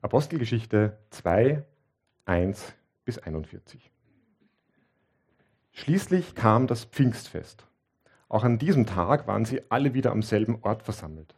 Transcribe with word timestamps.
Apostelgeschichte 0.00 0.96
2, 1.10 1.64
1 2.24 2.72
bis 3.04 3.18
41. 3.18 3.90
Schließlich 5.72 6.36
kam 6.36 6.68
das 6.68 6.84
Pfingstfest. 6.84 7.66
Auch 8.28 8.44
an 8.44 8.58
diesem 8.58 8.86
Tag 8.86 9.26
waren 9.26 9.44
sie 9.44 9.60
alle 9.72 9.94
wieder 9.94 10.12
am 10.12 10.22
selben 10.22 10.62
Ort 10.62 10.84
versammelt. 10.84 11.34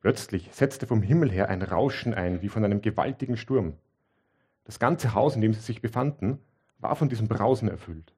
Plötzlich 0.00 0.48
setzte 0.54 0.86
vom 0.86 1.02
Himmel 1.02 1.30
her 1.30 1.50
ein 1.50 1.60
Rauschen 1.60 2.14
ein, 2.14 2.40
wie 2.40 2.48
von 2.48 2.64
einem 2.64 2.80
gewaltigen 2.80 3.36
Sturm. 3.36 3.74
Das 4.64 4.78
ganze 4.78 5.12
Haus, 5.12 5.34
in 5.34 5.42
dem 5.42 5.52
sie 5.52 5.60
sich 5.60 5.82
befanden, 5.82 6.38
war 6.78 6.96
von 6.96 7.10
diesem 7.10 7.28
Brausen 7.28 7.68
erfüllt. 7.68 8.14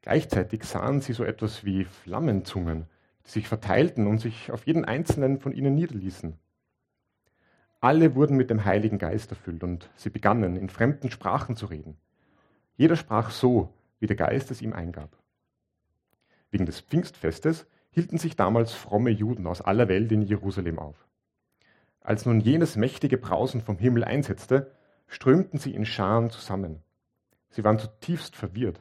Gleichzeitig 0.00 0.64
sahen 0.64 1.02
sie 1.02 1.12
so 1.12 1.24
etwas 1.24 1.66
wie 1.66 1.84
Flammenzungen, 1.84 2.86
die 3.26 3.30
sich 3.32 3.48
verteilten 3.48 4.06
und 4.06 4.16
sich 4.16 4.50
auf 4.50 4.66
jeden 4.66 4.86
einzelnen 4.86 5.40
von 5.40 5.52
ihnen 5.52 5.74
niederließen. 5.74 6.38
Alle 7.82 8.14
wurden 8.14 8.36
mit 8.36 8.48
dem 8.48 8.64
Heiligen 8.64 8.98
Geist 8.98 9.32
erfüllt 9.32 9.64
und 9.64 9.90
sie 9.96 10.08
begannen, 10.08 10.54
in 10.54 10.68
fremden 10.68 11.10
Sprachen 11.10 11.56
zu 11.56 11.66
reden. 11.66 11.96
Jeder 12.76 12.94
sprach 12.94 13.32
so, 13.32 13.74
wie 13.98 14.06
der 14.06 14.14
Geist 14.14 14.52
es 14.52 14.62
ihm 14.62 14.72
eingab. 14.72 15.18
Wegen 16.52 16.64
des 16.64 16.80
Pfingstfestes 16.80 17.66
hielten 17.90 18.18
sich 18.18 18.36
damals 18.36 18.72
fromme 18.72 19.10
Juden 19.10 19.48
aus 19.48 19.60
aller 19.60 19.88
Welt 19.88 20.12
in 20.12 20.22
Jerusalem 20.22 20.78
auf. 20.78 21.08
Als 22.00 22.24
nun 22.24 22.38
jenes 22.38 22.76
mächtige 22.76 23.18
Brausen 23.18 23.60
vom 23.60 23.78
Himmel 23.78 24.04
einsetzte, 24.04 24.70
strömten 25.08 25.58
sie 25.58 25.74
in 25.74 25.84
Scharen 25.84 26.30
zusammen. 26.30 26.84
Sie 27.50 27.64
waren 27.64 27.80
zutiefst 27.80 28.36
verwirrt, 28.36 28.80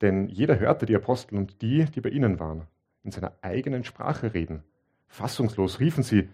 denn 0.00 0.28
jeder 0.28 0.60
hörte 0.60 0.86
die 0.86 0.94
Apostel 0.94 1.36
und 1.36 1.60
die, 1.60 1.86
die 1.86 2.00
bei 2.00 2.10
ihnen 2.10 2.38
waren, 2.38 2.68
in 3.02 3.10
seiner 3.10 3.32
eigenen 3.42 3.82
Sprache 3.82 4.32
reden. 4.32 4.62
Fassungslos 5.08 5.80
riefen 5.80 6.04
sie, 6.04 6.28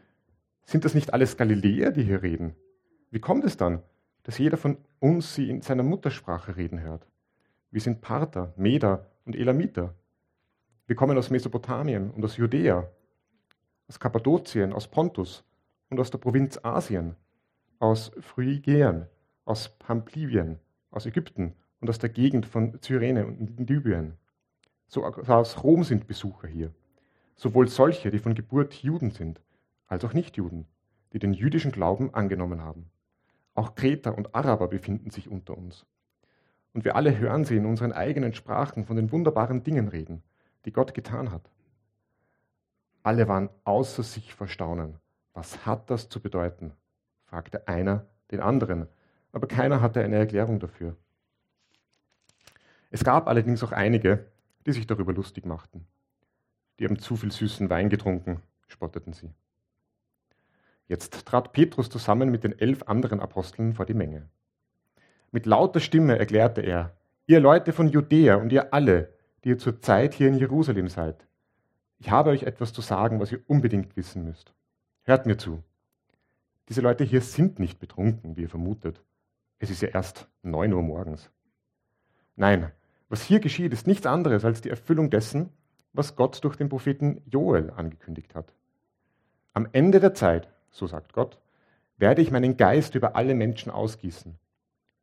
sind 0.68 0.84
das 0.84 0.92
nicht 0.92 1.14
alles 1.14 1.38
Galiläer, 1.38 1.92
die 1.92 2.02
hier 2.02 2.22
reden? 2.22 2.54
Wie 3.10 3.20
kommt 3.20 3.42
es 3.44 3.56
dann, 3.56 3.82
dass 4.24 4.36
jeder 4.36 4.58
von 4.58 4.76
uns 5.00 5.34
sie 5.34 5.48
in 5.48 5.62
seiner 5.62 5.82
Muttersprache 5.82 6.58
reden 6.58 6.82
hört? 6.82 7.06
Wir 7.70 7.80
sind 7.80 8.02
Parther, 8.02 8.52
Meder 8.58 9.06
und 9.24 9.34
Elamiter. 9.34 9.94
Wir 10.86 10.94
kommen 10.94 11.16
aus 11.16 11.30
Mesopotamien 11.30 12.10
und 12.10 12.22
aus 12.22 12.36
Judäa, 12.36 12.86
aus 13.88 13.98
Kappadokien, 13.98 14.74
aus 14.74 14.88
Pontus 14.88 15.42
und 15.88 16.00
aus 16.00 16.10
der 16.10 16.18
Provinz 16.18 16.60
Asien, 16.62 17.16
aus 17.78 18.12
Phrygien, 18.20 19.06
aus 19.46 19.70
Pamplivien, 19.70 20.58
aus 20.90 21.06
Ägypten 21.06 21.54
und 21.80 21.88
aus 21.88 21.98
der 21.98 22.10
Gegend 22.10 22.44
von 22.44 22.78
Cyrene 22.82 23.26
und 23.26 23.70
Libyen. 23.70 24.18
So 24.86 25.06
aus 25.06 25.64
Rom 25.64 25.82
sind 25.82 26.06
Besucher 26.06 26.46
hier, 26.46 26.74
sowohl 27.36 27.68
solche, 27.68 28.10
die 28.10 28.18
von 28.18 28.34
Geburt 28.34 28.74
Juden 28.74 29.12
sind, 29.12 29.40
als 29.88 30.04
auch 30.04 30.12
Nichtjuden, 30.12 30.66
die 31.12 31.18
den 31.18 31.32
jüdischen 31.32 31.72
Glauben 31.72 32.14
angenommen 32.14 32.62
haben. 32.62 32.90
Auch 33.54 33.74
Kreter 33.74 34.16
und 34.16 34.34
Araber 34.34 34.68
befinden 34.68 35.10
sich 35.10 35.28
unter 35.28 35.58
uns. 35.58 35.84
Und 36.72 36.84
wir 36.84 36.94
alle 36.94 37.18
hören 37.18 37.44
sie 37.44 37.56
in 37.56 37.66
unseren 37.66 37.92
eigenen 37.92 38.34
Sprachen 38.34 38.84
von 38.84 38.94
den 38.94 39.10
wunderbaren 39.10 39.64
Dingen 39.64 39.88
reden, 39.88 40.22
die 40.64 40.72
Gott 40.72 40.94
getan 40.94 41.32
hat. 41.32 41.50
Alle 43.02 43.26
waren 43.26 43.48
außer 43.64 44.02
sich 44.02 44.34
vor 44.34 44.46
Staunen. 44.46 44.98
Was 45.32 45.66
hat 45.66 45.90
das 45.90 46.08
zu 46.08 46.20
bedeuten? 46.20 46.72
fragte 47.24 47.66
einer 47.66 48.06
den 48.30 48.40
anderen, 48.40 48.86
aber 49.32 49.48
keiner 49.48 49.80
hatte 49.80 50.02
eine 50.02 50.16
Erklärung 50.16 50.60
dafür. 50.60 50.96
Es 52.90 53.04
gab 53.04 53.28
allerdings 53.28 53.62
auch 53.62 53.72
einige, 53.72 54.26
die 54.66 54.72
sich 54.72 54.86
darüber 54.86 55.12
lustig 55.12 55.46
machten. 55.46 55.86
Die 56.78 56.84
haben 56.84 56.98
zu 56.98 57.16
viel 57.16 57.32
süßen 57.32 57.68
Wein 57.70 57.88
getrunken, 57.88 58.40
spotteten 58.66 59.12
sie. 59.12 59.30
Jetzt 60.88 61.26
trat 61.26 61.52
Petrus 61.52 61.90
zusammen 61.90 62.30
mit 62.30 62.44
den 62.44 62.58
elf 62.58 62.82
anderen 62.84 63.20
Aposteln 63.20 63.74
vor 63.74 63.86
die 63.86 63.94
Menge. 63.94 64.28
Mit 65.30 65.44
lauter 65.44 65.80
Stimme 65.80 66.18
erklärte 66.18 66.62
er, 66.62 66.96
ihr 67.26 67.40
Leute 67.40 67.72
von 67.72 67.88
Judäa 67.88 68.36
und 68.36 68.50
ihr 68.50 68.72
alle, 68.72 69.12
die 69.44 69.50
ihr 69.50 69.58
zur 69.58 69.80
Zeit 69.82 70.14
hier 70.14 70.28
in 70.28 70.38
Jerusalem 70.38 70.88
seid, 70.88 71.26
ich 71.98 72.10
habe 72.10 72.30
euch 72.30 72.44
etwas 72.44 72.72
zu 72.72 72.80
sagen, 72.80 73.20
was 73.20 73.32
ihr 73.32 73.40
unbedingt 73.48 73.96
wissen 73.96 74.24
müsst. 74.24 74.54
Hört 75.02 75.26
mir 75.26 75.36
zu. 75.36 75.62
Diese 76.68 76.80
Leute 76.80 77.04
hier 77.04 77.20
sind 77.20 77.58
nicht 77.58 77.80
betrunken, 77.80 78.36
wie 78.36 78.42
ihr 78.42 78.48
vermutet. 78.48 79.02
Es 79.58 79.70
ist 79.70 79.82
ja 79.82 79.88
erst 79.88 80.28
neun 80.42 80.72
Uhr 80.72 80.82
morgens. 80.82 81.30
Nein, 82.36 82.70
was 83.08 83.22
hier 83.22 83.40
geschieht, 83.40 83.72
ist 83.72 83.86
nichts 83.86 84.06
anderes 84.06 84.44
als 84.44 84.60
die 84.60 84.70
Erfüllung 84.70 85.10
dessen, 85.10 85.50
was 85.92 86.14
Gott 86.14 86.42
durch 86.44 86.56
den 86.56 86.68
Propheten 86.68 87.22
Joel 87.26 87.70
angekündigt 87.70 88.34
hat. 88.34 88.54
Am 89.52 89.66
Ende 89.72 89.98
der 89.98 90.14
Zeit 90.14 90.48
so 90.70 90.86
sagt 90.86 91.12
Gott, 91.12 91.38
werde 91.96 92.22
ich 92.22 92.30
meinen 92.30 92.56
Geist 92.56 92.94
über 92.94 93.16
alle 93.16 93.34
Menschen 93.34 93.70
ausgießen. 93.70 94.38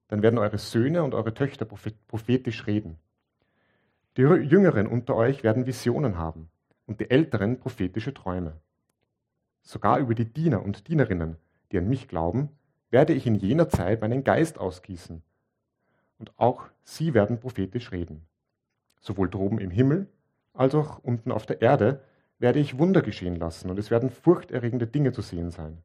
Dann 0.07 0.21
werden 0.21 0.39
eure 0.39 0.57
Söhne 0.57 1.03
und 1.03 1.13
eure 1.13 1.33
Töchter 1.33 1.65
prophetisch 1.65 2.67
reden. 2.67 2.99
Die 4.17 4.21
Jüngeren 4.21 4.87
unter 4.87 5.15
euch 5.15 5.43
werden 5.43 5.65
Visionen 5.65 6.17
haben 6.17 6.49
und 6.85 6.99
die 6.99 7.09
Älteren 7.09 7.59
prophetische 7.59 8.13
Träume. 8.13 8.53
Sogar 9.61 9.99
über 9.99 10.13
die 10.15 10.31
Diener 10.31 10.63
und 10.63 10.87
Dienerinnen, 10.87 11.37
die 11.71 11.79
an 11.79 11.89
mich 11.89 12.07
glauben, 12.07 12.49
werde 12.91 13.13
ich 13.13 13.25
in 13.25 13.35
jener 13.35 13.67
Zeit 13.67 14.01
meinen 14.01 14.23
Geist 14.23 14.57
ausgießen. 14.59 15.21
Und 16.17 16.31
auch 16.37 16.69
sie 16.83 17.13
werden 17.13 17.39
prophetisch 17.39 17.91
reden. 17.91 18.25
Sowohl 19.01 19.29
droben 19.29 19.59
im 19.59 19.71
Himmel 19.71 20.07
als 20.53 20.75
auch 20.75 20.99
unten 20.99 21.31
auf 21.31 21.45
der 21.45 21.61
Erde 21.61 22.01
werde 22.40 22.59
ich 22.59 22.78
Wunder 22.78 23.01
geschehen 23.01 23.35
lassen 23.35 23.69
und 23.69 23.79
es 23.79 23.91
werden 23.91 24.09
furchterregende 24.09 24.88
Dinge 24.88 25.12
zu 25.12 25.22
sehen 25.22 25.51
sein. 25.51 25.81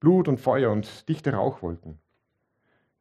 Blut 0.00 0.28
und 0.28 0.38
Feuer 0.38 0.70
und 0.70 1.08
dichte 1.08 1.32
Rauchwolken. 1.32 1.98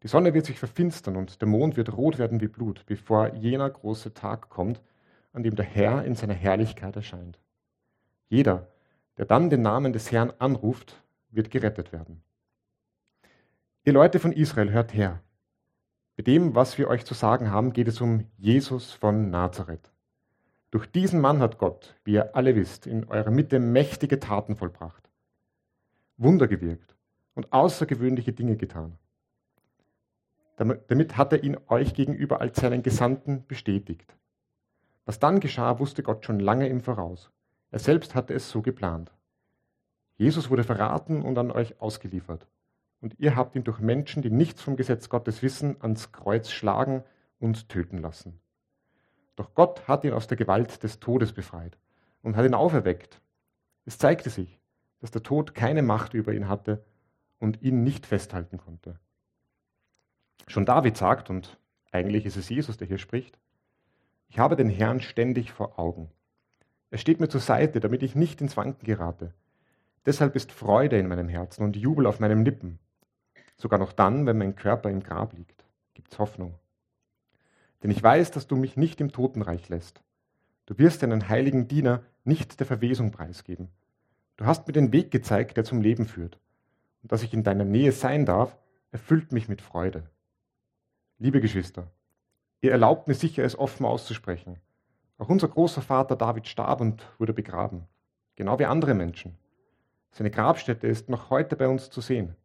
Die 0.03 0.07
Sonne 0.07 0.33
wird 0.33 0.45
sich 0.45 0.59
verfinstern 0.59 1.15
und 1.15 1.41
der 1.41 1.47
Mond 1.47 1.77
wird 1.77 1.95
rot 1.95 2.19
werden 2.19 2.41
wie 2.41 2.47
Blut, 2.47 2.85
bevor 2.85 3.33
jener 3.35 3.69
große 3.69 4.13
Tag 4.13 4.49
kommt, 4.49 4.81
an 5.31 5.43
dem 5.43 5.55
der 5.55 5.65
Herr 5.65 6.03
in 6.03 6.15
seiner 6.15 6.33
Herrlichkeit 6.33 6.95
erscheint. 6.95 7.39
Jeder, 8.27 8.67
der 9.17 9.25
dann 9.25 9.49
den 9.49 9.61
Namen 9.61 9.93
des 9.93 10.11
Herrn 10.11 10.33
anruft, 10.39 11.01
wird 11.31 11.51
gerettet 11.51 11.93
werden. 11.93 12.21
Ihr 13.85 13.93
Leute 13.93 14.19
von 14.19 14.33
Israel, 14.33 14.71
hört 14.71 14.93
her. 14.93 15.21
Bei 16.15 16.23
dem, 16.23 16.53
was 16.53 16.77
wir 16.77 16.89
euch 16.89 17.05
zu 17.05 17.13
sagen 17.13 17.49
haben, 17.49 17.73
geht 17.73 17.87
es 17.87 18.01
um 18.01 18.25
Jesus 18.37 18.91
von 18.91 19.29
Nazareth. 19.29 19.92
Durch 20.73 20.87
diesen 20.87 21.21
Mann 21.21 21.37
hat 21.37 21.59
Gott, 21.59 21.93
wie 22.03 22.13
ihr 22.13 22.35
alle 22.35 22.55
wisst, 22.55 22.87
in 22.87 23.03
eurer 23.03 23.29
Mitte 23.29 23.59
mächtige 23.59 24.19
Taten 24.19 24.55
vollbracht, 24.55 25.07
Wunder 26.17 26.47
gewirkt 26.47 26.95
und 27.35 27.53
außergewöhnliche 27.53 28.33
Dinge 28.33 28.57
getan. 28.57 28.97
Damit 30.55 31.15
hat 31.15 31.31
er 31.31 31.43
ihn 31.43 31.59
euch 31.67 31.93
gegenüber 31.93 32.41
als 32.41 32.59
seinen 32.59 32.81
Gesandten 32.81 33.45
bestätigt. 33.45 34.17
Was 35.05 35.19
dann 35.19 35.41
geschah, 35.41 35.77
wusste 35.77 36.01
Gott 36.01 36.25
schon 36.25 36.39
lange 36.39 36.67
im 36.67 36.81
Voraus. 36.81 37.29
Er 37.69 37.77
selbst 37.77 38.15
hatte 38.15 38.33
es 38.33 38.49
so 38.49 38.63
geplant. 38.63 39.11
Jesus 40.15 40.49
wurde 40.49 40.63
verraten 40.63 41.21
und 41.21 41.37
an 41.37 41.51
euch 41.51 41.79
ausgeliefert. 41.81 42.47
Und 42.99 43.13
ihr 43.19 43.35
habt 43.35 43.55
ihn 43.55 43.63
durch 43.63 43.79
Menschen, 43.79 44.23
die 44.23 44.31
nichts 44.31 44.63
vom 44.63 44.75
Gesetz 44.75 45.07
Gottes 45.09 45.43
wissen, 45.43 45.75
ans 45.81 46.11
Kreuz 46.11 46.49
schlagen 46.49 47.03
und 47.37 47.69
töten 47.69 47.99
lassen. 47.99 48.39
Doch 49.35 49.53
Gott 49.55 49.87
hat 49.87 50.03
ihn 50.03 50.13
aus 50.13 50.27
der 50.27 50.37
Gewalt 50.37 50.83
des 50.83 50.99
Todes 50.99 51.33
befreit 51.33 51.77
und 52.21 52.35
hat 52.35 52.45
ihn 52.45 52.53
auferweckt. 52.53 53.21
Es 53.85 53.97
zeigte 53.97 54.29
sich, 54.29 54.59
dass 54.99 55.11
der 55.11 55.23
Tod 55.23 55.55
keine 55.55 55.81
Macht 55.81 56.13
über 56.13 56.33
ihn 56.33 56.47
hatte 56.47 56.83
und 57.39 57.61
ihn 57.61 57.83
nicht 57.83 58.05
festhalten 58.05 58.57
konnte. 58.57 58.99
Schon 60.47 60.65
David 60.65 60.97
sagt, 60.97 61.29
und 61.29 61.57
eigentlich 61.91 62.25
ist 62.25 62.37
es 62.37 62.49
Jesus, 62.49 62.77
der 62.77 62.87
hier 62.87 62.97
spricht, 62.97 63.37
ich 64.29 64.39
habe 64.39 64.55
den 64.55 64.69
Herrn 64.69 64.99
ständig 64.99 65.51
vor 65.51 65.77
Augen. 65.77 66.09
Er 66.89 66.97
steht 66.97 67.19
mir 67.19 67.29
zur 67.29 67.41
Seite, 67.41 67.79
damit 67.79 68.03
ich 68.03 68.15
nicht 68.15 68.41
ins 68.41 68.57
Wanken 68.57 68.85
gerate. 68.85 69.33
Deshalb 70.05 70.35
ist 70.35 70.51
Freude 70.51 70.97
in 70.97 71.07
meinem 71.07 71.29
Herzen 71.29 71.63
und 71.63 71.75
Jubel 71.75 72.07
auf 72.07 72.19
meinen 72.19 72.45
Lippen. 72.45 72.79
Sogar 73.57 73.79
noch 73.79 73.93
dann, 73.93 74.25
wenn 74.25 74.37
mein 74.37 74.55
Körper 74.55 74.89
im 74.89 75.01
Grab 75.01 75.33
liegt, 75.33 75.65
gibt's 75.93 76.19
Hoffnung. 76.19 76.55
Denn 77.83 77.91
ich 77.91 78.01
weiß, 78.01 78.31
dass 78.31 78.47
du 78.47 78.55
mich 78.55 78.77
nicht 78.77 79.01
im 79.01 79.11
Totenreich 79.11 79.67
lässt. 79.67 80.01
Du 80.65 80.77
wirst 80.77 81.03
deinen 81.03 81.27
heiligen 81.27 81.67
Diener 81.67 82.01
nicht 82.23 82.59
der 82.59 82.65
Verwesung 82.65 83.11
preisgeben. 83.11 83.69
Du 84.37 84.45
hast 84.45 84.65
mir 84.65 84.73
den 84.73 84.93
Weg 84.93 85.11
gezeigt, 85.11 85.57
der 85.57 85.65
zum 85.65 85.81
Leben 85.81 86.05
führt. 86.05 86.39
Und 87.01 87.11
dass 87.11 87.23
ich 87.23 87.33
in 87.33 87.43
deiner 87.43 87.65
Nähe 87.65 87.91
sein 87.91 88.25
darf, 88.25 88.57
erfüllt 88.91 89.33
mich 89.33 89.49
mit 89.49 89.61
Freude. 89.61 90.09
Liebe 91.19 91.41
Geschwister, 91.41 91.91
ihr 92.61 92.71
erlaubt 92.71 93.09
mir 93.09 93.13
sicher, 93.13 93.43
es 93.43 93.59
offen 93.59 93.85
auszusprechen. 93.85 94.59
Auch 95.17 95.29
unser 95.29 95.49
großer 95.49 95.81
Vater 95.81 96.15
David 96.15 96.47
starb 96.47 96.79
und 96.79 97.05
wurde 97.19 97.33
begraben, 97.33 97.83
genau 98.35 98.57
wie 98.59 98.65
andere 98.65 98.93
Menschen. 98.93 99.37
Seine 100.11 100.31
Grabstätte 100.31 100.87
ist 100.87 101.09
noch 101.09 101.29
heute 101.29 101.55
bei 101.55 101.67
uns 101.67 101.89
zu 101.89 102.01
sehen. 102.01 102.35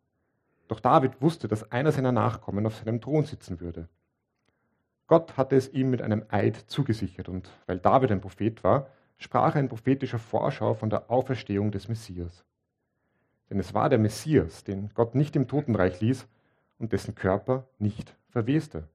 Doch 0.67 0.81
David 0.81 1.23
wusste, 1.23 1.49
dass 1.49 1.71
einer 1.71 1.93
seiner 1.93 2.13
Nachkommen 2.13 2.67
auf 2.67 2.77
seinem 2.77 3.01
Thron 3.01 3.25
sitzen 3.25 3.61
würde. 3.61 3.89
Gott 5.09 5.39
hatte 5.39 5.57
es 5.57 5.73
ihm 5.73 5.91
mit 5.91 6.03
einem 6.03 6.25
Eid 6.29 6.57
zugesichert 6.69 7.29
und 7.29 7.51
weil 7.67 7.79
David 7.79 8.13
ein 8.13 8.21
Prophet 8.21 8.63
war, 8.63 8.89
sprach 9.17 9.55
er 9.55 9.63
in 9.63 9.69
prophetischer 9.69 10.19
Vorschau 10.19 10.75
von 10.75 10.91
der 10.91 11.11
Auferstehung 11.11 11.71
des 11.71 11.89
Messias. 11.89 12.45
Denn 13.51 13.59
es 13.59 13.73
war 13.73 13.89
der 13.89 13.99
Messias, 13.99 14.65
den 14.65 14.91
Gott 14.95 15.15
nicht 15.15 15.35
im 15.35 15.49
Totenreich 15.49 16.01
ließ 16.01 16.29
und 16.79 16.93
dessen 16.93 17.15
Körper 17.15 17.67
nicht 17.79 18.15
verweste. 18.29 18.87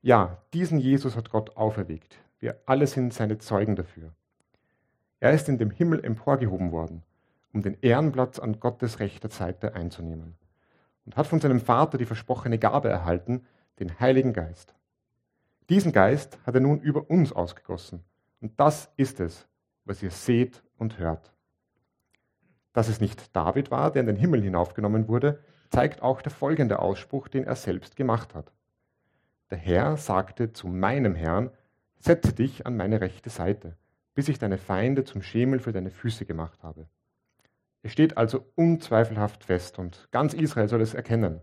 Ja, 0.00 0.38
diesen 0.54 0.78
Jesus 0.78 1.16
hat 1.16 1.30
Gott 1.30 1.56
auferweckt. 1.56 2.16
Wir 2.38 2.60
alle 2.64 2.86
sind 2.86 3.12
seine 3.12 3.38
Zeugen 3.38 3.74
dafür. 3.74 4.12
Er 5.18 5.32
ist 5.32 5.48
in 5.48 5.58
dem 5.58 5.72
Himmel 5.72 6.04
emporgehoben 6.04 6.70
worden, 6.70 7.02
um 7.52 7.62
den 7.62 7.76
Ehrenplatz 7.82 8.38
an 8.38 8.60
Gottes 8.60 9.00
rechter 9.00 9.28
Seite 9.28 9.74
einzunehmen 9.74 10.36
und 11.04 11.16
hat 11.16 11.26
von 11.26 11.40
seinem 11.40 11.60
Vater 11.60 11.98
die 11.98 12.06
versprochene 12.06 12.58
Gabe 12.58 12.88
erhalten, 12.88 13.44
den 13.80 13.98
Heiligen 13.98 14.32
Geist. 14.32 14.72
Diesen 15.70 15.92
Geist 15.92 16.36
hat 16.44 16.56
er 16.56 16.60
nun 16.60 16.80
über 16.80 17.08
uns 17.10 17.32
ausgegossen. 17.32 18.02
Und 18.40 18.58
das 18.58 18.90
ist 18.96 19.20
es, 19.20 19.46
was 19.84 20.02
ihr 20.02 20.10
seht 20.10 20.64
und 20.76 20.98
hört. 20.98 21.32
Dass 22.72 22.88
es 22.88 23.00
nicht 23.00 23.36
David 23.36 23.70
war, 23.70 23.92
der 23.92 24.00
in 24.00 24.06
den 24.06 24.16
Himmel 24.16 24.42
hinaufgenommen 24.42 25.06
wurde, 25.06 25.38
zeigt 25.70 26.02
auch 26.02 26.22
der 26.22 26.32
folgende 26.32 26.80
Ausspruch, 26.80 27.28
den 27.28 27.44
er 27.44 27.54
selbst 27.54 27.94
gemacht 27.94 28.34
hat. 28.34 28.52
Der 29.50 29.58
Herr 29.58 29.96
sagte 29.96 30.52
zu 30.52 30.66
meinem 30.66 31.14
Herrn, 31.14 31.50
setze 31.98 32.32
dich 32.32 32.66
an 32.66 32.76
meine 32.76 33.00
rechte 33.00 33.30
Seite, 33.30 33.76
bis 34.14 34.28
ich 34.28 34.40
deine 34.40 34.58
Feinde 34.58 35.04
zum 35.04 35.22
Schemel 35.22 35.60
für 35.60 35.72
deine 35.72 35.90
Füße 35.90 36.26
gemacht 36.26 36.64
habe. 36.64 36.88
Es 37.82 37.92
steht 37.92 38.16
also 38.16 38.44
unzweifelhaft 38.56 39.44
fest 39.44 39.78
und 39.78 40.08
ganz 40.10 40.34
Israel 40.34 40.68
soll 40.68 40.80
es 40.80 40.94
erkennen. 40.94 41.40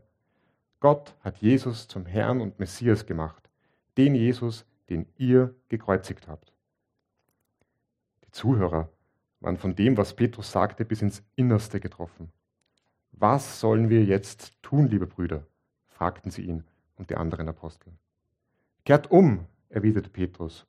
Gott 0.82 1.16
hat 1.22 1.38
Jesus 1.38 1.88
zum 1.88 2.06
Herrn 2.06 2.42
und 2.42 2.60
Messias 2.60 3.06
gemacht, 3.06 3.47
den 3.98 4.16
Jesus, 4.16 4.66
den 4.90 5.08
ihr 5.18 5.56
gekreuzigt 5.70 6.28
habt. 6.28 6.54
Die 8.26 8.32
Zuhörer 8.32 8.90
waren 9.40 9.58
von 9.58 9.76
dem, 9.76 9.98
was 9.98 10.16
Petrus 10.16 10.52
sagte, 10.52 10.86
bis 10.86 11.02
ins 11.02 11.24
Innerste 11.36 11.80
getroffen. 11.80 12.32
Was 13.12 13.60
sollen 13.60 13.90
wir 13.90 14.04
jetzt 14.04 14.62
tun, 14.62 14.88
liebe 14.88 15.08
Brüder? 15.08 15.46
fragten 15.88 16.30
sie 16.30 16.44
ihn 16.44 16.64
und 16.96 17.10
die 17.10 17.16
anderen 17.16 17.50
Apostel. 17.50 17.92
Kehrt 18.86 19.10
um, 19.12 19.46
erwiderte 19.70 20.10
Petrus, 20.10 20.68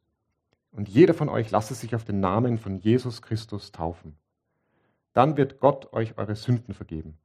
und 0.70 0.88
jeder 0.88 1.14
von 1.14 1.28
euch 1.28 1.50
lasse 1.50 1.74
sich 1.74 1.94
auf 1.94 2.04
den 2.04 2.20
Namen 2.20 2.58
von 2.58 2.78
Jesus 2.78 3.22
Christus 3.22 3.72
taufen. 3.72 4.16
Dann 5.12 5.36
wird 5.36 5.60
Gott 5.60 5.92
euch 5.92 6.16
eure 6.18 6.36
Sünden 6.36 6.74
vergeben 6.74 7.18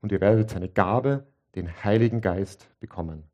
und 0.00 0.12
ihr 0.12 0.20
werdet 0.20 0.50
seine 0.50 0.68
Gabe, 0.68 1.26
den 1.54 1.84
Heiligen 1.84 2.20
Geist, 2.20 2.68
bekommen. 2.80 3.24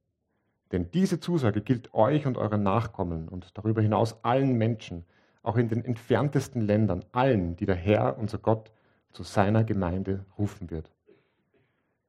Denn 0.72 0.90
diese 0.90 1.20
Zusage 1.20 1.60
gilt 1.60 1.92
euch 1.92 2.26
und 2.26 2.38
euren 2.38 2.62
Nachkommen 2.62 3.28
und 3.28 3.56
darüber 3.56 3.82
hinaus 3.82 4.24
allen 4.24 4.56
Menschen, 4.56 5.04
auch 5.42 5.56
in 5.56 5.68
den 5.68 5.84
entferntesten 5.84 6.62
Ländern, 6.62 7.04
allen, 7.12 7.56
die 7.56 7.66
der 7.66 7.74
Herr, 7.74 8.18
unser 8.18 8.38
Gott, 8.38 8.72
zu 9.12 9.22
seiner 9.22 9.64
Gemeinde 9.64 10.24
rufen 10.38 10.70
wird. 10.70 10.90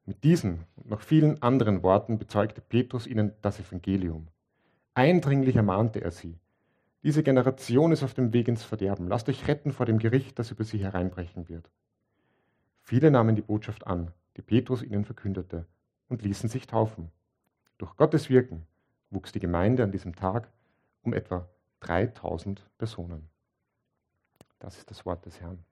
Mit 0.06 0.24
diesen 0.24 0.66
und 0.76 0.90
noch 0.90 1.02
vielen 1.02 1.42
anderen 1.42 1.84
Worten 1.84 2.18
bezeugte 2.18 2.62
Petrus 2.62 3.08
ihnen 3.08 3.34
das 3.42 3.60
Evangelium. 3.60 4.28
Eindringlich 4.94 5.56
ermahnte 5.56 6.02
er 6.02 6.12
sie. 6.12 6.40
Diese 7.04 7.24
Generation 7.24 7.92
ist 7.92 8.04
auf 8.04 8.14
dem 8.14 8.32
Weg 8.32 8.48
ins 8.48 8.64
Verderben. 8.64 9.08
Lasst 9.08 9.28
euch 9.28 9.48
retten 9.48 9.74
vor 9.74 9.86
dem 9.86 10.00
Gericht, 10.00 10.40
das 10.40 10.52
über 10.52 10.64
sie 10.64 10.78
hereinbrechen 10.78 11.50
wird. 11.50 11.70
Viele 12.82 13.12
nahmen 13.12 13.36
die 13.36 13.42
Botschaft 13.42 13.88
an, 13.88 14.12
die 14.38 14.42
Petrus 14.42 14.84
ihnen 14.84 15.04
verkündete, 15.04 15.66
und 16.08 16.22
ließen 16.22 16.48
sich 16.48 16.68
taufen. 16.68 17.12
Durch 17.78 17.96
Gottes 17.98 18.30
Wirken 18.30 18.68
wuchs 19.10 19.32
die 19.32 19.40
Gemeinde 19.40 19.84
an 19.84 19.92
diesem 19.92 20.16
Tag 20.16 20.50
um 21.04 21.14
etwa 21.14 21.48
3000 21.82 22.66
Personen. 22.78 23.30
Das 24.60 24.78
ist 24.78 24.90
das 24.90 25.06
Wort 25.06 25.26
des 25.26 25.42
Herrn. 25.42 25.64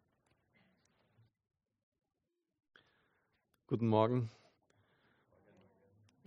Guten 3.68 3.88
Morgen. 3.88 4.30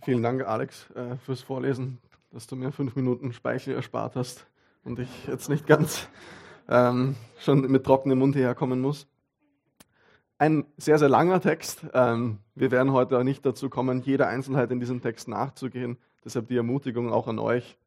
Vielen 0.01 0.23
Dank, 0.23 0.43
Alex, 0.43 0.89
äh, 0.91 1.15
fürs 1.17 1.41
Vorlesen, 1.41 1.99
dass 2.31 2.47
du 2.47 2.55
mir 2.55 2.71
fünf 2.71 2.95
Minuten 2.95 3.33
Speichel 3.33 3.75
erspart 3.75 4.15
hast 4.15 4.47
und 4.83 4.99
ich 4.99 5.27
jetzt 5.27 5.49
nicht 5.49 5.67
ganz 5.67 6.07
ähm, 6.67 7.15
schon 7.37 7.61
mit 7.71 7.83
trockenem 7.83 8.19
Mund 8.19 8.35
hierher 8.35 8.55
kommen 8.55 8.81
muss. 8.81 9.07
Ein 10.37 10.65
sehr, 10.75 10.99
sehr 10.99 11.07
langer 11.07 11.39
Text. 11.39 11.85
Ähm, 11.93 12.39
wir 12.55 12.69
werden 12.69 12.91
heute 12.91 13.17
auch 13.17 13.23
nicht 13.23 13.45
dazu 13.45 13.69
kommen, 13.69 14.01
jede 14.01 14.27
Einzelheit 14.27 14.69
in 14.69 14.81
diesem 14.81 15.01
Text 15.01 15.29
nachzugehen. 15.29 15.97
Deshalb 16.25 16.49
die 16.49 16.57
Ermutigung 16.57 17.13
auch 17.13 17.27
an 17.27 17.39
euch, 17.39 17.77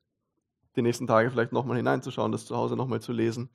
die 0.75 0.83
nächsten 0.83 1.07
Tage 1.07 1.31
vielleicht 1.31 1.53
nochmal 1.53 1.77
hineinzuschauen, 1.77 2.33
das 2.33 2.47
zu 2.47 2.57
Hause 2.57 2.75
nochmal 2.75 3.01
zu 3.01 3.13
lesen. 3.13 3.51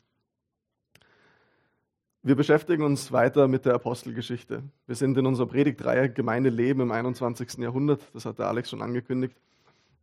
Wir 2.22 2.36
beschäftigen 2.36 2.84
uns 2.84 3.12
weiter 3.12 3.48
mit 3.48 3.66
der 3.66 3.74
Apostelgeschichte. 3.74 4.63
Wir 4.86 4.95
sind 4.95 5.18
in 5.18 5.25
unserer 5.25 5.48
Predigtreihe 5.48 6.10
Gemeindeleben 6.10 6.84
im 6.84 6.92
21. 6.92 7.57
Jahrhundert, 7.57 8.01
das 8.13 8.25
hat 8.25 8.38
der 8.38 8.48
Alex 8.48 8.69
schon 8.69 8.81
angekündigt, 8.81 9.36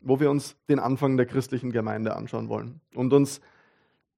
wo 0.00 0.19
wir 0.19 0.31
uns 0.31 0.56
den 0.69 0.81
Anfang 0.81 1.16
der 1.16 1.26
christlichen 1.26 1.70
Gemeinde 1.70 2.16
anschauen 2.16 2.48
wollen 2.48 2.81
und 2.94 3.12
uns 3.12 3.40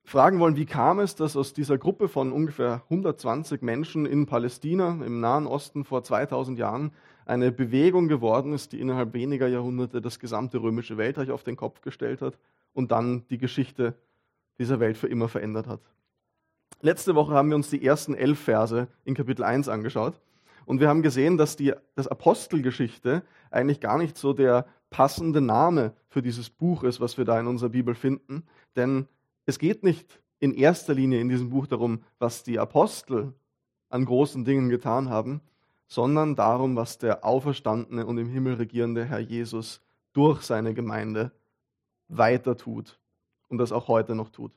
fragen 0.04 0.40
wollen, 0.40 0.56
wie 0.56 0.66
kam 0.66 0.98
es, 0.98 1.14
dass 1.14 1.36
aus 1.36 1.52
dieser 1.52 1.78
Gruppe 1.78 2.08
von 2.08 2.32
ungefähr 2.32 2.82
120 2.84 3.62
Menschen 3.62 4.06
in 4.06 4.26
Palästina 4.26 4.98
im 5.04 5.20
Nahen 5.20 5.46
Osten 5.46 5.84
vor 5.84 6.02
2000 6.02 6.58
Jahren 6.58 6.92
eine 7.24 7.52
Bewegung 7.52 8.08
geworden 8.08 8.52
ist, 8.52 8.72
die 8.72 8.80
innerhalb 8.80 9.14
weniger 9.14 9.46
Jahrhunderte 9.46 10.00
das 10.00 10.18
gesamte 10.18 10.58
römische 10.58 10.96
Weltreich 10.96 11.30
auf 11.30 11.44
den 11.44 11.56
Kopf 11.56 11.80
gestellt 11.80 12.20
hat 12.20 12.38
und 12.72 12.90
dann 12.90 13.24
die 13.30 13.38
Geschichte 13.38 13.94
dieser 14.58 14.80
Welt 14.80 14.96
für 14.96 15.06
immer 15.06 15.28
verändert 15.28 15.66
hat. 15.66 15.80
Letzte 16.80 17.14
Woche 17.14 17.34
haben 17.34 17.48
wir 17.48 17.56
uns 17.56 17.70
die 17.70 17.84
ersten 17.84 18.14
elf 18.14 18.40
Verse 18.40 18.88
in 19.04 19.14
Kapitel 19.14 19.44
1 19.44 19.68
angeschaut. 19.68 20.20
Und 20.64 20.80
wir 20.80 20.88
haben 20.88 21.02
gesehen, 21.02 21.36
dass 21.36 21.56
die 21.56 21.74
das 21.94 22.08
Apostelgeschichte 22.08 23.22
eigentlich 23.50 23.80
gar 23.80 23.98
nicht 23.98 24.16
so 24.16 24.32
der 24.32 24.66
passende 24.90 25.40
Name 25.40 25.92
für 26.08 26.22
dieses 26.22 26.50
Buch 26.50 26.82
ist, 26.82 27.00
was 27.00 27.18
wir 27.18 27.24
da 27.24 27.38
in 27.38 27.46
unserer 27.46 27.70
Bibel 27.70 27.94
finden. 27.94 28.44
Denn 28.76 29.06
es 29.46 29.58
geht 29.58 29.82
nicht 29.82 30.20
in 30.38 30.54
erster 30.54 30.94
Linie 30.94 31.20
in 31.20 31.28
diesem 31.28 31.50
Buch 31.50 31.66
darum, 31.66 32.02
was 32.18 32.42
die 32.42 32.58
Apostel 32.58 33.34
an 33.88 34.04
großen 34.04 34.44
Dingen 34.44 34.70
getan 34.70 35.08
haben, 35.08 35.40
sondern 35.86 36.34
darum, 36.34 36.74
was 36.76 36.98
der 36.98 37.24
auferstandene 37.24 38.06
und 38.06 38.18
im 38.18 38.28
Himmel 38.28 38.54
regierende 38.54 39.04
Herr 39.04 39.20
Jesus 39.20 39.80
durch 40.12 40.42
seine 40.42 40.74
Gemeinde 40.74 41.32
weiter 42.08 42.56
tut 42.56 42.98
und 43.48 43.58
das 43.58 43.72
auch 43.72 43.88
heute 43.88 44.14
noch 44.14 44.30
tut. 44.30 44.52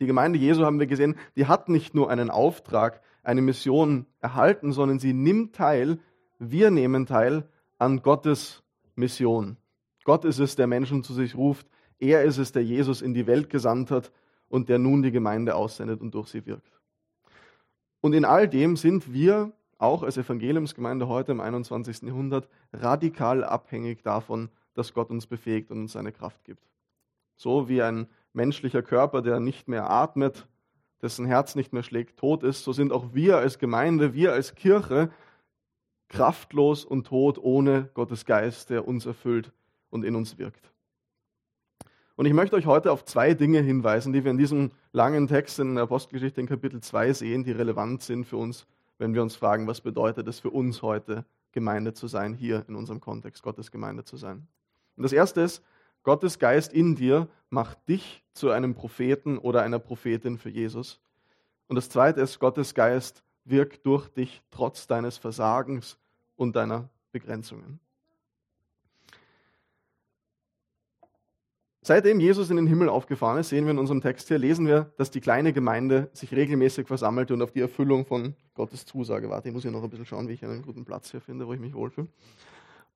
Die 0.00 0.06
Gemeinde 0.06 0.38
Jesu 0.38 0.64
haben 0.64 0.78
wir 0.78 0.86
gesehen, 0.86 1.16
die 1.36 1.46
hat 1.46 1.68
nicht 1.68 1.94
nur 1.94 2.10
einen 2.10 2.30
Auftrag, 2.30 3.00
eine 3.22 3.40
Mission 3.42 4.06
erhalten, 4.20 4.72
sondern 4.72 4.98
sie 4.98 5.12
nimmt 5.12 5.54
teil, 5.54 5.98
wir 6.38 6.70
nehmen 6.70 7.06
teil 7.06 7.48
an 7.78 8.02
Gottes 8.02 8.62
Mission. 8.94 9.56
Gott 10.04 10.24
ist 10.24 10.38
es, 10.38 10.54
der 10.54 10.66
Menschen 10.66 11.02
zu 11.02 11.14
sich 11.14 11.34
ruft. 11.34 11.66
Er 11.98 12.24
ist 12.24 12.38
es, 12.38 12.52
der 12.52 12.64
Jesus 12.64 13.02
in 13.02 13.14
die 13.14 13.26
Welt 13.26 13.50
gesandt 13.50 13.90
hat 13.90 14.12
und 14.48 14.68
der 14.68 14.78
nun 14.78 15.02
die 15.02 15.10
Gemeinde 15.10 15.54
aussendet 15.54 16.00
und 16.00 16.14
durch 16.14 16.28
sie 16.28 16.46
wirkt. 16.46 16.80
Und 18.00 18.12
in 18.12 18.24
all 18.24 18.48
dem 18.48 18.76
sind 18.76 19.12
wir 19.12 19.52
auch 19.78 20.02
als 20.02 20.16
Evangeliumsgemeinde 20.16 21.08
heute 21.08 21.32
im 21.32 21.40
21. 21.40 22.02
Jahrhundert 22.02 22.48
radikal 22.72 23.44
abhängig 23.44 24.02
davon, 24.02 24.48
dass 24.74 24.94
Gott 24.94 25.10
uns 25.10 25.26
befähigt 25.26 25.70
und 25.70 25.80
uns 25.80 25.92
seine 25.92 26.12
Kraft 26.12 26.44
gibt. 26.44 26.62
So 27.36 27.68
wie 27.68 27.82
ein 27.82 28.08
menschlicher 28.32 28.82
Körper, 28.82 29.22
der 29.22 29.40
nicht 29.40 29.68
mehr 29.68 29.90
atmet, 29.90 30.46
dessen 31.02 31.26
Herz 31.26 31.54
nicht 31.54 31.72
mehr 31.72 31.82
schlägt, 31.82 32.18
tot 32.18 32.42
ist, 32.42 32.64
so 32.64 32.72
sind 32.72 32.92
auch 32.92 33.12
wir 33.12 33.38
als 33.38 33.58
Gemeinde, 33.58 34.14
wir 34.14 34.32
als 34.32 34.54
Kirche 34.54 35.10
kraftlos 36.08 36.84
und 36.84 37.06
tot 37.06 37.38
ohne 37.38 37.90
Gottes 37.94 38.24
Geist, 38.24 38.70
der 38.70 38.86
uns 38.86 39.06
erfüllt 39.06 39.52
und 39.90 40.04
in 40.04 40.14
uns 40.14 40.38
wirkt. 40.38 40.72
Und 42.16 42.24
ich 42.24 42.32
möchte 42.32 42.56
euch 42.56 42.64
heute 42.64 42.92
auf 42.92 43.04
zwei 43.04 43.34
Dinge 43.34 43.60
hinweisen, 43.60 44.14
die 44.14 44.24
wir 44.24 44.30
in 44.30 44.38
diesem 44.38 44.72
langen 44.92 45.28
Text 45.28 45.58
in 45.58 45.74
der 45.74 45.84
Apostelgeschichte 45.84 46.40
in 46.40 46.46
Kapitel 46.46 46.80
2 46.80 47.12
sehen, 47.12 47.44
die 47.44 47.52
relevant 47.52 48.02
sind 48.02 48.24
für 48.24 48.38
uns, 48.38 48.66
wenn 48.98 49.12
wir 49.12 49.22
uns 49.22 49.36
fragen, 49.36 49.66
was 49.66 49.82
bedeutet 49.82 50.26
es 50.26 50.40
für 50.40 50.50
uns 50.50 50.80
heute, 50.80 51.26
Gemeinde 51.52 51.92
zu 51.92 52.06
sein, 52.06 52.34
hier 52.34 52.64
in 52.68 52.74
unserem 52.74 53.00
Kontext, 53.00 53.42
Gottes 53.42 53.70
Gemeinde 53.70 54.04
zu 54.04 54.16
sein. 54.16 54.46
Und 54.96 55.02
das 55.02 55.12
erste 55.12 55.42
ist, 55.42 55.62
Gottes 56.02 56.38
Geist 56.38 56.72
in 56.72 56.94
dir 56.94 57.28
macht 57.50 57.86
dich 57.88 58.22
zu 58.32 58.50
einem 58.50 58.74
Propheten 58.74 59.38
oder 59.38 59.62
einer 59.62 59.78
Prophetin 59.78 60.38
für 60.38 60.50
Jesus. 60.50 61.00
Und 61.68 61.76
das 61.76 61.88
Zweite 61.88 62.20
ist, 62.20 62.38
Gottes 62.38 62.74
Geist 62.74 63.22
wirkt 63.44 63.84
durch 63.84 64.08
dich 64.08 64.42
trotz 64.50 64.86
deines 64.86 65.18
Versagens 65.18 65.98
und 66.36 66.56
deiner 66.56 66.88
Begrenzungen. 67.12 67.80
Seitdem 71.86 72.18
Jesus 72.18 72.50
in 72.50 72.56
den 72.56 72.66
Himmel 72.66 72.88
aufgefahren 72.88 73.38
ist, 73.38 73.50
sehen 73.50 73.64
wir 73.64 73.70
in 73.70 73.78
unserem 73.78 74.00
Text 74.00 74.26
hier, 74.26 74.38
lesen 74.38 74.66
wir, 74.66 74.90
dass 74.96 75.12
die 75.12 75.20
kleine 75.20 75.52
Gemeinde 75.52 76.10
sich 76.14 76.32
regelmäßig 76.32 76.88
versammelte 76.88 77.32
und 77.32 77.42
auf 77.42 77.52
die 77.52 77.60
Erfüllung 77.60 78.04
von 78.04 78.34
Gottes 78.54 78.86
Zusage 78.86 79.30
warte. 79.30 79.46
Ich 79.46 79.54
muss 79.54 79.62
hier 79.62 79.70
noch 79.70 79.84
ein 79.84 79.88
bisschen 79.88 80.04
schauen, 80.04 80.26
wie 80.26 80.32
ich 80.32 80.44
einen 80.44 80.62
guten 80.62 80.84
Platz 80.84 81.12
hier 81.12 81.20
finde, 81.20 81.46
wo 81.46 81.52
ich 81.52 81.60
mich 81.60 81.74
wohlfühle. 81.74 82.08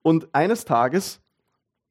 Und 0.01 0.35
eines 0.35 0.65
Tages 0.65 1.21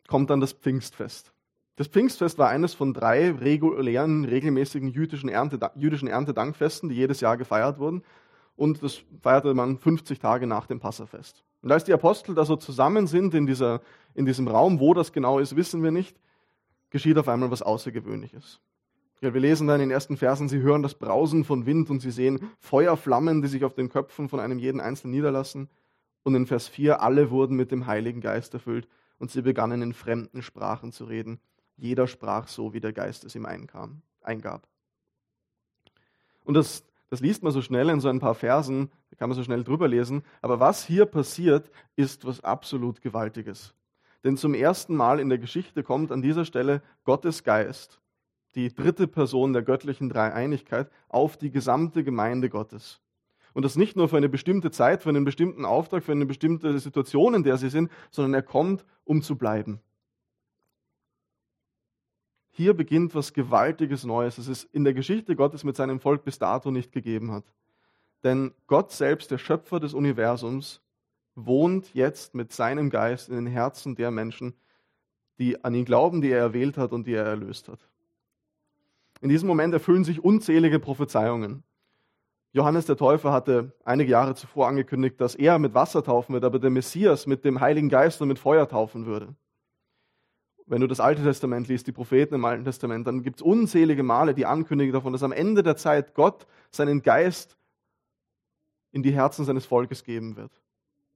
kommt 0.08 0.28
dann 0.28 0.40
das 0.40 0.52
Pfingstfest. 0.52 1.32
Das 1.76 1.86
Pfingstfest 1.86 2.36
war 2.36 2.50
eines 2.50 2.74
von 2.74 2.92
drei 2.92 3.30
regulären, 3.30 4.26
regelmäßigen 4.26 4.90
jüdischen, 4.90 5.30
Ernte, 5.30 5.58
jüdischen 5.76 6.06
Erntedankfesten, 6.06 6.90
die 6.90 6.96
jedes 6.96 7.22
Jahr 7.22 7.38
gefeiert 7.38 7.78
wurden. 7.78 8.02
und 8.56 8.82
das 8.82 9.00
feierte 9.22 9.54
man 9.54 9.78
50 9.78 10.18
Tage 10.18 10.46
nach 10.46 10.66
dem 10.66 10.80
Passafest. 10.80 11.44
Und 11.62 11.72
als 11.72 11.84
die 11.84 11.94
Apostel 11.94 12.34
da 12.34 12.44
so 12.44 12.56
zusammen 12.56 13.06
sind 13.06 13.32
in, 13.32 13.46
dieser, 13.46 13.80
in 14.12 14.26
diesem 14.26 14.48
Raum, 14.48 14.80
wo 14.80 14.92
das 14.92 15.14
genau 15.14 15.38
ist, 15.38 15.56
wissen 15.56 15.82
wir 15.82 15.92
nicht, 15.92 16.14
geschieht 16.90 17.18
auf 17.18 17.28
einmal 17.28 17.50
was 17.50 17.62
Außergewöhnliches. 17.62 18.60
Ja, 19.20 19.34
wir 19.34 19.40
lesen 19.40 19.66
dann 19.66 19.80
in 19.80 19.88
den 19.88 19.94
ersten 19.94 20.16
Versen, 20.16 20.48
sie 20.48 20.60
hören 20.60 20.82
das 20.82 20.94
Brausen 20.94 21.44
von 21.44 21.66
Wind 21.66 21.90
und 21.90 22.00
sie 22.00 22.10
sehen 22.10 22.50
Feuerflammen, 22.58 23.42
die 23.42 23.48
sich 23.48 23.64
auf 23.64 23.74
den 23.74 23.90
Köpfen 23.90 24.28
von 24.28 24.40
einem 24.40 24.58
jeden 24.58 24.80
Einzelnen 24.80 25.12
niederlassen. 25.12 25.68
Und 26.22 26.34
in 26.34 26.46
Vers 26.46 26.68
4, 26.68 27.02
alle 27.02 27.30
wurden 27.30 27.56
mit 27.56 27.70
dem 27.70 27.86
Heiligen 27.86 28.20
Geist 28.20 28.54
erfüllt 28.54 28.88
und 29.18 29.30
sie 29.30 29.42
begannen 29.42 29.82
in 29.82 29.92
fremden 29.92 30.42
Sprachen 30.42 30.90
zu 30.92 31.04
reden. 31.04 31.38
Jeder 31.76 32.06
sprach 32.06 32.48
so, 32.48 32.72
wie 32.72 32.80
der 32.80 32.92
Geist 32.92 33.24
es 33.24 33.34
ihm 33.34 33.44
einkam, 33.44 34.02
eingab. 34.22 34.66
Und 36.44 36.54
das, 36.54 36.84
das 37.10 37.20
liest 37.20 37.42
man 37.42 37.52
so 37.52 37.60
schnell 37.60 37.90
in 37.90 38.00
so 38.00 38.08
ein 38.08 38.20
paar 38.20 38.34
Versen, 38.34 38.90
da 39.10 39.16
kann 39.16 39.28
man 39.28 39.36
so 39.36 39.44
schnell 39.44 39.64
drüber 39.64 39.86
lesen. 39.86 40.22
Aber 40.40 40.60
was 40.60 40.84
hier 40.84 41.04
passiert, 41.04 41.70
ist 41.94 42.24
was 42.24 42.42
absolut 42.42 43.02
Gewaltiges. 43.02 43.74
Denn 44.24 44.36
zum 44.36 44.54
ersten 44.54 44.94
Mal 44.94 45.18
in 45.18 45.28
der 45.28 45.38
Geschichte 45.38 45.82
kommt 45.82 46.12
an 46.12 46.22
dieser 46.22 46.44
Stelle 46.44 46.82
Gottes 47.04 47.42
Geist 47.42 48.00
die 48.54 48.74
dritte 48.74 49.06
Person 49.06 49.52
der 49.52 49.62
göttlichen 49.62 50.08
Dreieinigkeit, 50.08 50.90
auf 51.08 51.36
die 51.36 51.50
gesamte 51.50 52.02
Gemeinde 52.02 52.50
Gottes. 52.50 53.00
Und 53.52 53.64
das 53.64 53.76
nicht 53.76 53.96
nur 53.96 54.08
für 54.08 54.16
eine 54.16 54.28
bestimmte 54.28 54.70
Zeit, 54.70 55.02
für 55.02 55.08
einen 55.08 55.24
bestimmten 55.24 55.64
Auftrag, 55.64 56.04
für 56.04 56.12
eine 56.12 56.26
bestimmte 56.26 56.78
Situation, 56.78 57.34
in 57.34 57.42
der 57.42 57.56
sie 57.56 57.68
sind, 57.68 57.90
sondern 58.10 58.34
er 58.34 58.42
kommt, 58.42 58.84
um 59.04 59.22
zu 59.22 59.36
bleiben. 59.36 59.80
Hier 62.50 62.74
beginnt 62.74 63.14
was 63.14 63.32
Gewaltiges 63.32 64.04
Neues, 64.04 64.36
das 64.36 64.48
es 64.48 64.64
in 64.64 64.84
der 64.84 64.94
Geschichte 64.94 65.34
Gottes 65.34 65.64
mit 65.64 65.76
seinem 65.76 66.00
Volk 66.00 66.24
bis 66.24 66.38
dato 66.38 66.70
nicht 66.70 66.92
gegeben 66.92 67.32
hat. 67.32 67.44
Denn 68.22 68.52
Gott 68.66 68.92
selbst, 68.92 69.30
der 69.30 69.38
Schöpfer 69.38 69.80
des 69.80 69.94
Universums, 69.94 70.82
wohnt 71.46 71.94
jetzt 71.94 72.34
mit 72.34 72.52
seinem 72.52 72.90
Geist 72.90 73.28
in 73.28 73.36
den 73.36 73.46
Herzen 73.46 73.94
der 73.94 74.10
Menschen, 74.10 74.54
die 75.38 75.64
an 75.64 75.74
ihn 75.74 75.84
glauben, 75.84 76.20
die 76.20 76.30
er 76.30 76.38
erwählt 76.38 76.76
hat 76.76 76.92
und 76.92 77.06
die 77.06 77.14
er 77.14 77.24
erlöst 77.24 77.68
hat. 77.68 77.80
In 79.20 79.28
diesem 79.28 79.48
Moment 79.48 79.74
erfüllen 79.74 80.04
sich 80.04 80.22
unzählige 80.22 80.78
Prophezeiungen. 80.78 81.62
Johannes 82.52 82.86
der 82.86 82.96
Täufer 82.96 83.32
hatte 83.32 83.72
einige 83.84 84.10
Jahre 84.10 84.34
zuvor 84.34 84.66
angekündigt, 84.66 85.20
dass 85.20 85.34
er 85.34 85.58
mit 85.58 85.74
Wasser 85.74 86.02
taufen 86.02 86.32
wird, 86.32 86.44
aber 86.44 86.58
der 86.58 86.70
Messias 86.70 87.26
mit 87.26 87.44
dem 87.44 87.60
Heiligen 87.60 87.88
Geist 87.88 88.20
und 88.20 88.28
mit 88.28 88.38
Feuer 88.38 88.68
taufen 88.68 89.06
würde. 89.06 89.34
Wenn 90.66 90.80
du 90.80 90.86
das 90.86 91.00
Alte 91.00 91.22
Testament 91.22 91.68
liest, 91.68 91.86
die 91.86 91.92
Propheten 91.92 92.34
im 92.34 92.44
Alten 92.44 92.64
Testament, 92.64 93.06
dann 93.06 93.22
gibt 93.22 93.40
es 93.40 93.42
unzählige 93.42 94.02
Male 94.02 94.34
die 94.34 94.46
Ankündigung 94.46 94.92
davon, 94.92 95.12
dass 95.12 95.22
am 95.22 95.32
Ende 95.32 95.62
der 95.62 95.76
Zeit 95.76 96.14
Gott 96.14 96.46
seinen 96.70 97.02
Geist 97.02 97.56
in 98.92 99.02
die 99.02 99.12
Herzen 99.12 99.44
seines 99.44 99.66
Volkes 99.66 100.04
geben 100.04 100.36
wird. 100.36 100.52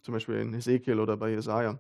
Zum 0.05 0.13
Beispiel 0.13 0.37
in 0.37 0.53
Ezekiel 0.53 1.01
oder 1.01 1.17
bei 1.17 1.31
Jesaja. 1.31 1.79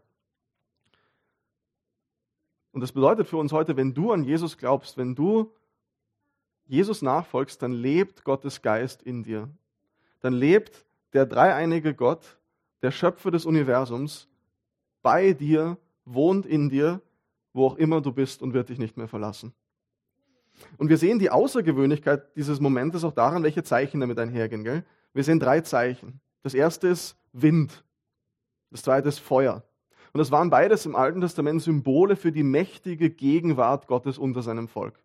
Und 2.72 2.80
das 2.80 2.90
bedeutet 2.90 3.28
für 3.28 3.36
uns 3.36 3.52
heute, 3.52 3.76
wenn 3.76 3.92
du 3.92 4.12
an 4.12 4.24
Jesus 4.24 4.56
glaubst, 4.56 4.96
wenn 4.96 5.14
du 5.14 5.52
Jesus 6.66 7.02
nachfolgst, 7.02 7.60
dann 7.62 7.72
lebt 7.72 8.24
Gottes 8.24 8.62
Geist 8.62 9.02
in 9.02 9.22
dir. 9.22 9.50
Dann 10.20 10.32
lebt 10.32 10.86
der 11.12 11.26
dreieinige 11.26 11.92
Gott, 11.92 12.38
der 12.80 12.90
Schöpfer 12.90 13.30
des 13.30 13.44
Universums, 13.44 14.26
bei 15.02 15.34
dir, 15.34 15.76
wohnt 16.06 16.46
in 16.46 16.70
dir, 16.70 17.02
wo 17.52 17.66
auch 17.66 17.76
immer 17.76 18.00
du 18.00 18.10
bist 18.10 18.42
und 18.42 18.54
wird 18.54 18.70
dich 18.70 18.78
nicht 18.78 18.96
mehr 18.96 19.06
verlassen. 19.06 19.52
Und 20.78 20.88
wir 20.88 20.96
sehen 20.96 21.18
die 21.18 21.28
Außergewöhnlichkeit 21.30 22.34
dieses 22.36 22.58
Momentes 22.58 23.04
auch 23.04 23.12
daran, 23.12 23.42
welche 23.42 23.64
Zeichen 23.64 24.00
damit 24.00 24.18
einhergehen. 24.18 24.64
Gell? 24.64 24.82
Wir 25.12 25.24
sehen 25.24 25.40
drei 25.40 25.60
Zeichen. 25.60 26.20
Das 26.42 26.54
erste 26.54 26.88
ist 26.88 27.16
Wind. 27.34 27.83
Das 28.74 28.82
zweite 28.82 29.08
ist 29.08 29.20
Feuer. 29.20 29.62
Und 30.12 30.18
das 30.18 30.30
waren 30.30 30.50
beides 30.50 30.84
im 30.84 30.96
Alten 30.96 31.20
Testament 31.20 31.62
Symbole 31.62 32.16
für 32.16 32.32
die 32.32 32.42
mächtige 32.42 33.10
Gegenwart 33.10 33.86
Gottes 33.86 34.18
unter 34.18 34.42
seinem 34.42 34.68
Volk 34.68 35.04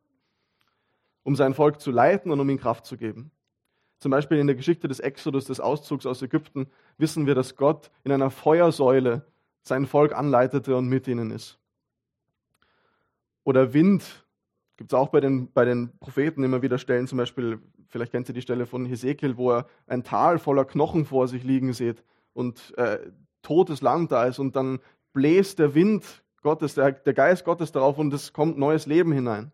um 1.30 1.36
sein 1.36 1.54
Volk 1.54 1.80
zu 1.80 1.92
leiten 1.92 2.32
und 2.32 2.40
um 2.40 2.50
ihm 2.50 2.60
Kraft 2.60 2.86
zu 2.86 2.98
geben. 2.98 3.30
Zum 4.00 4.10
Beispiel 4.10 4.40
in 4.40 4.48
der 4.48 4.56
Geschichte 4.56 4.88
des 4.88 5.00
Exodus, 5.00 5.46
des 5.46 5.60
Auszugs 5.60 6.08
aus 6.08 6.24
Ägypten, 6.24 6.66
wissen 6.98 7.28
wir, 7.28 7.36
dass 7.36 7.56
Gott 7.56 7.92
in 8.04 8.12
einer 8.12 8.32
Feuersäule 8.32 9.28
sein 9.62 9.86
Volk 9.86 10.16
anleitete 10.16 10.76
und 10.76 10.88
mit 10.88 11.08
ihnen 11.08 11.30
ist. 11.30 11.60
Oder 13.44 13.74
Wind 13.74 14.26
gibt 14.78 14.92
es 14.92 14.98
auch 14.98 15.10
bei 15.10 15.20
den, 15.20 15.52
bei 15.52 15.66
den 15.66 15.92
Propheten 16.00 16.44
immer 16.44 16.64
wieder 16.64 16.80
Stellen, 16.80 17.06
zum 17.06 17.20
Beispiel, 17.20 17.60
vielleicht 17.90 18.12
kennt 18.12 18.28
ihr 18.30 18.34
die 18.34 18.42
Stelle 18.42 18.66
von 18.66 18.88
Hesekiel, 18.88 19.38
wo 19.38 19.52
er 19.52 19.68
ein 19.86 20.04
Tal 20.04 20.40
voller 20.40 20.66
Knochen 20.66 21.06
vor 21.06 21.28
sich 21.28 21.44
liegen 21.44 21.74
sieht 21.74 22.04
und 22.34 22.76
äh, 22.78 22.98
totes 23.42 23.82
Land 23.82 24.12
da 24.12 24.26
ist 24.26 24.40
und 24.40 24.56
dann 24.56 24.80
bläst 25.14 25.60
der 25.60 25.76
Wind 25.76 26.24
Gottes, 26.42 26.76
der, 26.76 26.92
der 26.92 27.14
Geist 27.14 27.46
Gottes 27.46 27.72
darauf 27.72 27.98
und 27.98 28.14
es 28.14 28.34
kommt 28.34 28.58
neues 28.58 28.86
Leben 28.86 29.12
hinein. 29.12 29.52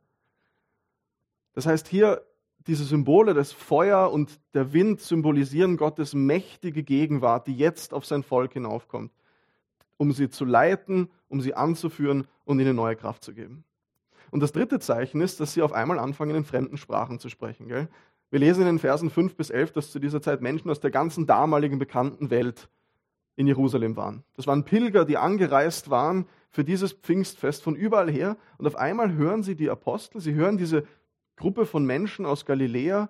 Das 1.54 1.66
heißt, 1.66 1.88
hier 1.88 2.22
diese 2.68 2.84
Symbole, 2.84 3.34
das 3.34 3.52
Feuer 3.52 4.12
und 4.12 4.40
der 4.54 4.74
Wind 4.74 5.00
symbolisieren 5.00 5.78
Gottes 5.78 6.14
mächtige 6.14 6.84
Gegenwart, 6.84 7.48
die 7.48 7.56
jetzt 7.56 7.94
auf 7.94 8.06
sein 8.06 8.24
Volk 8.24 8.54
hinaufkommt, 8.54 9.12
um 9.98 10.12
sie 10.12 10.30
zu 10.30 10.46
leiten, 10.46 11.10
um 11.28 11.42
sie 11.42 11.54
anzuführen 11.54 12.28
und 12.44 12.60
ihnen 12.60 12.76
neue 12.76 12.96
Kraft 12.96 13.24
zu 13.24 13.34
geben. 13.34 13.64
Und 14.32 14.42
das 14.42 14.52
dritte 14.52 14.80
Zeichen 14.80 15.22
ist, 15.22 15.40
dass 15.40 15.54
sie 15.54 15.62
auf 15.62 15.74
einmal 15.74 16.00
anfangen, 16.00 16.36
in 16.36 16.44
fremden 16.44 16.78
Sprachen 16.78 17.20
zu 17.20 17.30
sprechen. 17.30 17.68
Gell? 17.68 17.88
Wir 18.32 18.40
lesen 18.40 18.62
in 18.62 18.68
den 18.68 18.80
Versen 18.80 19.10
5 19.10 19.36
bis 19.36 19.50
11, 19.50 19.72
dass 19.74 19.92
zu 19.92 20.00
dieser 20.00 20.22
Zeit 20.22 20.42
Menschen 20.42 20.70
aus 20.70 20.80
der 20.80 20.92
ganzen 20.92 21.26
damaligen 21.26 21.78
bekannten 21.78 22.32
Welt 22.32 22.68
in 23.36 23.48
Jerusalem 23.48 23.96
waren. 23.96 24.24
Das 24.36 24.48
waren 24.48 24.64
Pilger, 24.64 25.06
die 25.06 25.18
angereist 25.18 25.90
waren 25.90 26.26
für 26.52 26.64
dieses 26.64 26.94
Pfingstfest 26.94 27.64
von 27.64 27.76
überall 27.76 28.10
her. 28.10 28.38
Und 28.58 28.66
auf 28.66 28.76
einmal 28.76 29.14
hören 29.14 29.44
sie 29.44 29.56
die 29.56 29.70
Apostel, 29.70 30.22
sie 30.22 30.34
hören 30.34 30.58
diese 30.58 30.86
Gruppe 31.36 31.66
von 31.66 31.86
Menschen 31.86 32.26
aus 32.26 32.46
Galiläa 32.46 33.10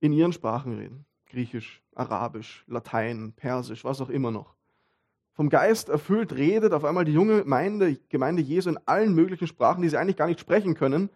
in 0.00 0.12
ihren 0.12 0.32
Sprachen 0.32 0.78
reden. 0.78 1.04
Griechisch, 1.26 1.82
Arabisch, 1.94 2.64
Latein, 2.66 3.32
Persisch, 3.34 3.84
was 3.84 4.00
auch 4.00 4.08
immer 4.08 4.30
noch. 4.30 4.54
Vom 5.34 5.48
Geist 5.48 5.88
erfüllt 5.88 6.34
redet 6.34 6.72
auf 6.72 6.84
einmal 6.84 7.04
die 7.04 7.12
junge 7.12 7.42
Gemeinde, 7.42 7.98
Gemeinde 8.10 8.42
Jesu 8.42 8.68
in 8.68 8.78
allen 8.86 9.14
möglichen 9.14 9.46
Sprachen, 9.46 9.82
die 9.82 9.88
sie 9.88 9.96
eigentlich 9.96 10.16
gar 10.16 10.26
nicht 10.26 10.40
sprechen 10.40 10.74
können, 10.74 11.08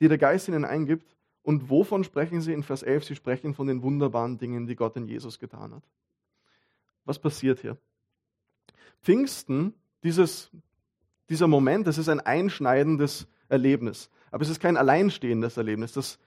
die 0.00 0.08
der 0.08 0.18
Geist 0.18 0.48
ihnen 0.48 0.64
eingibt. 0.64 1.16
Und 1.42 1.68
wovon 1.68 2.04
sprechen 2.04 2.40
sie 2.40 2.52
in 2.52 2.62
Vers 2.62 2.82
11? 2.82 3.04
Sie 3.04 3.16
sprechen 3.16 3.54
von 3.54 3.66
den 3.66 3.82
wunderbaren 3.82 4.38
Dingen, 4.38 4.66
die 4.66 4.76
Gott 4.76 4.96
in 4.96 5.06
Jesus 5.06 5.38
getan 5.38 5.74
hat. 5.74 5.82
Was 7.04 7.18
passiert 7.18 7.60
hier? 7.60 7.76
Pfingsten, 9.02 9.74
dieses, 10.02 10.50
dieser 11.28 11.46
Moment, 11.46 11.86
das 11.86 11.98
ist 11.98 12.08
ein 12.08 12.20
einschneidendes 12.20 13.26
Erlebnis. 13.48 14.10
Aber 14.30 14.42
es 14.42 14.48
ist 14.48 14.60
kein 14.60 14.76
alleinstehendes 14.76 15.56
Erlebnis. 15.56 15.92
Das 15.92 16.18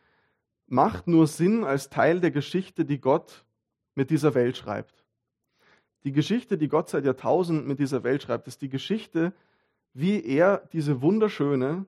macht 0.68 1.08
nur 1.08 1.28
Sinn 1.28 1.64
als 1.64 1.90
Teil 1.90 2.22
der 2.22 2.32
Geschichte, 2.32 2.86
die 2.86 3.00
Gott 3.00 3.46
mit 3.96 4.10
dieser 4.12 4.36
Welt 4.36 4.58
schreibt. 4.58 5.04
Die 6.04 6.12
Geschichte, 6.12 6.58
die 6.58 6.68
Gott 6.68 6.90
seit 6.90 7.06
Jahrtausenden 7.06 7.68
mit 7.68 7.80
dieser 7.80 8.04
Welt 8.04 8.22
schreibt, 8.24 8.48
ist 8.48 8.62
die 8.62 8.70
Geschichte, 8.70 9.34
wie 9.94 10.24
er 10.24 10.68
diese 10.72 11.02
wunderschöne, 11.02 11.86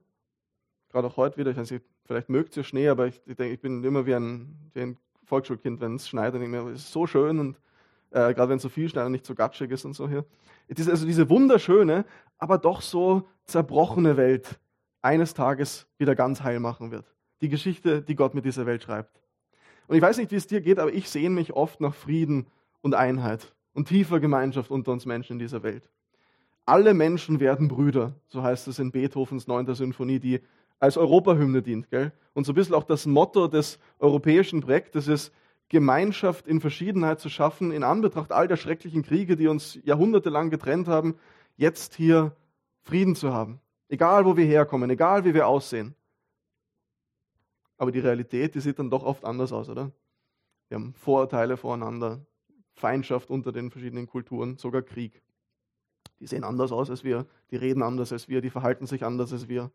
gerade 0.89 1.08
auch 1.08 1.17
heute 1.17 1.38
wieder, 1.38 1.51
ich 1.51 1.58
weiß 1.58 1.72
nicht, 1.72 1.86
vielleicht 2.05 2.29
mögt 2.29 2.58
ihr 2.58 2.63
Schnee, 2.63 2.89
aber 2.89 3.08
ich, 3.08 3.22
ich 3.27 3.36
denke, 3.36 3.53
ich 3.53 3.62
bin 3.62 3.84
immer 3.84 4.05
wie 4.05 4.15
ein, 4.15 4.58
wie 4.74 4.81
ein 4.81 4.98
Volksschulkind, 5.25 5.79
wenn 5.79 5.96
es 5.96 6.10
schneit, 6.10 6.34
dann 6.34 6.41
denke 6.41 6.58
ich 6.58 6.63
mir, 6.63 6.72
es 6.72 6.86
ist 6.86 6.91
so 6.91 7.05
schön 7.05 7.39
und 7.39 7.60
äh, 8.11 8.33
gerade 8.33 8.49
wenn 8.49 8.59
so 8.59 8.69
viel 8.69 8.89
schneit 8.89 9.05
und 9.05 9.11
nicht 9.11 9.25
so 9.25 9.35
gatschig 9.35 9.71
ist 9.71 9.85
und 9.85 9.93
so 9.93 10.07
hier. 10.07 10.25
Es 10.67 10.79
ist 10.79 10.89
also 10.89 11.05
diese 11.05 11.29
wunderschöne, 11.29 12.05
aber 12.37 12.57
doch 12.57 12.81
so 12.81 13.27
zerbrochene 13.45 14.17
Welt, 14.17 14.59
eines 15.01 15.33
Tages 15.33 15.87
wieder 15.97 16.15
ganz 16.15 16.43
heil 16.43 16.59
machen 16.59 16.91
wird. 16.91 17.05
Die 17.41 17.49
Geschichte, 17.49 18.01
die 18.01 18.15
Gott 18.15 18.33
mit 18.33 18.45
dieser 18.45 18.65
Welt 18.65 18.83
schreibt. 18.83 19.21
Und 19.87 19.95
ich 19.95 20.01
weiß 20.01 20.17
nicht, 20.17 20.31
wie 20.31 20.35
es 20.35 20.47
dir 20.47 20.61
geht, 20.61 20.77
aber 20.77 20.93
ich 20.93 21.09
sehne 21.09 21.33
mich 21.33 21.53
oft 21.53 21.81
nach 21.81 21.95
Frieden 21.95 22.47
und 22.81 22.95
Einheit 22.95 23.53
und 23.73 23.87
tiefer 23.87 24.19
Gemeinschaft 24.19 24.71
unter 24.71 24.91
uns 24.91 25.05
Menschen 25.05 25.33
in 25.33 25.39
dieser 25.39 25.63
Welt. 25.63 25.89
Alle 26.65 26.93
Menschen 26.93 27.39
werden 27.39 27.67
Brüder, 27.67 28.13
so 28.27 28.43
heißt 28.43 28.67
es 28.67 28.77
in 28.77 28.91
Beethovens 28.91 29.47
9. 29.47 29.73
Sinfonie, 29.73 30.19
die 30.19 30.41
als 30.79 30.97
Europahymne 30.97 31.61
dient. 31.61 31.89
Gell? 31.89 32.11
Und 32.33 32.45
so 32.45 32.51
ein 32.51 32.55
bisschen 32.55 32.75
auch 32.75 32.83
das 32.83 33.05
Motto 33.05 33.47
des 33.47 33.79
europäischen 33.97 34.61
Projektes 34.61 35.07
ist, 35.07 35.33
Gemeinschaft 35.69 36.47
in 36.47 36.59
Verschiedenheit 36.59 37.19
zu 37.19 37.29
schaffen, 37.29 37.71
in 37.71 37.83
Anbetracht 37.83 38.31
all 38.31 38.47
der 38.47 38.57
schrecklichen 38.57 39.03
Kriege, 39.03 39.35
die 39.35 39.47
uns 39.47 39.79
jahrhundertelang 39.83 40.49
getrennt 40.49 40.88
haben, 40.88 41.15
jetzt 41.57 41.95
hier 41.95 42.35
Frieden 42.81 43.15
zu 43.15 43.33
haben. 43.33 43.59
Egal, 43.88 44.25
wo 44.25 44.35
wir 44.35 44.45
herkommen, 44.45 44.89
egal, 44.89 45.25
wie 45.25 45.33
wir 45.33 45.47
aussehen. 45.47 45.95
Aber 47.77 47.91
die 47.91 47.99
Realität, 47.99 48.55
die 48.55 48.59
sieht 48.59 48.79
dann 48.79 48.89
doch 48.89 49.03
oft 49.03 49.23
anders 49.23 49.53
aus, 49.53 49.69
oder? 49.69 49.91
Wir 50.67 50.75
haben 50.75 50.93
Vorurteile 50.93 51.55
voreinander, 51.55 52.25
Feindschaft 52.73 53.29
unter 53.29 53.51
den 53.51 53.71
verschiedenen 53.71 54.07
Kulturen, 54.07 54.57
sogar 54.57 54.81
Krieg. 54.81 55.21
Die 56.19 56.27
sehen 56.27 56.43
anders 56.43 56.71
aus 56.71 56.89
als 56.89 57.03
wir, 57.03 57.25
die 57.51 57.55
reden 57.55 57.81
anders 57.83 58.11
als 58.11 58.27
wir, 58.27 58.41
die 58.41 58.49
verhalten 58.49 58.85
sich 58.85 59.05
anders 59.05 59.31
als 59.31 59.47
wir, 59.47 59.71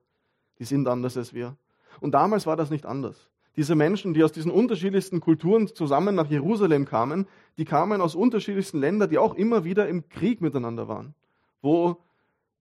die 0.58 0.64
sind 0.64 0.86
anders 0.88 1.16
als 1.16 1.32
wir. 1.32 1.56
Und 2.00 2.12
damals 2.12 2.46
war 2.46 2.56
das 2.56 2.70
nicht 2.70 2.84
anders. 2.84 3.30
Diese 3.56 3.75
Menschen, 3.76 4.14
die 4.14 4.25
aus 4.25 4.32
diesen 4.32 4.50
unterschiedlichsten 4.50 5.20
Kulturen 5.20 5.68
zusammen 5.68 6.14
nach 6.14 6.28
Jerusalem 6.28 6.87
kamen, 6.87 7.28
die 7.56 7.64
kamen 7.64 8.00
aus 8.00 8.14
unterschiedlichsten 8.14 8.80
Ländern, 8.80 9.11
die 9.11 9.18
auch 9.18 9.34
immer 9.34 9.64
wieder 9.64 9.88
im 9.88 10.08
Krieg 10.08 10.40
miteinander 10.40 10.88
waren, 10.88 11.14
wo 11.62 12.02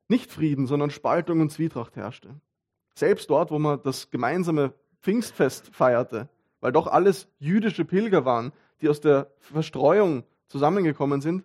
nicht 0.07 0.31
Frieden, 0.31 0.67
sondern 0.67 0.91
Spaltung 0.91 1.41
und 1.41 1.51
Zwietracht 1.51 1.95
herrschte. 1.95 2.35
Selbst 2.93 3.29
dort, 3.29 3.49
wo 3.49 3.57
man 3.57 3.81
das 3.81 4.11
gemeinsame 4.11 4.73
Pfingstfest 5.01 5.73
feierte, 5.73 6.29
weil 6.59 6.71
doch 6.71 6.85
alles 6.85 7.27
jüdische 7.39 7.85
Pilger 7.85 8.23
waren, 8.23 8.53
die 8.81 8.89
aus 8.89 9.01
der 9.01 9.31
Verstreuung 9.39 10.23
zusammengekommen 10.47 11.21
sind, 11.21 11.43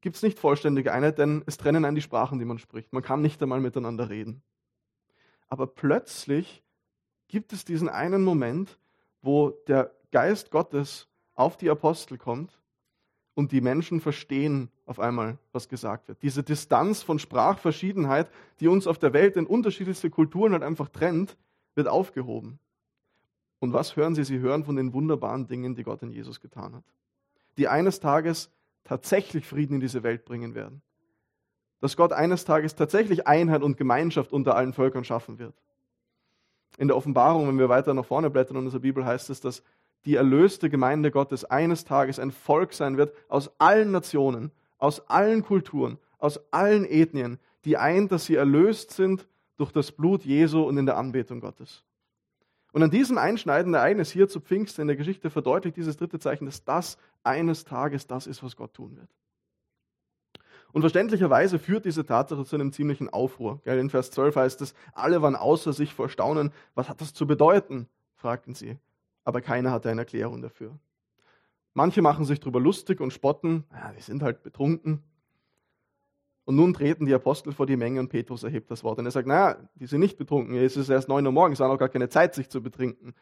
gibt 0.00 0.16
es 0.16 0.22
nicht 0.22 0.38
vollständige 0.38 0.92
Einheit, 0.92 1.18
denn 1.18 1.44
es 1.46 1.56
trennen 1.56 1.84
einen 1.84 1.94
die 1.94 2.02
Sprachen, 2.02 2.40
die 2.40 2.44
man 2.44 2.58
spricht. 2.58 2.92
Man 2.92 3.02
kann 3.02 3.22
nicht 3.22 3.40
einmal 3.42 3.60
miteinander 3.60 4.10
reden. 4.10 4.42
Aber 5.48 5.66
plötzlich 5.68 6.63
gibt 7.28 7.52
es 7.52 7.64
diesen 7.64 7.88
einen 7.88 8.22
Moment, 8.22 8.78
wo 9.22 9.50
der 9.66 9.90
Geist 10.12 10.50
Gottes 10.50 11.08
auf 11.34 11.56
die 11.56 11.70
Apostel 11.70 12.18
kommt 12.18 12.58
und 13.34 13.52
die 13.52 13.60
Menschen 13.60 14.00
verstehen 14.00 14.70
auf 14.86 15.00
einmal, 15.00 15.38
was 15.52 15.68
gesagt 15.68 16.08
wird. 16.08 16.22
Diese 16.22 16.42
Distanz 16.42 17.02
von 17.02 17.18
Sprachverschiedenheit, 17.18 18.30
die 18.60 18.68
uns 18.68 18.86
auf 18.86 18.98
der 18.98 19.12
Welt 19.12 19.36
in 19.36 19.46
unterschiedlichste 19.46 20.10
Kulturen 20.10 20.52
halt 20.52 20.62
einfach 20.62 20.88
trennt, 20.88 21.36
wird 21.74 21.88
aufgehoben. 21.88 22.58
Und 23.58 23.72
was 23.72 23.96
hören 23.96 24.14
sie? 24.14 24.24
Sie 24.24 24.38
hören 24.38 24.64
von 24.64 24.76
den 24.76 24.92
wunderbaren 24.92 25.46
Dingen, 25.46 25.74
die 25.74 25.84
Gott 25.84 26.02
in 26.02 26.10
Jesus 26.10 26.40
getan 26.40 26.74
hat. 26.74 26.84
Die 27.56 27.66
eines 27.66 27.98
Tages 27.98 28.50
tatsächlich 28.84 29.46
Frieden 29.46 29.76
in 29.76 29.80
diese 29.80 30.02
Welt 30.02 30.24
bringen 30.24 30.54
werden. 30.54 30.82
Dass 31.80 31.96
Gott 31.96 32.12
eines 32.12 32.44
Tages 32.44 32.74
tatsächlich 32.74 33.26
Einheit 33.26 33.62
und 33.62 33.76
Gemeinschaft 33.76 34.32
unter 34.32 34.54
allen 34.54 34.72
Völkern 34.72 35.04
schaffen 35.04 35.38
wird. 35.38 35.54
In 36.76 36.88
der 36.88 36.96
Offenbarung, 36.96 37.46
wenn 37.48 37.58
wir 37.58 37.68
weiter 37.68 37.94
nach 37.94 38.04
vorne 38.04 38.30
blättern 38.30 38.56
in 38.56 38.64
unserer 38.64 38.80
Bibel, 38.80 39.04
heißt 39.04 39.30
es, 39.30 39.40
dass 39.40 39.62
die 40.04 40.16
erlöste 40.16 40.68
Gemeinde 40.68 41.10
Gottes 41.10 41.44
eines 41.44 41.84
Tages 41.84 42.18
ein 42.18 42.30
Volk 42.30 42.72
sein 42.72 42.96
wird 42.96 43.14
aus 43.28 43.50
allen 43.58 43.90
Nationen, 43.90 44.50
aus 44.78 45.08
allen 45.08 45.42
Kulturen, 45.42 45.98
aus 46.18 46.40
allen 46.52 46.84
Ethnien, 46.84 47.38
die 47.64 47.76
eint, 47.76 48.12
dass 48.12 48.26
sie 48.26 48.34
erlöst 48.34 48.90
sind 48.90 49.26
durch 49.56 49.72
das 49.72 49.92
Blut 49.92 50.24
Jesu 50.24 50.62
und 50.62 50.76
in 50.76 50.86
der 50.86 50.96
Anbetung 50.96 51.40
Gottes. 51.40 51.84
Und 52.72 52.82
an 52.82 52.90
diesem 52.90 53.18
einschneidenden 53.18 53.74
Ereignis 53.74 54.10
hier 54.10 54.28
zu 54.28 54.40
Pfingsten 54.40 54.82
in 54.82 54.88
der 54.88 54.96
Geschichte 54.96 55.30
verdeutlicht 55.30 55.76
dieses 55.76 55.96
dritte 55.96 56.18
Zeichen, 56.18 56.46
dass 56.46 56.64
das 56.64 56.98
eines 57.22 57.64
Tages 57.64 58.06
das 58.06 58.26
ist, 58.26 58.42
was 58.42 58.56
Gott 58.56 58.74
tun 58.74 58.96
wird. 58.96 59.08
Und 60.74 60.80
verständlicherweise 60.80 61.60
führt 61.60 61.84
diese 61.84 62.04
Tatsache 62.04 62.44
zu 62.44 62.56
einem 62.56 62.72
ziemlichen 62.72 63.08
Aufruhr. 63.08 63.60
In 63.64 63.90
Vers 63.90 64.10
12 64.10 64.34
heißt 64.34 64.60
es, 64.60 64.74
alle 64.92 65.22
waren 65.22 65.36
außer 65.36 65.72
sich 65.72 65.94
vor 65.94 66.08
Staunen. 66.08 66.50
Was 66.74 66.88
hat 66.88 67.00
das 67.00 67.14
zu 67.14 67.28
bedeuten? 67.28 67.86
fragten 68.16 68.56
sie. 68.56 68.76
Aber 69.22 69.40
keiner 69.40 69.70
hatte 69.70 69.88
eine 69.88 70.00
Erklärung 70.00 70.42
dafür. 70.42 70.76
Manche 71.74 72.02
machen 72.02 72.24
sich 72.24 72.40
darüber 72.40 72.58
lustig 72.58 73.00
und 73.00 73.12
spotten. 73.12 73.62
Ja, 73.70 73.92
die 73.92 74.02
sind 74.02 74.24
halt 74.24 74.42
betrunken. 74.42 75.04
Und 76.44 76.56
nun 76.56 76.74
treten 76.74 77.06
die 77.06 77.14
Apostel 77.14 77.52
vor 77.52 77.66
die 77.66 77.76
Menge 77.76 78.00
und 78.00 78.08
Petrus 78.08 78.42
erhebt 78.42 78.68
das 78.68 78.82
Wort. 78.82 78.98
Und 78.98 79.04
er 79.04 79.12
sagt, 79.12 79.28
naja, 79.28 79.56
die 79.76 79.86
sind 79.86 80.00
nicht 80.00 80.18
betrunken. 80.18 80.56
Es 80.56 80.76
ist 80.76 80.88
erst 80.88 81.08
neun 81.08 81.24
Uhr 81.24 81.32
morgens, 81.32 81.60
es 81.60 81.64
hat 81.64 81.70
auch 81.70 81.78
gar 81.78 81.88
keine 81.88 82.08
Zeit, 82.08 82.34
sich 82.34 82.48
zu 82.48 82.60
betrinken. 82.60 83.14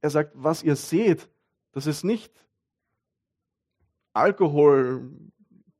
Er 0.00 0.08
sagt, 0.08 0.32
was 0.34 0.62
ihr 0.62 0.76
seht, 0.76 1.28
das 1.72 1.86
ist 1.86 2.02
nicht 2.02 2.32
Alkohol, 4.14 5.10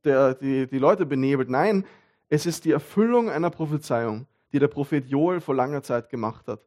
der 0.07 0.33
die, 0.33 0.67
die 0.67 0.79
Leute 0.79 1.05
benebelt. 1.05 1.49
Nein, 1.49 1.85
es 2.29 2.45
ist 2.45 2.65
die 2.65 2.71
Erfüllung 2.71 3.29
einer 3.29 3.49
Prophezeiung, 3.49 4.25
die 4.51 4.59
der 4.59 4.67
Prophet 4.67 5.05
Joel 5.07 5.39
vor 5.39 5.55
langer 5.55 5.83
Zeit 5.83 6.09
gemacht 6.09 6.47
hat. 6.47 6.61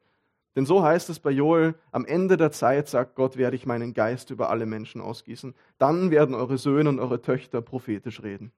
Denn 0.57 0.67
so 0.67 0.83
heißt 0.83 1.11
es 1.11 1.21
bei 1.21 1.31
Joel, 1.31 1.75
am 1.93 2.05
Ende 2.05 2.37
der 2.37 2.51
Zeit, 2.51 2.89
sagt 2.89 3.15
Gott, 3.15 3.37
werde 3.37 3.57
ich 3.57 3.67
meinen 3.67 3.95
Geist 3.95 4.31
über 4.31 4.51
alle 4.51 4.67
Menschen 4.67 5.01
ausgießen. 5.01 5.55
Dann 5.79 6.11
werden 6.11 6.35
eure 6.35 6.59
Söhne 6.59 6.89
und 6.89 6.99
eure 6.99 7.23
Töchter 7.23 7.63
prophetisch 7.63 8.23
reden. 8.23 8.53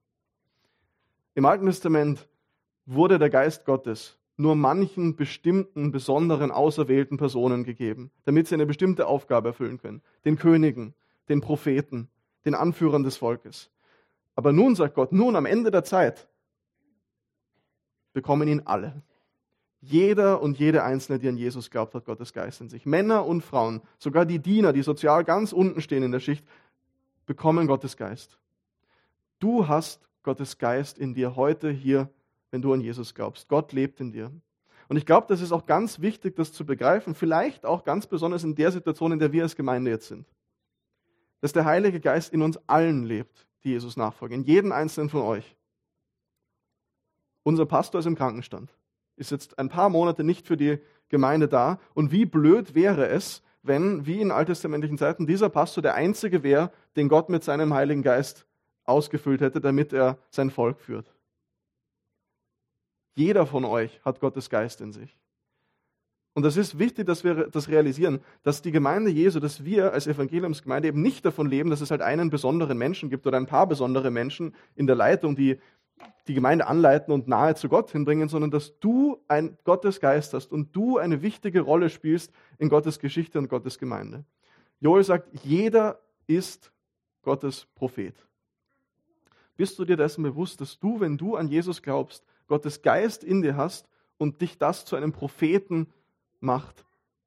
Im 1.35 1.45
Alten 1.45 1.67
Testament 1.67 2.29
wurde 2.87 3.19
der 3.19 3.31
Geist 3.31 3.65
Gottes 3.65 4.19
nur 4.37 4.57
manchen 4.57 5.17
bestimmten, 5.17 5.93
besonderen, 5.93 6.51
auserwählten 6.51 7.19
Personen 7.19 7.65
gegeben, 7.65 8.11
damit 8.25 8.49
sie 8.49 8.55
eine 8.55 8.67
bestimmte 8.67 9.07
Aufgabe 9.07 9.49
erfüllen 9.49 9.79
können. 9.79 10.03
Den 10.25 10.37
Königen, 10.37 10.95
den 11.29 11.41
Propheten, 11.41 12.09
den 12.45 12.55
Anführern 12.55 13.03
des 13.03 13.19
Volkes. 13.19 13.71
Aber 14.35 14.53
nun 14.53 14.75
sagt 14.75 14.95
Gott, 14.95 15.13
nun 15.13 15.37
am 15.37 15.47
Ende 15.47 15.71
der 15.71 15.85
Zeit 15.85 16.29
bekommen 18.13 18.49
ihn 18.49 18.63
alle. 18.65 19.03
Jeder 19.81 20.41
und 20.41 20.59
jede 20.59 20.85
Einzelne, 20.85 21.19
die 21.19 21.29
an 21.29 21.37
Jesus 21.37 21.71
glaubt, 21.71 21.95
hat 21.95 22.05
Gottes 22.05 22.33
Geist 22.33 22.61
in 22.61 22.69
sich. 22.69 22.87
Männer 22.87 23.27
und 23.27 23.43
Frauen, 23.43 23.83
sogar 23.99 24.25
die 24.25 24.39
Diener, 24.39 24.73
die 24.73 24.83
sozial 24.83 25.25
ganz 25.25 25.53
unten 25.53 25.81
stehen 25.81 26.05
in 26.05 26.13
der 26.13 26.21
Schicht, 26.21 26.47
bekommen 27.27 27.67
Gottes 27.67 27.97
Geist. 27.97 28.39
Du 29.41 29.67
hast 29.67 30.09
Gottes 30.23 30.59
Geist 30.59 30.99
in 30.99 31.15
dir 31.15 31.35
heute 31.35 31.71
hier, 31.71 32.09
wenn 32.53 32.63
du 32.63 32.73
an 32.73 32.81
Jesus 32.81 33.13
glaubst. 33.13 33.49
Gott 33.49 33.73
lebt 33.73 33.99
in 34.01 34.13
dir. 34.13 34.31
Und 34.89 34.97
ich 34.99 35.07
glaube, 35.07 35.27
das 35.29 35.41
ist 35.41 35.53
auch 35.53 35.67
ganz 35.67 36.01
wichtig, 36.01 36.37
das 36.37 36.53
zu 36.53 36.65
begreifen, 36.65 37.15
vielleicht 37.15 37.65
auch 37.65 37.83
ganz 37.83 38.07
besonders 38.07 38.45
in 38.45 38.55
der 38.55 38.71
Situation, 38.71 39.11
in 39.13 39.19
der 39.19 39.33
wir 39.33 39.43
als 39.43 39.57
Gemeinde 39.57 39.91
jetzt 39.91 40.09
sind. 40.09 40.27
Dass 41.41 41.53
der 41.53 41.65
Heilige 41.65 41.99
Geist 41.99 42.33
in 42.33 42.43
uns 42.43 42.57
allen 42.69 43.05
lebt, 43.05 43.47
die 43.65 43.71
Jesus 43.71 43.97
nachfolgen, 43.97 44.41
in 44.41 44.45
jedem 44.45 44.73
einzelnen 44.73 45.11
von 45.11 45.23
euch. 45.23 45.57
Unser 47.43 47.67
Pastor 47.67 47.99
ist 48.01 48.07
im 48.07 48.15
Krankenstand, 48.15 48.71
ist 49.17 49.31
jetzt 49.31 49.59
ein 49.59 49.69
paar 49.69 49.89
Monate 49.89 50.25
nicht 50.25 50.47
für 50.47 50.57
die 50.57 50.79
Gemeinde 51.09 51.49
da. 51.49 51.79
Und 51.95 52.13
wie 52.13 52.25
blöd 52.25 52.75
wäre 52.75 53.09
es, 53.09 53.43
wenn, 53.63 54.07
wie 54.07 54.21
in 54.21 54.31
alttestamentlichen 54.31 54.99
Zeiten, 54.99 55.27
dieser 55.27 55.49
Pastor 55.49 55.83
der 55.83 55.95
Einzige 55.95 56.43
wäre, 56.43 56.73
den 56.97 57.09
Gott 57.09 57.29
mit 57.29 57.45
seinem 57.45 57.75
Heiligen 57.75 58.03
Geist 58.03 58.47
ausgefüllt 58.85 59.41
hätte, 59.41 59.61
damit 59.61 59.93
er 59.93 60.19
sein 60.31 60.51
Volk 60.51 60.81
führt. 60.81 61.15
Jeder 63.15 63.47
von 63.47 63.65
euch 63.65 64.01
hat 64.05 64.21
Gottes 64.21 64.51
Geist 64.51 64.81
in 64.81 64.93
sich. 64.93 65.17
Und 66.35 66.47
es 66.47 66.57
ist 66.57 66.79
wichtig, 66.79 67.07
dass 67.07 67.25
wir 67.25 67.49
das 67.49 67.69
realisieren, 67.69 68.21
dass 68.43 68.63
die 68.63 68.73
Gemeinde 68.73 69.11
Jesu, 69.11 69.39
dass 69.39 69.65
wir 69.65 69.93
als 69.93 70.07
Evangeliumsgemeinde 70.07 70.89
eben 70.89 71.03
nicht 71.03 71.25
davon 71.27 71.47
leben, 71.47 71.69
dass 71.69 71.83
es 71.83 71.91
halt 71.91 72.01
einen 72.01 72.31
besonderen 72.31 72.79
Menschen 72.79 73.11
gibt 73.11 73.27
oder 73.27 73.37
ein 73.37 73.47
paar 73.47 73.67
besondere 73.67 74.11
Menschen 74.11 74.55
in 74.75 74.87
der 74.87 74.97
Leitung, 74.97 75.37
die 75.37 75.59
die 76.27 76.35
Gemeinde 76.35 76.67
anleiten 76.67 77.13
und 77.13 77.29
nahe 77.29 77.55
zu 77.55 77.69
Gott 77.69 77.91
hinbringen, 77.91 78.29
sondern 78.29 78.51
dass 78.51 78.79
du 78.81 79.19
ein 79.29 79.59
Gottes 79.65 80.01
Geist 80.01 80.33
hast 80.35 80.53
und 80.53 80.75
du 80.75 80.99
eine 80.99 81.23
wichtige 81.23 81.61
Rolle 81.61 81.91
spielst 81.91 82.33
in 82.59 82.69
Gottes 82.69 82.99
Geschichte 82.99 83.39
und 83.39 83.49
Gottes 83.49 83.79
Gemeinde. 83.79 84.25
Joel 84.81 85.05
sagt, 85.05 85.29
jeder 85.45 86.01
ist 86.27 86.73
Gottes 87.23 87.67
Prophet. 87.75 88.15
Bist 89.57 89.79
du 89.79 89.85
dir 89.85 89.97
dessen 89.97 90.23
bewusst, 90.23 90.61
dass 90.61 90.79
du, 90.79 91.01
wenn 91.01 91.19
du 91.19 91.37
an 91.37 91.49
Jesus 91.49 91.83
glaubst, 91.83 92.25
Gottes 92.49 92.83
Geist 92.83 93.23
in 93.23 93.43
dir 93.43 93.57
hast 93.57 93.89
und 94.17 94.41
dich 94.41 94.59
das 94.59 94.85
zu 94.85 94.97
einem 94.97 95.13
Propheten 95.13 95.89
macht, 96.43 96.85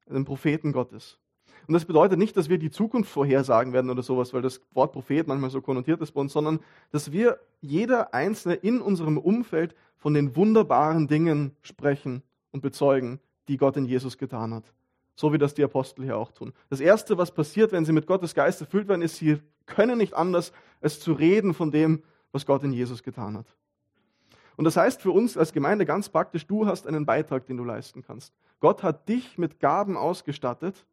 einem 0.08 0.24
Propheten 0.24 0.72
Gottes? 0.72 1.18
Und 1.66 1.74
das 1.74 1.84
bedeutet 1.84 2.18
nicht, 2.18 2.36
dass 2.36 2.48
wir 2.48 2.58
die 2.58 2.70
Zukunft 2.70 3.10
vorhersagen 3.10 3.72
werden 3.72 3.90
oder 3.90 4.02
sowas, 4.02 4.32
weil 4.32 4.42
das 4.42 4.60
Wort 4.72 4.92
Prophet 4.92 5.26
manchmal 5.26 5.50
so 5.50 5.60
konnotiert 5.60 6.00
ist 6.00 6.12
bei 6.12 6.20
uns, 6.20 6.32
sondern 6.32 6.60
dass 6.92 7.10
wir 7.10 7.40
jeder 7.60 8.14
Einzelne 8.14 8.54
in 8.54 8.80
unserem 8.80 9.18
Umfeld 9.18 9.74
von 9.96 10.14
den 10.14 10.36
wunderbaren 10.36 11.08
Dingen 11.08 11.56
sprechen 11.62 12.22
und 12.52 12.60
bezeugen, 12.60 13.18
die 13.48 13.56
Gott 13.56 13.76
in 13.76 13.86
Jesus 13.86 14.16
getan 14.16 14.54
hat. 14.54 14.72
So 15.16 15.32
wie 15.32 15.38
das 15.38 15.54
die 15.54 15.64
Apostel 15.64 16.04
hier 16.04 16.18
auch 16.18 16.30
tun. 16.30 16.52
Das 16.68 16.80
Erste, 16.80 17.18
was 17.18 17.32
passiert, 17.32 17.72
wenn 17.72 17.84
sie 17.84 17.92
mit 17.92 18.06
Gottes 18.06 18.34
Geist 18.34 18.60
erfüllt 18.60 18.86
werden, 18.86 19.02
ist, 19.02 19.16
sie 19.16 19.38
können 19.64 19.98
nicht 19.98 20.14
anders, 20.14 20.52
als 20.80 21.00
zu 21.00 21.12
reden 21.14 21.54
von 21.54 21.70
dem, 21.70 22.02
was 22.32 22.46
Gott 22.46 22.62
in 22.62 22.72
Jesus 22.72 23.02
getan 23.02 23.38
hat. 23.38 23.46
Und 24.56 24.64
das 24.64 24.76
heißt 24.76 25.02
für 25.02 25.10
uns 25.10 25.36
als 25.36 25.52
Gemeinde 25.52 25.84
ganz 25.84 26.08
praktisch, 26.08 26.46
du 26.46 26.66
hast 26.66 26.86
einen 26.86 27.04
Beitrag, 27.06 27.46
den 27.46 27.58
du 27.58 27.64
leisten 27.64 28.02
kannst. 28.02 28.34
Gott 28.60 28.82
hat 28.82 29.08
dich 29.08 29.36
mit 29.38 29.60
Gaben 29.60 29.96
ausgestattet, 29.96 30.86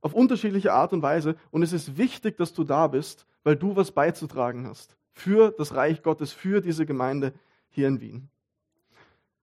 auf 0.00 0.14
unterschiedliche 0.14 0.72
Art 0.72 0.92
und 0.92 1.02
Weise. 1.02 1.36
Und 1.50 1.62
es 1.62 1.72
ist 1.72 1.98
wichtig, 1.98 2.36
dass 2.36 2.54
du 2.54 2.64
da 2.64 2.86
bist, 2.86 3.26
weil 3.44 3.56
du 3.56 3.76
was 3.76 3.90
beizutragen 3.92 4.66
hast 4.66 4.96
für 5.12 5.50
das 5.50 5.74
Reich 5.74 6.02
Gottes, 6.02 6.32
für 6.32 6.60
diese 6.60 6.86
Gemeinde 6.86 7.34
hier 7.68 7.88
in 7.88 8.00
Wien. 8.00 8.28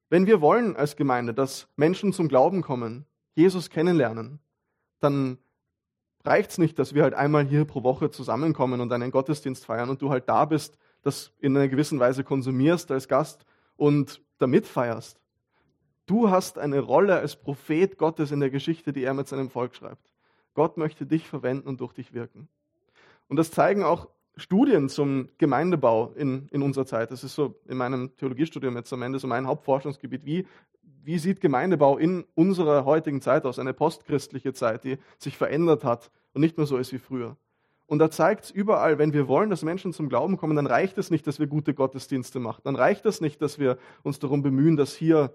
Wenn 0.10 0.26
wir 0.26 0.40
wollen 0.40 0.76
als 0.76 0.96
Gemeinde, 0.96 1.34
dass 1.34 1.68
Menschen 1.76 2.14
zum 2.14 2.28
Glauben 2.30 2.62
kommen, 2.62 3.06
Jesus 3.34 3.70
kennenlernen, 3.70 4.40
dann 5.00 5.38
reicht 6.24 6.52
es 6.52 6.58
nicht, 6.58 6.80
dass 6.80 6.94
wir 6.94 7.04
halt 7.04 7.14
einmal 7.14 7.46
hier 7.46 7.66
pro 7.66 7.84
Woche 7.84 8.10
zusammenkommen 8.10 8.82
und 8.82 8.92
einen 8.92 9.12
Gottesdienst 9.12 9.66
feiern 9.66 9.90
und 9.90 10.02
du 10.02 10.10
halt 10.10 10.30
da 10.30 10.46
bist, 10.46 10.78
das 11.06 11.32
in 11.40 11.56
einer 11.56 11.68
gewissen 11.68 12.00
Weise 12.00 12.24
konsumierst 12.24 12.92
als 12.92 13.08
Gast 13.08 13.46
und 13.78 14.22
damit 14.40 14.66
feierst. 14.66 15.22
Du 16.06 16.30
hast 16.30 16.58
eine 16.58 16.80
Rolle 16.80 17.16
als 17.16 17.36
Prophet 17.36 17.98
Gottes 17.98 18.32
in 18.32 18.40
der 18.40 18.50
Geschichte, 18.50 18.94
die 18.94 19.04
er 19.04 19.14
mit 19.14 19.28
seinem 19.28 19.50
Volk 19.50 19.76
schreibt. 19.76 20.14
Gott 20.54 20.78
möchte 20.78 21.06
dich 21.06 21.28
verwenden 21.28 21.68
und 21.68 21.82
durch 21.82 21.94
dich 21.94 22.14
wirken. 22.14 22.48
Und 23.28 23.38
das 23.38 23.52
zeigen 23.52 23.84
auch 23.84 24.10
Studien 24.38 24.90
zum 24.90 25.30
Gemeindebau 25.38 26.12
in, 26.16 26.48
in 26.52 26.62
unserer 26.62 26.86
Zeit. 26.86 27.12
Das 27.12 27.24
ist 27.24 27.36
so 27.36 27.56
in 27.68 27.78
meinem 27.78 28.16
Theologiestudium 28.18 28.76
jetzt 28.76 28.92
am 28.92 29.02
Ende 29.02 29.20
so 29.20 29.28
mein 29.28 29.48
Hauptforschungsgebiet. 29.48 30.26
Wie 30.26 30.46
wie 31.06 31.20
sieht 31.20 31.40
Gemeindebau 31.40 31.98
in 31.98 32.26
unserer 32.34 32.84
heutigen 32.84 33.22
Zeit 33.22 33.46
aus, 33.46 33.60
eine 33.60 33.74
postchristliche 33.74 34.54
Zeit, 34.54 34.84
die 34.84 34.98
sich 35.20 35.38
verändert 35.38 35.84
hat 35.84 36.10
und 36.34 36.42
nicht 36.42 36.58
mehr 36.58 36.66
so 36.66 36.78
ist 36.78 36.92
wie 36.94 36.98
früher. 36.98 37.38
Und 37.88 38.00
da 38.00 38.10
zeigt 38.10 38.46
es 38.46 38.52
überall, 38.52 38.98
wenn 38.98 39.14
wir 39.14 39.28
wollen, 39.28 39.50
dass 39.50 39.62
Menschen 39.64 39.94
zum 39.94 40.10
Glauben 40.10 40.38
kommen, 40.38 40.56
dann 40.56 40.66
reicht 40.66 40.98
es 40.98 41.12
nicht, 41.12 41.28
dass 41.28 41.40
wir 41.40 41.48
gute 41.48 41.74
Gottesdienste 41.74 42.40
machen. 42.40 42.62
Dann 42.64 42.76
reicht 42.76 43.06
es 43.06 43.22
nicht, 43.22 43.42
dass 43.42 43.60
wir 43.60 43.78
uns 44.02 44.18
darum 44.20 44.42
bemühen, 44.42 44.76
dass 44.76 44.96
hier 44.96 45.34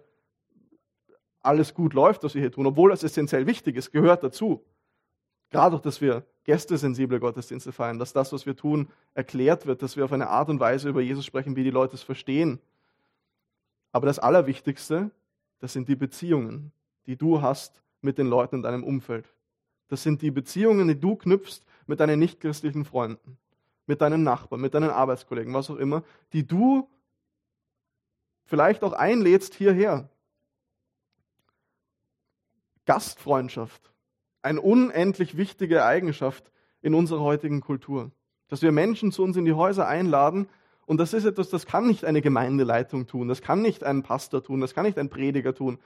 alles 1.42 1.74
gut 1.74 1.94
läuft, 1.94 2.24
was 2.24 2.34
wir 2.34 2.42
hier 2.42 2.52
tun, 2.52 2.66
obwohl 2.66 2.90
das 2.90 3.02
essentiell 3.02 3.46
wichtig 3.46 3.76
ist, 3.76 3.92
gehört 3.92 4.22
dazu. 4.22 4.64
Gerade 5.50 5.76
auch, 5.76 5.80
dass 5.80 6.00
wir 6.00 6.24
gästesensible 6.44 7.18
Gottesdienste 7.20 7.72
feiern, 7.72 7.98
dass 7.98 8.12
das, 8.12 8.32
was 8.32 8.46
wir 8.46 8.56
tun, 8.56 8.88
erklärt 9.14 9.66
wird, 9.66 9.82
dass 9.82 9.96
wir 9.96 10.04
auf 10.04 10.12
eine 10.12 10.28
Art 10.28 10.48
und 10.48 10.60
Weise 10.60 10.88
über 10.88 11.00
Jesus 11.00 11.24
sprechen, 11.24 11.56
wie 11.56 11.64
die 11.64 11.70
Leute 11.70 11.94
es 11.94 12.02
verstehen. 12.02 12.60
Aber 13.92 14.06
das 14.06 14.18
Allerwichtigste, 14.18 15.10
das 15.58 15.72
sind 15.72 15.88
die 15.88 15.96
Beziehungen, 15.96 16.72
die 17.06 17.16
du 17.16 17.42
hast 17.42 17.82
mit 18.00 18.18
den 18.18 18.28
Leuten 18.28 18.56
in 18.56 18.62
deinem 18.62 18.84
Umfeld. 18.84 19.26
Das 19.88 20.02
sind 20.02 20.22
die 20.22 20.30
Beziehungen, 20.30 20.86
die 20.86 20.98
du 20.98 21.16
knüpfst 21.16 21.62
mit 21.90 22.00
deinen 22.00 22.20
nichtchristlichen 22.20 22.84
Freunden, 22.84 23.36
mit 23.86 24.00
deinen 24.00 24.22
Nachbarn, 24.22 24.60
mit 24.60 24.74
deinen 24.74 24.90
Arbeitskollegen, 24.90 25.52
was 25.52 25.68
auch 25.70 25.76
immer, 25.76 26.04
die 26.32 26.46
du 26.46 26.88
vielleicht 28.44 28.84
auch 28.84 28.92
einlädst 28.92 29.54
hierher. 29.54 30.08
Gastfreundschaft, 32.86 33.92
eine 34.40 34.60
unendlich 34.60 35.36
wichtige 35.36 35.84
Eigenschaft 35.84 36.52
in 36.80 36.94
unserer 36.94 37.20
heutigen 37.20 37.60
Kultur. 37.60 38.12
Dass 38.48 38.62
wir 38.62 38.70
Menschen 38.70 39.10
zu 39.10 39.24
uns 39.24 39.36
in 39.36 39.44
die 39.44 39.52
Häuser 39.52 39.86
einladen 39.88 40.48
und 40.86 40.98
das 40.98 41.12
ist 41.12 41.24
etwas, 41.24 41.50
das 41.50 41.66
kann 41.66 41.88
nicht 41.88 42.04
eine 42.04 42.22
Gemeindeleitung 42.22 43.08
tun, 43.08 43.26
das 43.26 43.42
kann 43.42 43.62
nicht 43.62 43.82
ein 43.82 44.04
Pastor 44.04 44.44
tun, 44.44 44.60
das 44.60 44.74
kann 44.74 44.86
nicht 44.86 44.98
ein 44.98 45.10
Prediger 45.10 45.54
tun. 45.54 45.78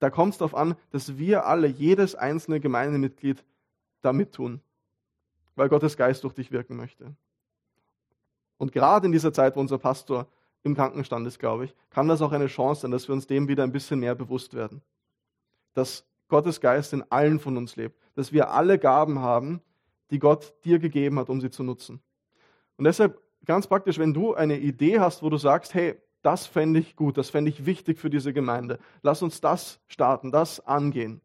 Da 0.00 0.10
kommt 0.10 0.32
es 0.32 0.38
darauf 0.38 0.56
an, 0.56 0.74
dass 0.90 1.16
wir 1.16 1.46
alle, 1.46 1.68
jedes 1.68 2.16
einzelne 2.16 2.58
Gemeindemitglied 2.58 3.44
da 4.02 4.12
mittun, 4.12 4.60
weil 5.56 5.68
Gottes 5.68 5.96
Geist 5.96 6.24
durch 6.24 6.34
dich 6.34 6.50
wirken 6.52 6.76
möchte. 6.76 7.14
Und 8.58 8.72
gerade 8.72 9.06
in 9.06 9.12
dieser 9.12 9.32
Zeit, 9.32 9.56
wo 9.56 9.60
unser 9.60 9.78
Pastor 9.78 10.26
im 10.62 10.74
Krankenstand 10.74 11.26
ist, 11.26 11.38
glaube 11.38 11.66
ich, 11.66 11.74
kann 11.90 12.08
das 12.08 12.22
auch 12.22 12.32
eine 12.32 12.46
Chance 12.46 12.82
sein, 12.82 12.90
dass 12.90 13.08
wir 13.08 13.14
uns 13.14 13.26
dem 13.26 13.48
wieder 13.48 13.62
ein 13.62 13.72
bisschen 13.72 14.00
mehr 14.00 14.14
bewusst 14.14 14.54
werden. 14.54 14.82
Dass 15.74 16.04
Gottes 16.28 16.60
Geist 16.60 16.92
in 16.92 17.04
allen 17.10 17.38
von 17.38 17.56
uns 17.56 17.76
lebt, 17.76 17.98
dass 18.14 18.32
wir 18.32 18.50
alle 18.50 18.78
Gaben 18.78 19.18
haben, 19.18 19.60
die 20.10 20.18
Gott 20.18 20.54
dir 20.64 20.78
gegeben 20.78 21.18
hat, 21.18 21.28
um 21.28 21.40
sie 21.40 21.50
zu 21.50 21.62
nutzen. 21.62 22.00
Und 22.76 22.84
deshalb 22.84 23.20
ganz 23.44 23.66
praktisch, 23.66 23.98
wenn 23.98 24.14
du 24.14 24.34
eine 24.34 24.58
Idee 24.58 25.00
hast, 25.00 25.22
wo 25.22 25.30
du 25.30 25.36
sagst, 25.36 25.74
hey, 25.74 25.96
das 26.22 26.46
fände 26.46 26.80
ich 26.80 26.96
gut, 26.96 27.18
das 27.18 27.28
fände 27.30 27.50
ich 27.50 27.66
wichtig 27.66 27.98
für 27.98 28.08
diese 28.08 28.32
Gemeinde. 28.32 28.78
Lass 29.02 29.22
uns 29.22 29.40
das 29.40 29.80
starten, 29.86 30.32
das 30.32 30.60
angehen. 30.66 31.20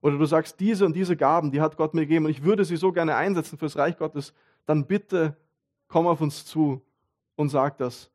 Oder 0.00 0.16
du 0.16 0.26
sagst, 0.26 0.60
diese 0.60 0.86
und 0.86 0.94
diese 0.94 1.16
Gaben, 1.16 1.50
die 1.50 1.60
hat 1.60 1.76
Gott 1.76 1.94
mir 1.94 2.02
gegeben 2.02 2.26
und 2.26 2.30
ich 2.30 2.44
würde 2.44 2.64
sie 2.64 2.76
so 2.76 2.92
gerne 2.92 3.16
einsetzen 3.16 3.58
fürs 3.58 3.76
Reich 3.76 3.96
Gottes, 3.96 4.32
dann 4.66 4.86
bitte 4.86 5.36
komm 5.88 6.06
auf 6.06 6.20
uns 6.20 6.44
zu 6.44 6.82
und 7.36 7.48
sag 7.48 7.78
das. 7.78 8.10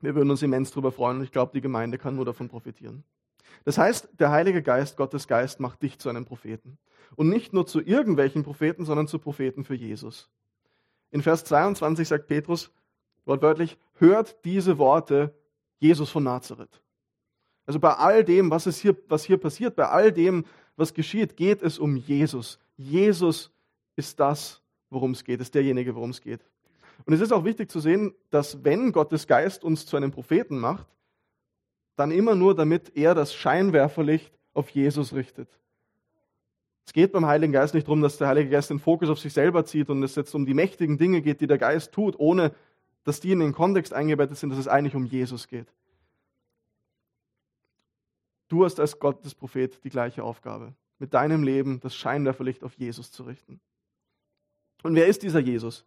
Wir 0.00 0.14
würden 0.14 0.30
uns 0.30 0.42
immens 0.42 0.70
darüber 0.70 0.92
freuen 0.92 1.18
und 1.18 1.24
ich 1.24 1.32
glaube, 1.32 1.52
die 1.54 1.60
Gemeinde 1.60 1.98
kann 1.98 2.14
nur 2.14 2.24
davon 2.24 2.48
profitieren. 2.48 3.04
Das 3.64 3.78
heißt, 3.78 4.08
der 4.18 4.30
Heilige 4.30 4.62
Geist, 4.62 4.96
Gottes 4.96 5.26
Geist, 5.26 5.60
macht 5.60 5.82
dich 5.82 5.98
zu 5.98 6.08
einem 6.08 6.24
Propheten. 6.24 6.78
Und 7.16 7.28
nicht 7.28 7.52
nur 7.52 7.66
zu 7.66 7.80
irgendwelchen 7.80 8.44
Propheten, 8.44 8.84
sondern 8.84 9.08
zu 9.08 9.18
Propheten 9.18 9.64
für 9.64 9.74
Jesus. 9.74 10.28
In 11.10 11.22
Vers 11.22 11.44
22 11.44 12.06
sagt 12.06 12.26
Petrus 12.26 12.70
wortwörtlich, 13.24 13.78
hört 13.94 14.44
diese 14.44 14.78
Worte 14.78 15.34
Jesus 15.78 16.10
von 16.10 16.24
Nazareth. 16.24 16.82
Also 17.68 17.80
bei 17.80 17.92
all 17.92 18.24
dem, 18.24 18.50
was, 18.50 18.64
es 18.64 18.78
hier, 18.78 18.96
was 19.08 19.24
hier 19.24 19.36
passiert, 19.36 19.76
bei 19.76 19.86
all 19.86 20.10
dem, 20.10 20.46
was 20.76 20.94
geschieht, 20.94 21.36
geht 21.36 21.60
es 21.62 21.78
um 21.78 21.96
Jesus. 21.96 22.58
Jesus 22.78 23.50
ist 23.94 24.18
das, 24.18 24.62
worum 24.88 25.10
es 25.10 25.22
geht, 25.22 25.38
ist 25.42 25.54
derjenige, 25.54 25.94
worum 25.94 26.08
es 26.08 26.22
geht. 26.22 26.40
Und 27.04 27.12
es 27.12 27.20
ist 27.20 27.30
auch 27.30 27.44
wichtig 27.44 27.70
zu 27.70 27.80
sehen, 27.80 28.14
dass 28.30 28.64
wenn 28.64 28.90
Gottes 28.90 29.26
Geist 29.26 29.64
uns 29.64 29.84
zu 29.84 29.98
einem 29.98 30.12
Propheten 30.12 30.58
macht, 30.58 30.86
dann 31.94 32.10
immer 32.10 32.34
nur, 32.34 32.54
damit 32.54 32.96
er 32.96 33.14
das 33.14 33.34
Scheinwerferlicht 33.34 34.32
auf 34.54 34.70
Jesus 34.70 35.12
richtet. 35.12 35.50
Es 36.86 36.94
geht 36.94 37.12
beim 37.12 37.26
Heiligen 37.26 37.52
Geist 37.52 37.74
nicht 37.74 37.86
darum, 37.86 38.00
dass 38.00 38.16
der 38.16 38.28
Heilige 38.28 38.48
Geist 38.48 38.70
den 38.70 38.80
Fokus 38.80 39.10
auf 39.10 39.18
sich 39.18 39.34
selber 39.34 39.66
zieht 39.66 39.90
und 39.90 40.02
es 40.02 40.16
jetzt 40.16 40.34
um 40.34 40.46
die 40.46 40.54
mächtigen 40.54 40.96
Dinge 40.96 41.20
geht, 41.20 41.42
die 41.42 41.46
der 41.46 41.58
Geist 41.58 41.92
tut, 41.92 42.18
ohne 42.18 42.54
dass 43.04 43.20
die 43.20 43.32
in 43.32 43.40
den 43.40 43.52
Kontext 43.52 43.92
eingebettet 43.92 44.38
sind, 44.38 44.48
dass 44.48 44.58
es 44.58 44.68
eigentlich 44.68 44.94
um 44.94 45.04
Jesus 45.04 45.48
geht. 45.48 45.66
Du 48.48 48.64
hast 48.64 48.80
als 48.80 48.98
Gottes 48.98 49.34
Prophet 49.34 49.82
die 49.84 49.90
gleiche 49.90 50.24
Aufgabe, 50.24 50.74
mit 50.98 51.14
deinem 51.14 51.42
Leben 51.42 51.80
das 51.80 51.94
Scheinwerferlicht 51.94 52.64
auf 52.64 52.74
Jesus 52.74 53.12
zu 53.12 53.24
richten. 53.24 53.60
Und 54.82 54.94
wer 54.94 55.06
ist 55.06 55.22
dieser 55.22 55.40
Jesus? 55.40 55.84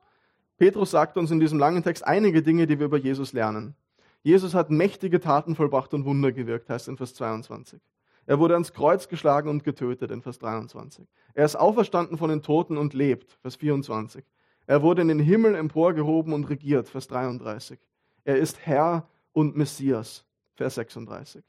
Petrus 0.57 0.91
sagt 0.91 1.17
uns 1.17 1.31
in 1.31 1.39
diesem 1.39 1.57
langen 1.57 1.81
Text 1.81 2.05
einige 2.05 2.43
Dinge, 2.43 2.67
die 2.67 2.77
wir 2.77 2.85
über 2.85 2.97
Jesus 2.97 3.33
lernen. 3.33 3.75
Jesus 4.21 4.53
hat 4.53 4.69
mächtige 4.69 5.19
Taten 5.19 5.55
vollbracht 5.55 5.93
und 5.95 6.05
Wunder 6.05 6.31
gewirkt, 6.31 6.69
heißt 6.69 6.87
in 6.87 6.97
Vers 6.97 7.15
22. 7.15 7.81
Er 8.27 8.37
wurde 8.37 8.53
ans 8.53 8.71
Kreuz 8.71 9.07
geschlagen 9.07 9.49
und 9.49 9.63
getötet, 9.63 10.11
in 10.11 10.21
Vers 10.21 10.37
23. 10.37 11.07
Er 11.33 11.45
ist 11.45 11.55
auferstanden 11.55 12.17
von 12.17 12.29
den 12.29 12.43
Toten 12.43 12.77
und 12.77 12.93
lebt, 12.93 13.31
Vers 13.41 13.55
24. 13.55 14.23
Er 14.67 14.83
wurde 14.83 15.01
in 15.01 15.07
den 15.07 15.19
Himmel 15.19 15.55
emporgehoben 15.55 16.33
und 16.33 16.43
regiert, 16.45 16.87
Vers 16.87 17.07
33. 17.07 17.79
Er 18.23 18.37
ist 18.37 18.59
Herr 18.65 19.07
und 19.33 19.55
Messias, 19.55 20.23
Vers 20.53 20.75
36. 20.75 21.43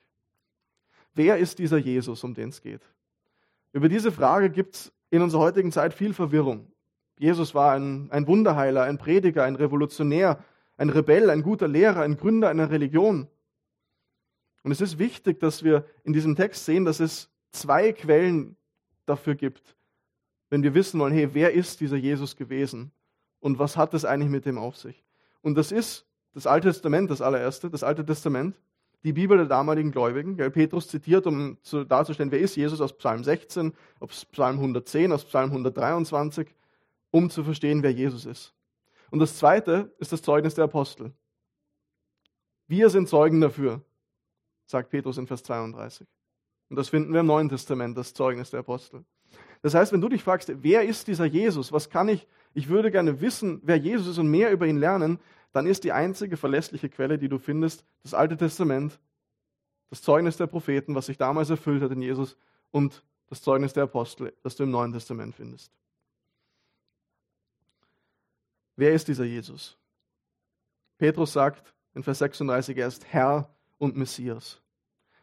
Wer 1.14 1.38
ist 1.38 1.58
dieser 1.58 1.78
Jesus, 1.78 2.24
um 2.24 2.34
den 2.34 2.48
es 2.48 2.60
geht? 2.62 2.82
Über 3.72 3.88
diese 3.88 4.12
Frage 4.12 4.50
gibt 4.50 4.74
es 4.74 4.92
in 5.10 5.22
unserer 5.22 5.42
heutigen 5.42 5.72
Zeit 5.72 5.94
viel 5.94 6.14
Verwirrung. 6.14 6.72
Jesus 7.18 7.54
war 7.54 7.74
ein, 7.74 8.10
ein 8.10 8.26
Wunderheiler, 8.26 8.84
ein 8.84 8.98
Prediger, 8.98 9.44
ein 9.44 9.56
Revolutionär, 9.56 10.42
ein 10.76 10.90
Rebell, 10.90 11.30
ein 11.30 11.42
guter 11.42 11.68
Lehrer, 11.68 12.00
ein 12.00 12.16
Gründer 12.16 12.48
einer 12.48 12.70
Religion. 12.70 13.28
Und 14.62 14.72
es 14.72 14.80
ist 14.80 14.98
wichtig, 14.98 15.40
dass 15.40 15.62
wir 15.62 15.84
in 16.04 16.12
diesem 16.12 16.36
Text 16.36 16.64
sehen, 16.64 16.84
dass 16.84 17.00
es 17.00 17.30
zwei 17.50 17.92
Quellen 17.92 18.56
dafür 19.06 19.34
gibt, 19.34 19.76
wenn 20.50 20.62
wir 20.62 20.74
wissen 20.74 21.00
wollen, 21.00 21.12
hey, 21.12 21.34
wer 21.34 21.52
ist 21.52 21.80
dieser 21.80 21.96
Jesus 21.96 22.36
gewesen 22.36 22.92
und 23.40 23.58
was 23.58 23.76
hat 23.76 23.94
es 23.94 24.04
eigentlich 24.04 24.30
mit 24.30 24.46
dem 24.46 24.58
auf 24.58 24.76
sich? 24.76 25.04
Und 25.40 25.56
das 25.56 25.72
ist 25.72 26.06
das 26.32 26.46
Alte 26.46 26.68
Testament, 26.68 27.10
das 27.10 27.20
allererste, 27.20 27.70
das 27.70 27.82
Alte 27.82 28.04
Testament, 28.04 28.60
die 29.04 29.12
Bibel 29.12 29.36
der 29.36 29.46
damaligen 29.46 29.90
Gläubigen. 29.90 30.36
Petrus 30.36 30.88
zitiert, 30.88 31.26
um 31.26 31.58
darzustellen, 31.88 32.30
wer 32.30 32.38
ist 32.38 32.56
Jesus 32.56 32.80
aus 32.80 32.96
Psalm 32.96 33.24
16, 33.24 33.72
aus 34.00 34.24
Psalm 34.26 34.56
110, 34.56 35.12
aus 35.12 35.24
Psalm 35.24 35.50
123, 35.50 36.54
um 37.10 37.30
zu 37.30 37.42
verstehen, 37.44 37.82
wer 37.82 37.92
Jesus 37.92 38.26
ist. 38.26 38.54
Und 39.10 39.18
das 39.18 39.36
zweite 39.36 39.94
ist 39.98 40.12
das 40.12 40.22
Zeugnis 40.22 40.54
der 40.54 40.64
Apostel. 40.64 41.12
Wir 42.68 42.88
sind 42.88 43.08
Zeugen 43.08 43.40
dafür, 43.40 43.82
sagt 44.66 44.90
Petrus 44.90 45.18
in 45.18 45.26
Vers 45.26 45.42
32. 45.42 46.06
Und 46.70 46.76
das 46.76 46.88
finden 46.88 47.12
wir 47.12 47.20
im 47.20 47.26
Neuen 47.26 47.50
Testament, 47.50 47.98
das 47.98 48.14
Zeugnis 48.14 48.50
der 48.50 48.60
Apostel. 48.60 49.04
Das 49.60 49.74
heißt, 49.74 49.92
wenn 49.92 50.00
du 50.00 50.08
dich 50.08 50.22
fragst, 50.22 50.50
wer 50.62 50.84
ist 50.84 51.06
dieser 51.06 51.26
Jesus? 51.26 51.70
Was 51.72 51.90
kann 51.90 52.08
ich? 52.08 52.26
Ich 52.54 52.68
würde 52.68 52.90
gerne 52.90 53.20
wissen, 53.20 53.60
wer 53.62 53.76
Jesus 53.76 54.06
ist 54.06 54.18
und 54.18 54.30
mehr 54.30 54.52
über 54.52 54.66
ihn 54.66 54.78
lernen. 54.78 55.18
Dann 55.52 55.66
ist 55.66 55.84
die 55.84 55.92
einzige 55.92 56.36
verlässliche 56.36 56.88
Quelle, 56.88 57.18
die 57.18 57.28
du 57.28 57.38
findest, 57.38 57.84
das 58.02 58.14
Alte 58.14 58.36
Testament, 58.36 58.98
das 59.90 60.02
Zeugnis 60.02 60.36
der 60.36 60.46
Propheten, 60.46 60.94
was 60.94 61.06
sich 61.06 61.18
damals 61.18 61.50
erfüllt 61.50 61.82
hat 61.82 61.92
in 61.92 62.02
Jesus 62.02 62.36
und 62.70 63.04
das 63.28 63.42
Zeugnis 63.42 63.72
der 63.72 63.84
Apostel, 63.84 64.32
das 64.42 64.56
du 64.56 64.64
im 64.64 64.70
Neuen 64.70 64.92
Testament 64.92 65.34
findest. 65.34 65.72
Wer 68.76 68.92
ist 68.92 69.08
dieser 69.08 69.24
Jesus? 69.24 69.76
Petrus 70.98 71.32
sagt 71.32 71.74
in 71.94 72.02
Vers 72.02 72.18
36, 72.18 72.76
er 72.78 72.86
ist 72.86 73.04
Herr 73.06 73.54
und 73.78 73.96
Messias. 73.96 74.62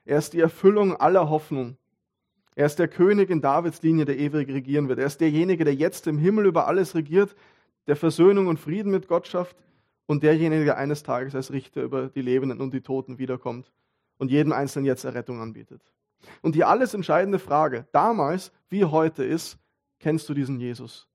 Er 0.06 0.18
ist 0.20 0.34
die 0.34 0.40
Erfüllung 0.40 0.96
aller 0.96 1.30
Hoffnung. 1.30 1.78
Er 2.60 2.66
ist 2.66 2.78
der 2.78 2.90
König 2.90 3.30
in 3.30 3.40
Davids 3.40 3.82
Linie, 3.84 4.04
der 4.04 4.20
ewig 4.20 4.50
regieren 4.50 4.90
wird. 4.90 5.00
Er 5.00 5.06
ist 5.06 5.22
derjenige, 5.22 5.64
der 5.64 5.74
jetzt 5.74 6.08
im 6.08 6.18
Himmel 6.18 6.46
über 6.46 6.68
alles 6.68 6.94
regiert, 6.94 7.34
der 7.88 7.96
Versöhnung 7.96 8.48
und 8.48 8.60
Frieden 8.60 8.92
mit 8.92 9.08
Gott 9.08 9.28
schafft 9.28 9.56
und 10.08 10.24
derjenige, 10.24 10.66
der 10.66 10.78
eines 10.78 11.02
Tages 11.02 11.36
als 11.36 11.54
Richter 11.54 11.84
über 11.84 12.10
die 12.10 12.22
Lebenden 12.22 12.60
und 12.60 12.74
die 12.74 12.82
Toten 12.82 13.18
wiederkommt 13.18 13.72
und 14.18 14.30
jedem 14.30 14.52
Einzelnen 14.52 14.84
jetzt 14.84 15.06
Errettung 15.06 15.40
anbietet. 15.40 15.82
Und 16.42 16.54
die 16.54 16.66
alles 16.66 16.94
entscheidende 16.94 17.40
Frage, 17.40 17.88
damals 17.94 18.52
wie 18.68 18.84
heute 18.84 19.24
ist, 19.24 19.58
kennst 19.98 20.28
du 20.28 20.34
diesen 20.34 20.60
Jesus? 20.60 21.08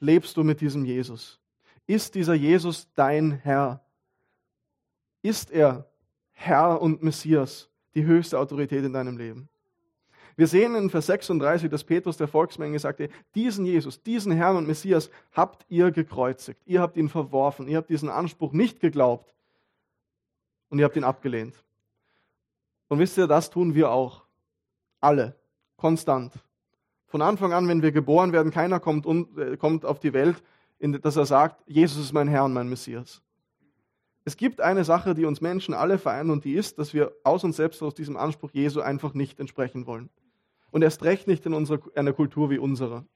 Lebst 0.00 0.36
du 0.36 0.42
mit 0.42 0.60
diesem 0.60 0.84
Jesus? 0.84 1.38
Ist 1.86 2.16
dieser 2.16 2.34
Jesus 2.34 2.92
dein 2.94 3.30
Herr? 3.30 3.86
Ist 5.22 5.52
er 5.52 5.88
Herr 6.32 6.82
und 6.82 7.04
Messias, 7.04 7.70
die 7.94 8.04
höchste 8.04 8.40
Autorität 8.40 8.84
in 8.84 8.92
deinem 8.92 9.16
Leben? 9.16 9.48
Wir 10.36 10.46
sehen 10.46 10.74
in 10.74 10.90
Vers 10.90 11.06
36, 11.06 11.70
dass 11.70 11.84
Petrus 11.84 12.16
der 12.16 12.28
Volksmenge 12.28 12.78
sagte, 12.78 13.10
diesen 13.34 13.64
Jesus, 13.66 14.02
diesen 14.02 14.32
Herrn 14.32 14.56
und 14.56 14.66
Messias 14.66 15.10
habt 15.32 15.66
ihr 15.68 15.90
gekreuzigt, 15.90 16.60
ihr 16.66 16.80
habt 16.80 16.96
ihn 16.96 17.08
verworfen, 17.08 17.68
ihr 17.68 17.76
habt 17.76 17.90
diesen 17.90 18.08
Anspruch 18.08 18.52
nicht 18.52 18.80
geglaubt. 18.80 19.34
und 20.70 20.78
ihr 20.78 20.86
habt 20.86 20.96
ihn 20.96 21.04
abgelehnt. 21.04 21.54
Und 22.88 22.98
wisst 22.98 23.18
ihr, 23.18 23.26
das 23.26 23.50
tun 23.50 23.74
wir 23.74 23.90
auch. 23.90 24.22
Alle. 25.00 25.36
Konstant. 25.76 26.32
Von 27.06 27.20
Anfang 27.20 27.52
an, 27.52 27.68
wenn 27.68 27.82
wir 27.82 27.92
geboren 27.92 28.32
werden, 28.32 28.50
keiner 28.50 28.80
kommt, 28.80 29.04
um, 29.04 29.38
äh, 29.38 29.58
kommt 29.58 29.84
auf 29.84 29.98
die 29.98 30.14
Welt, 30.14 30.42
in, 30.78 30.92
dass 31.00 31.16
er 31.16 31.26
sagt, 31.26 31.62
Jesus 31.66 32.02
ist 32.02 32.12
mein 32.12 32.26
Herr 32.26 32.44
und 32.44 32.54
mein 32.54 32.70
Messias. 32.70 33.20
Es 34.24 34.36
gibt 34.36 34.60
eine 34.60 34.84
Sache, 34.84 35.14
die 35.14 35.24
uns 35.24 35.40
Menschen 35.40 35.74
alle 35.74 35.98
vereint 35.98 36.30
und 36.30 36.44
die 36.44 36.54
ist, 36.54 36.78
dass 36.78 36.94
wir 36.94 37.12
aus 37.24 37.44
uns 37.44 37.56
selbst 37.56 37.82
aus 37.82 37.94
diesem 37.94 38.16
Anspruch 38.16 38.50
Jesu 38.52 38.80
einfach 38.80 39.14
nicht 39.14 39.40
entsprechen 39.40 39.86
wollen. 39.86 40.08
Und 40.72 40.82
erst 40.82 41.04
recht 41.04 41.28
nicht 41.28 41.46
in 41.46 41.54
unserer, 41.54 41.80
einer 41.94 42.12
Kultur 42.12 42.50
wie 42.50 42.58
unserer. 42.58 43.06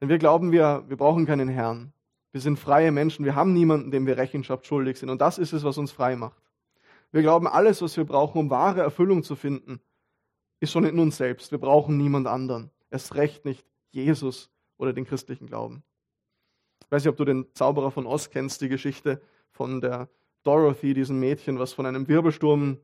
Denn 0.00 0.08
wir 0.08 0.18
glauben, 0.18 0.52
wir, 0.52 0.84
wir 0.86 0.96
brauchen 0.96 1.26
keinen 1.26 1.48
Herrn. 1.48 1.92
Wir 2.30 2.40
sind 2.40 2.58
freie 2.58 2.92
Menschen. 2.92 3.24
Wir 3.24 3.34
haben 3.34 3.52
niemanden, 3.52 3.90
dem 3.90 4.06
wir 4.06 4.16
Rechenschaft 4.16 4.66
schuldig 4.66 4.98
sind. 4.98 5.10
Und 5.10 5.20
das 5.20 5.38
ist 5.38 5.52
es, 5.52 5.64
was 5.64 5.78
uns 5.78 5.90
frei 5.90 6.14
macht. 6.14 6.42
Wir 7.10 7.22
glauben, 7.22 7.48
alles, 7.48 7.82
was 7.82 7.96
wir 7.96 8.04
brauchen, 8.04 8.38
um 8.38 8.50
wahre 8.50 8.82
Erfüllung 8.82 9.22
zu 9.22 9.34
finden, 9.34 9.80
ist 10.60 10.72
schon 10.72 10.84
in 10.84 10.98
uns 10.98 11.16
selbst. 11.16 11.50
Wir 11.52 11.58
brauchen 11.58 11.96
niemand 11.96 12.26
anderen. 12.26 12.70
Erst 12.90 13.14
recht 13.14 13.44
nicht 13.44 13.66
Jesus 13.90 14.50
oder 14.76 14.92
den 14.92 15.06
christlichen 15.06 15.46
Glauben. 15.46 15.82
Ich 16.84 16.90
weiß 16.90 17.02
nicht, 17.04 17.10
ob 17.10 17.16
du 17.16 17.24
den 17.24 17.46
Zauberer 17.54 17.90
von 17.90 18.06
Oz 18.06 18.30
kennst, 18.30 18.60
die 18.60 18.68
Geschichte 18.68 19.22
von 19.50 19.80
der 19.80 20.10
Dorothy, 20.42 20.92
diesem 20.92 21.18
Mädchen, 21.18 21.58
was 21.58 21.72
von 21.72 21.86
einem 21.86 22.08
Wirbelsturm 22.08 22.78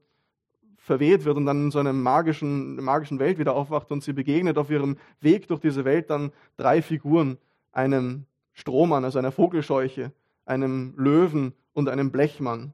verweht 0.89 1.25
wird 1.27 1.37
und 1.37 1.47
dann 1.47 1.65
in 1.65 1.71
so 1.71 1.79
einer 1.79 1.93
magischen, 1.93 2.83
magischen 2.83 3.19
Welt 3.19 3.39
wieder 3.39 3.55
aufwacht 3.55 3.93
und 3.93 4.03
sie 4.03 4.15
begegnet 4.15 4.57
auf 4.57 4.71
ihrem 4.71 4.97
Weg 5.21 5.47
durch 5.47 5.61
diese 5.61 5.85
Welt 5.85 6.09
dann 6.09 6.33
drei 6.57 6.83
Figuren, 6.83 7.37
einem 7.73 8.25
Strohmann, 8.55 9.05
also 9.05 9.19
einer 9.19 9.31
Vogelscheuche, 9.31 10.13
einem 10.47 10.95
Löwen 10.97 11.53
und 11.75 11.91
einem 11.91 12.11
Blechmann. 12.11 12.73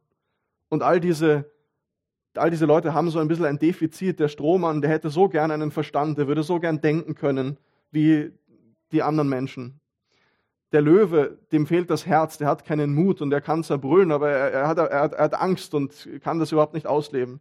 Und 0.68 0.84
all 0.84 1.00
diese, 1.00 1.50
all 2.36 2.50
diese 2.50 2.66
Leute 2.66 2.94
haben 2.94 3.10
so 3.10 3.18
ein 3.18 3.28
bisschen 3.28 3.46
ein 3.46 3.58
Defizit. 3.58 4.20
Der 4.20 4.28
Strohmann, 4.28 4.80
der 4.80 4.90
hätte 4.90 5.10
so 5.10 5.28
gern 5.28 5.50
einen 5.50 5.72
Verstand, 5.72 6.16
der 6.16 6.28
würde 6.28 6.44
so 6.44 6.60
gern 6.60 6.80
denken 6.80 7.16
können 7.16 7.58
wie 7.90 8.30
die 8.92 9.02
anderen 9.02 9.28
Menschen. 9.28 9.80
Der 10.70 10.82
Löwe, 10.82 11.38
dem 11.50 11.66
fehlt 11.66 11.90
das 11.90 12.06
Herz, 12.06 12.38
der 12.38 12.46
hat 12.46 12.64
keinen 12.64 12.94
Mut 12.94 13.20
und 13.20 13.32
er 13.32 13.40
kann 13.40 13.64
zerbrüllen, 13.64 14.12
aber 14.12 14.30
er, 14.30 14.52
er, 14.52 14.68
hat, 14.68 14.78
er, 14.78 14.88
er 14.88 15.24
hat 15.24 15.34
Angst 15.34 15.74
und 15.74 16.08
kann 16.22 16.38
das 16.38 16.52
überhaupt 16.52 16.74
nicht 16.74 16.86
ausleben. 16.86 17.40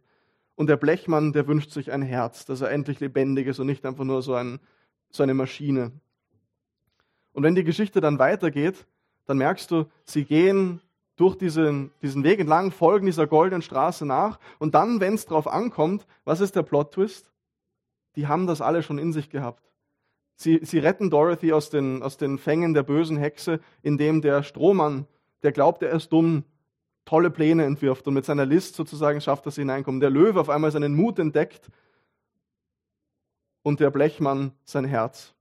Und 0.56 0.68
der 0.68 0.76
Blechmann, 0.76 1.32
der 1.32 1.46
wünscht 1.46 1.70
sich 1.70 1.90
ein 1.90 2.02
Herz, 2.02 2.44
dass 2.44 2.60
er 2.60 2.70
endlich 2.70 3.00
lebendig 3.00 3.46
ist 3.46 3.58
und 3.58 3.66
nicht 3.66 3.84
einfach 3.84 4.04
nur 4.04 4.22
so, 4.22 4.34
ein, 4.34 4.60
so 5.10 5.22
eine 5.22 5.34
Maschine. 5.34 5.92
Und 7.32 7.42
wenn 7.42 7.54
die 7.54 7.64
Geschichte 7.64 8.00
dann 8.00 8.18
weitergeht, 8.18 8.86
dann 9.26 9.38
merkst 9.38 9.70
du, 9.70 9.86
sie 10.04 10.24
gehen 10.24 10.80
durch 11.16 11.36
diesen, 11.36 11.90
diesen 12.02 12.24
Weg 12.24 12.40
entlang, 12.40 12.70
folgen 12.70 13.06
dieser 13.06 13.26
goldenen 13.26 13.62
Straße 13.62 14.06
nach. 14.06 14.38
Und 14.58 14.74
dann, 14.74 15.00
wenn 15.00 15.14
es 15.14 15.26
drauf 15.26 15.46
ankommt, 15.46 16.06
was 16.24 16.40
ist 16.40 16.56
der 16.56 16.62
Plot-Twist? 16.62 17.32
Die 18.16 18.26
haben 18.26 18.46
das 18.46 18.60
alle 18.60 18.82
schon 18.82 18.98
in 18.98 19.12
sich 19.12 19.30
gehabt. 19.30 19.62
Sie, 20.36 20.60
sie 20.62 20.78
retten 20.78 21.10
Dorothy 21.10 21.52
aus 21.52 21.70
den, 21.70 22.02
aus 22.02 22.16
den 22.16 22.38
Fängen 22.38 22.74
der 22.74 22.82
bösen 22.82 23.16
Hexe, 23.16 23.60
indem 23.82 24.20
der 24.20 24.42
Strohmann, 24.42 25.06
der 25.42 25.52
glaubt, 25.52 25.82
er 25.82 25.92
ist 25.92 26.12
dumm, 26.12 26.44
tolle 27.04 27.30
Pläne 27.30 27.64
entwirft 27.64 28.06
und 28.06 28.14
mit 28.14 28.24
seiner 28.24 28.46
List 28.46 28.74
sozusagen 28.74 29.20
schafft, 29.20 29.46
dass 29.46 29.56
sie 29.56 29.62
hineinkommen. 29.62 30.00
Der 30.00 30.10
Löwe 30.10 30.40
auf 30.40 30.48
einmal 30.48 30.70
seinen 30.70 30.94
Mut 30.94 31.18
entdeckt 31.18 31.70
und 33.62 33.80
der 33.80 33.90
Blechmann 33.90 34.52
sein 34.64 34.84
Herz. 34.84 35.34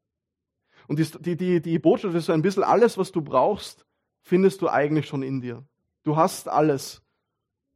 Und 0.87 0.99
die, 0.99 1.37
die, 1.37 1.61
die, 1.61 1.79
Botschaft 1.79 2.15
ist 2.15 2.25
so 2.25 2.33
ein 2.33 2.41
bisschen, 2.41 2.63
alles, 2.63 2.97
was 2.97 3.11
du 3.11 3.21
brauchst, 3.21 3.85
findest 4.21 4.61
du 4.61 4.69
eigentlich 4.69 5.07
schon 5.07 5.23
in 5.23 5.39
dir. 5.39 5.63
Du 6.03 6.17
hast 6.17 6.49
alles, 6.49 7.01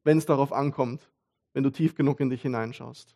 wenn 0.03 0.17
es 0.17 0.25
darauf 0.25 0.51
ankommt, 0.51 1.09
wenn 1.53 1.63
du 1.63 1.69
tief 1.69 1.95
genug 1.95 2.19
in 2.19 2.29
dich 2.29 2.41
hineinschaust. 2.41 3.15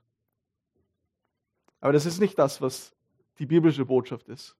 Aber 1.82 1.92
das 1.92 2.06
ist 2.06 2.20
nicht 2.20 2.40
das, 2.40 2.62
was 2.62 2.94
die 3.40 3.46
biblische 3.46 3.86
Botschaft 3.86 4.30
ist. 4.30 4.56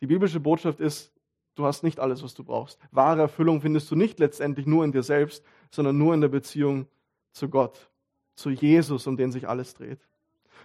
Die 0.00 0.06
biblische 0.06 0.40
Botschaft 0.40 0.80
ist, 0.80 1.12
Du 1.58 1.66
hast 1.66 1.82
nicht 1.82 1.98
alles, 1.98 2.22
was 2.22 2.34
du 2.34 2.44
brauchst. 2.44 2.78
Wahre 2.92 3.22
Erfüllung 3.22 3.60
findest 3.60 3.90
du 3.90 3.96
nicht 3.96 4.20
letztendlich 4.20 4.64
nur 4.64 4.84
in 4.84 4.92
dir 4.92 5.02
selbst, 5.02 5.44
sondern 5.72 5.98
nur 5.98 6.14
in 6.14 6.20
der 6.20 6.28
Beziehung 6.28 6.86
zu 7.32 7.48
Gott, 7.48 7.90
zu 8.36 8.50
Jesus, 8.50 9.08
um 9.08 9.16
den 9.16 9.32
sich 9.32 9.48
alles 9.48 9.74
dreht. 9.74 9.98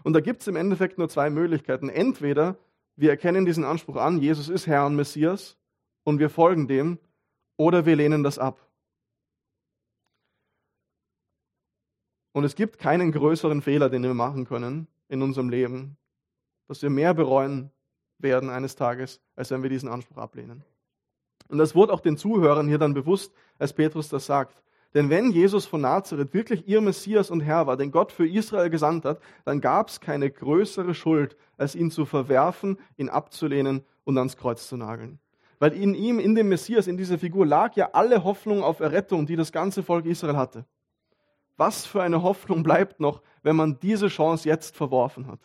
Und 0.03 0.13
da 0.13 0.19
gibt 0.19 0.41
es 0.41 0.47
im 0.47 0.55
Endeffekt 0.55 0.99
nur 0.99 1.09
zwei 1.09 1.31
Möglichkeiten. 1.31 1.89
Entweder 1.89 2.59
wir 2.95 3.09
erkennen 3.09 3.43
diesen 3.43 3.63
Anspruch 3.63 3.95
an, 3.95 4.19
Jesus 4.19 4.49
ist 4.49 4.67
Herr 4.67 4.85
und 4.85 4.95
Messias, 4.95 5.57
und 6.03 6.19
wir 6.19 6.29
folgen 6.29 6.67
dem, 6.67 6.99
oder 7.57 7.87
wir 7.87 7.95
lehnen 7.95 8.21
das 8.21 8.37
ab. 8.37 8.59
Und 12.33 12.43
es 12.43 12.53
gibt 12.53 12.77
keinen 12.77 13.11
größeren 13.11 13.63
Fehler, 13.63 13.89
den 13.89 14.03
wir 14.03 14.13
machen 14.13 14.45
können 14.45 14.87
in 15.07 15.23
unserem 15.23 15.49
Leben, 15.49 15.97
dass 16.67 16.83
wir 16.83 16.91
mehr 16.91 17.15
bereuen 17.15 17.71
werden 18.19 18.51
eines 18.51 18.75
Tages, 18.75 19.21
als 19.35 19.49
wenn 19.49 19.63
wir 19.63 19.71
diesen 19.71 19.89
Anspruch 19.89 20.17
ablehnen. 20.17 20.63
Und 21.47 21.57
das 21.57 21.75
wurde 21.75 21.93
auch 21.93 21.99
den 21.99 22.17
Zuhörern 22.17 22.67
hier 22.67 22.77
dann 22.77 22.93
bewusst, 22.93 23.33
als 23.59 23.73
Petrus 23.73 24.09
das 24.09 24.25
sagt. 24.25 24.63
Denn 24.93 25.09
wenn 25.09 25.31
Jesus 25.31 25.65
von 25.65 25.81
Nazareth 25.81 26.33
wirklich 26.33 26.67
ihr 26.67 26.79
Messias 26.79 27.31
und 27.31 27.41
Herr 27.41 27.65
war, 27.65 27.77
den 27.77 27.91
Gott 27.91 28.11
für 28.11 28.27
Israel 28.27 28.69
gesandt 28.69 29.05
hat, 29.05 29.19
dann 29.43 29.59
gab 29.59 29.89
es 29.89 29.99
keine 29.99 30.29
größere 30.29 30.93
Schuld, 30.93 31.35
als 31.57 31.75
ihn 31.75 31.89
zu 31.89 32.05
verwerfen, 32.05 32.77
ihn 32.97 33.09
abzulehnen 33.09 33.83
und 34.03 34.17
ans 34.17 34.37
Kreuz 34.37 34.67
zu 34.67 34.77
nageln. 34.77 35.19
Weil 35.59 35.73
in 35.73 35.95
ihm, 35.95 36.19
in 36.19 36.35
dem 36.35 36.49
Messias, 36.49 36.87
in 36.87 36.97
dieser 36.97 37.17
Figur 37.17 37.45
lag 37.45 37.75
ja 37.75 37.89
alle 37.93 38.23
Hoffnung 38.23 38.63
auf 38.63 38.81
Errettung, 38.81 39.25
die 39.25 39.35
das 39.35 39.51
ganze 39.51 39.81
Volk 39.81 40.05
Israel 40.05 40.37
hatte. 40.37 40.65
Was 41.57 41.85
für 41.85 42.01
eine 42.01 42.21
Hoffnung 42.21 42.63
bleibt 42.63 42.99
noch, 42.99 43.21
wenn 43.41 43.55
man 43.55 43.79
diese 43.79 44.09
Chance 44.09 44.47
jetzt 44.47 44.75
verworfen 44.75 45.27
hat? 45.27 45.39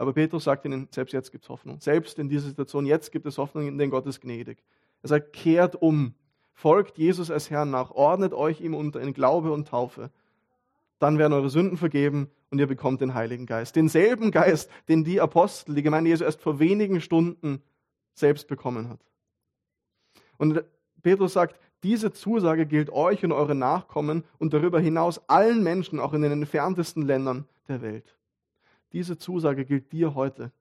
Aber 0.00 0.14
Petrus 0.14 0.44
sagt 0.44 0.64
ihnen, 0.64 0.88
selbst 0.92 1.12
jetzt 1.12 1.30
gibt 1.30 1.44
es 1.44 1.50
Hoffnung. 1.50 1.78
Selbst 1.78 2.18
in 2.18 2.30
dieser 2.30 2.48
Situation, 2.48 2.86
jetzt 2.86 3.12
gibt 3.12 3.26
es 3.26 3.36
Hoffnung, 3.36 3.68
in 3.68 3.76
den 3.76 3.90
Gott 3.90 4.06
ist 4.06 4.22
gnädig. 4.22 4.56
Er 5.02 5.10
sagt, 5.10 5.34
kehrt 5.34 5.76
um, 5.76 6.14
folgt 6.54 6.96
Jesus 6.96 7.30
als 7.30 7.50
Herrn 7.50 7.70
nach, 7.70 7.90
ordnet 7.90 8.32
euch 8.32 8.62
ihm 8.62 8.74
unter 8.74 9.02
in 9.02 9.12
Glaube 9.12 9.52
und 9.52 9.68
Taufe. 9.68 10.08
Dann 11.00 11.18
werden 11.18 11.34
eure 11.34 11.50
Sünden 11.50 11.76
vergeben 11.76 12.30
und 12.50 12.58
ihr 12.58 12.66
bekommt 12.66 13.02
den 13.02 13.12
Heiligen 13.12 13.44
Geist. 13.44 13.76
Denselben 13.76 14.30
Geist, 14.30 14.70
den 14.88 15.04
die 15.04 15.20
Apostel, 15.20 15.74
die 15.74 15.82
Gemeinde 15.82 16.08
Jesu 16.08 16.24
erst 16.24 16.40
vor 16.40 16.58
wenigen 16.58 17.02
Stunden 17.02 17.62
selbst 18.14 18.48
bekommen 18.48 18.88
hat. 18.88 19.00
Und 20.38 20.64
Petrus 21.02 21.34
sagt, 21.34 21.60
diese 21.82 22.10
Zusage 22.10 22.64
gilt 22.64 22.88
euch 22.88 23.22
und 23.22 23.32
euren 23.32 23.58
Nachkommen 23.58 24.24
und 24.38 24.54
darüber 24.54 24.80
hinaus 24.80 25.20
allen 25.28 25.62
Menschen, 25.62 26.00
auch 26.00 26.14
in 26.14 26.22
den 26.22 26.32
entferntesten 26.32 27.02
Ländern 27.02 27.46
der 27.68 27.82
Welt. 27.82 28.16
Diese 28.92 29.18
Zusage 29.18 29.64
gilt 29.64 29.92
dir 29.92 30.14
heute. 30.14 30.52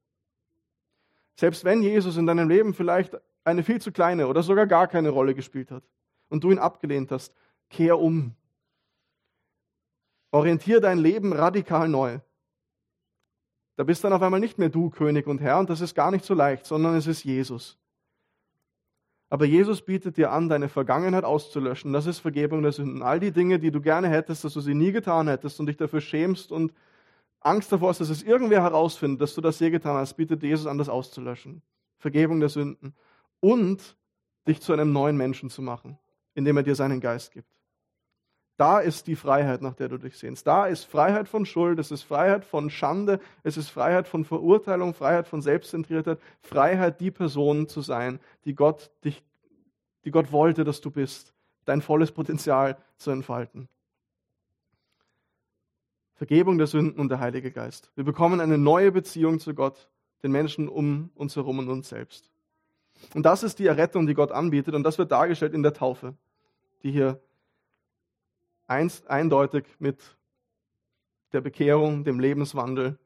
Selbst 1.35 1.63
wenn 1.63 1.81
Jesus 1.81 2.17
in 2.17 2.25
deinem 2.25 2.49
Leben 2.49 2.73
vielleicht 2.73 3.17
eine 3.43 3.63
viel 3.63 3.81
zu 3.81 3.91
kleine 3.91 4.27
oder 4.27 4.43
sogar 4.43 4.67
gar 4.67 4.87
keine 4.87 5.09
Rolle 5.09 5.33
gespielt 5.33 5.71
hat 5.71 5.83
und 6.29 6.43
du 6.43 6.51
ihn 6.51 6.59
abgelehnt 6.59 7.11
hast, 7.11 7.33
kehr 7.69 7.97
um. 7.99 8.35
Orientier 10.31 10.81
dein 10.81 10.99
Leben 10.99 11.33
radikal 11.33 11.87
neu. 11.87 12.19
Da 13.77 13.83
bist 13.83 14.03
dann 14.03 14.13
auf 14.13 14.21
einmal 14.21 14.41
nicht 14.41 14.57
mehr 14.57 14.69
du 14.69 14.89
König 14.89 15.25
und 15.25 15.39
Herr 15.39 15.57
und 15.57 15.69
das 15.69 15.81
ist 15.81 15.95
gar 15.95 16.11
nicht 16.11 16.25
so 16.25 16.33
leicht, 16.33 16.65
sondern 16.65 16.95
es 16.95 17.07
ist 17.07 17.23
Jesus. 17.23 17.77
Aber 19.29 19.45
Jesus 19.45 19.81
bietet 19.83 20.17
dir 20.17 20.31
an, 20.31 20.49
deine 20.49 20.69
Vergangenheit 20.69 21.23
auszulöschen. 21.23 21.93
Das 21.93 22.07
ist 22.07 22.19
Vergebung 22.19 22.63
der 22.63 22.71
Sünden. 22.71 23.03
All 23.03 23.19
die 23.19 23.31
Dinge, 23.31 23.59
die 23.59 23.71
du 23.71 23.79
gerne 23.79 24.09
hättest, 24.09 24.43
dass 24.43 24.53
du 24.53 24.59
sie 24.59 24.73
nie 24.73 24.91
getan 24.91 25.27
hättest 25.27 25.59
und 25.59 25.67
dich 25.67 25.77
dafür 25.77 26.01
schämst 26.01 26.51
und 26.51 26.73
Angst 27.41 27.71
davor 27.71 27.89
hast, 27.89 28.01
dass 28.01 28.09
es 28.09 28.23
irgendwer 28.23 28.61
herausfindet, 28.61 29.21
dass 29.21 29.35
du 29.35 29.41
das 29.41 29.59
je 29.59 29.69
getan 29.69 29.95
hast, 29.95 30.15
bietet 30.15 30.43
Jesus 30.43 30.67
an, 30.67 30.77
das 30.77 30.89
auszulöschen. 30.89 31.61
Vergebung 31.97 32.39
der 32.39 32.49
Sünden. 32.49 32.95
Und 33.39 33.97
dich 34.47 34.61
zu 34.61 34.73
einem 34.73 34.91
neuen 34.91 35.15
Menschen 35.15 35.49
zu 35.49 35.61
machen, 35.61 35.97
indem 36.33 36.57
er 36.57 36.63
dir 36.63 36.75
seinen 36.75 36.99
Geist 36.99 37.31
gibt. 37.31 37.47
Da 38.57 38.79
ist 38.79 39.07
die 39.07 39.15
Freiheit, 39.15 39.61
nach 39.61 39.73
der 39.73 39.87
du 39.87 39.97
dich 39.97 40.17
sehnst. 40.17 40.45
Da 40.45 40.65
ist 40.65 40.83
Freiheit 40.83 41.29
von 41.29 41.45
Schuld, 41.45 41.79
es 41.79 41.91
ist 41.91 42.03
Freiheit 42.03 42.43
von 42.43 42.69
Schande, 42.69 43.21
es 43.43 43.55
ist 43.55 43.69
Freiheit 43.69 44.05
von 44.05 44.25
Verurteilung, 44.25 44.93
Freiheit 44.93 45.29
von 45.29 45.41
Selbstzentriertheit, 45.41 46.19
Freiheit, 46.41 46.99
die 46.99 47.11
Person 47.11 47.69
zu 47.69 47.79
sein, 47.79 48.19
die 48.43 48.55
Gott 48.55 48.91
dich, 49.05 49.23
die 50.03 50.11
Gott 50.11 50.33
wollte, 50.33 50.65
dass 50.65 50.81
du 50.81 50.91
bist, 50.91 51.33
dein 51.63 51.81
volles 51.81 52.11
Potenzial 52.11 52.77
zu 52.97 53.11
entfalten. 53.11 53.69
Vergebung 56.19 56.57
der 56.57 56.67
Sünden 56.67 56.99
und 56.99 57.07
der 57.07 57.21
Heilige 57.21 57.49
Geist. 57.49 57.93
Wir 57.95 58.03
bekommen 58.03 58.41
eine 58.41 58.57
neue 58.57 58.91
Beziehung 58.91 59.39
zu 59.39 59.53
Gott, 59.53 59.89
den 60.21 60.33
Menschen 60.33 60.67
um 60.67 61.11
uns 61.15 61.37
herum 61.37 61.59
und 61.59 61.69
uns 61.69 61.87
selbst. 61.87 62.29
Und 63.13 63.25
das 63.25 63.41
ist 63.41 63.57
die 63.57 63.67
Errettung, 63.67 64.05
die 64.05 64.15
Gott 64.15 64.33
anbietet 64.33 64.75
und 64.75 64.83
das 64.83 64.97
wird 64.97 65.13
dargestellt 65.13 65.53
in 65.53 65.63
der 65.63 65.71
Taufe, 65.73 66.17
die 66.83 66.91
hier 66.91 67.21
einst 68.67 69.09
eindeutig 69.09 69.63
mit 69.79 70.17
der 71.31 71.39
Bekehrung, 71.39 72.03
dem 72.03 72.19
Lebenswandel, 72.19 72.99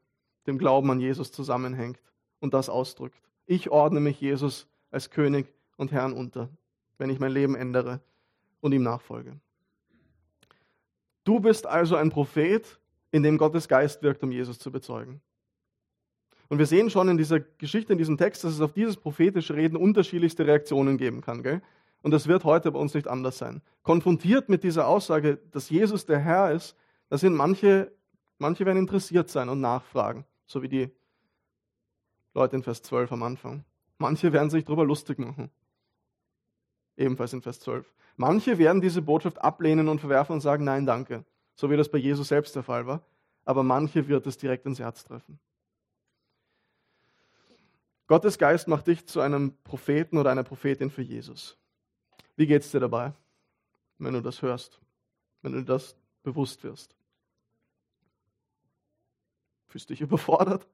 dem 0.48 0.58
Glauben 0.58 0.90
an 0.90 0.98
Jesus 0.98 1.30
zusammenhängt 1.30 2.02
und 2.40 2.52
das 2.52 2.68
ausdrückt. 2.68 3.22
Ich 3.46 3.70
ordne 3.70 4.00
mich 4.00 4.20
Jesus 4.20 4.66
als 4.90 5.10
König 5.10 5.54
und 5.76 5.92
Herrn 5.92 6.14
unter, 6.14 6.48
wenn 6.98 7.10
ich 7.10 7.20
mein 7.20 7.30
Leben 7.30 7.54
ändere 7.54 8.00
und 8.60 8.72
ihm 8.72 8.82
nachfolge. 8.82 9.38
Du 11.22 11.38
bist 11.38 11.64
also 11.64 11.94
ein 11.94 12.10
Prophet, 12.10 12.80
in 13.14 13.22
dem 13.22 13.38
Gottes 13.38 13.68
Geist 13.68 14.02
wirkt, 14.02 14.24
um 14.24 14.32
Jesus 14.32 14.58
zu 14.58 14.72
bezeugen. 14.72 15.20
Und 16.48 16.58
wir 16.58 16.66
sehen 16.66 16.90
schon 16.90 17.08
in 17.08 17.16
dieser 17.16 17.38
Geschichte, 17.38 17.92
in 17.92 17.98
diesem 17.98 18.18
Text, 18.18 18.42
dass 18.42 18.54
es 18.54 18.60
auf 18.60 18.72
dieses 18.72 18.96
prophetische 18.96 19.54
Reden 19.54 19.76
unterschiedlichste 19.76 20.48
Reaktionen 20.48 20.98
geben 20.98 21.20
kann. 21.20 21.44
Gell? 21.44 21.62
Und 22.02 22.10
das 22.10 22.26
wird 22.26 22.42
heute 22.42 22.72
bei 22.72 22.78
uns 22.80 22.92
nicht 22.92 23.06
anders 23.06 23.38
sein. 23.38 23.62
Konfrontiert 23.84 24.48
mit 24.48 24.64
dieser 24.64 24.88
Aussage, 24.88 25.38
dass 25.52 25.70
Jesus 25.70 26.06
der 26.06 26.18
Herr 26.18 26.50
ist, 26.50 26.76
da 27.08 27.16
sind 27.16 27.34
manche, 27.34 27.92
manche 28.38 28.66
werden 28.66 28.78
interessiert 28.78 29.30
sein 29.30 29.48
und 29.48 29.60
nachfragen, 29.60 30.24
so 30.44 30.62
wie 30.62 30.68
die 30.68 30.90
Leute 32.34 32.56
in 32.56 32.64
Vers 32.64 32.82
12 32.82 33.12
am 33.12 33.22
Anfang. 33.22 33.64
Manche 33.98 34.32
werden 34.32 34.50
sich 34.50 34.64
darüber 34.64 34.84
lustig 34.84 35.20
machen. 35.20 35.52
Ebenfalls 36.96 37.32
in 37.32 37.42
Vers 37.42 37.60
12. 37.60 37.88
Manche 38.16 38.58
werden 38.58 38.80
diese 38.80 39.02
Botschaft 39.02 39.40
ablehnen 39.40 39.86
und 39.86 40.00
verwerfen 40.00 40.32
und 40.32 40.40
sagen, 40.40 40.64
nein, 40.64 40.84
danke. 40.84 41.24
So 41.54 41.70
wie 41.70 41.76
das 41.76 41.90
bei 41.90 41.98
Jesus 41.98 42.28
selbst 42.28 42.54
der 42.56 42.62
Fall 42.62 42.86
war. 42.86 43.02
Aber 43.44 43.62
manche 43.62 44.08
wird 44.08 44.26
es 44.26 44.38
direkt 44.38 44.66
ins 44.66 44.78
Herz 44.78 45.04
treffen. 45.04 45.38
Gottes 48.06 48.38
Geist 48.38 48.68
macht 48.68 48.86
dich 48.86 49.06
zu 49.06 49.20
einem 49.20 49.56
Propheten 49.64 50.18
oder 50.18 50.30
einer 50.30 50.44
Prophetin 50.44 50.90
für 50.90 51.02
Jesus. 51.02 51.56
Wie 52.36 52.46
geht 52.46 52.62
es 52.62 52.70
dir 52.70 52.80
dabei, 52.80 53.12
wenn 53.98 54.12
du 54.12 54.20
das 54.20 54.42
hörst, 54.42 54.80
wenn 55.42 55.52
du 55.52 55.64
das 55.64 55.96
bewusst 56.22 56.64
wirst? 56.64 56.94
Fühlst 59.68 59.88
du 59.88 59.94
dich 59.94 60.00
überfordert? 60.02 60.66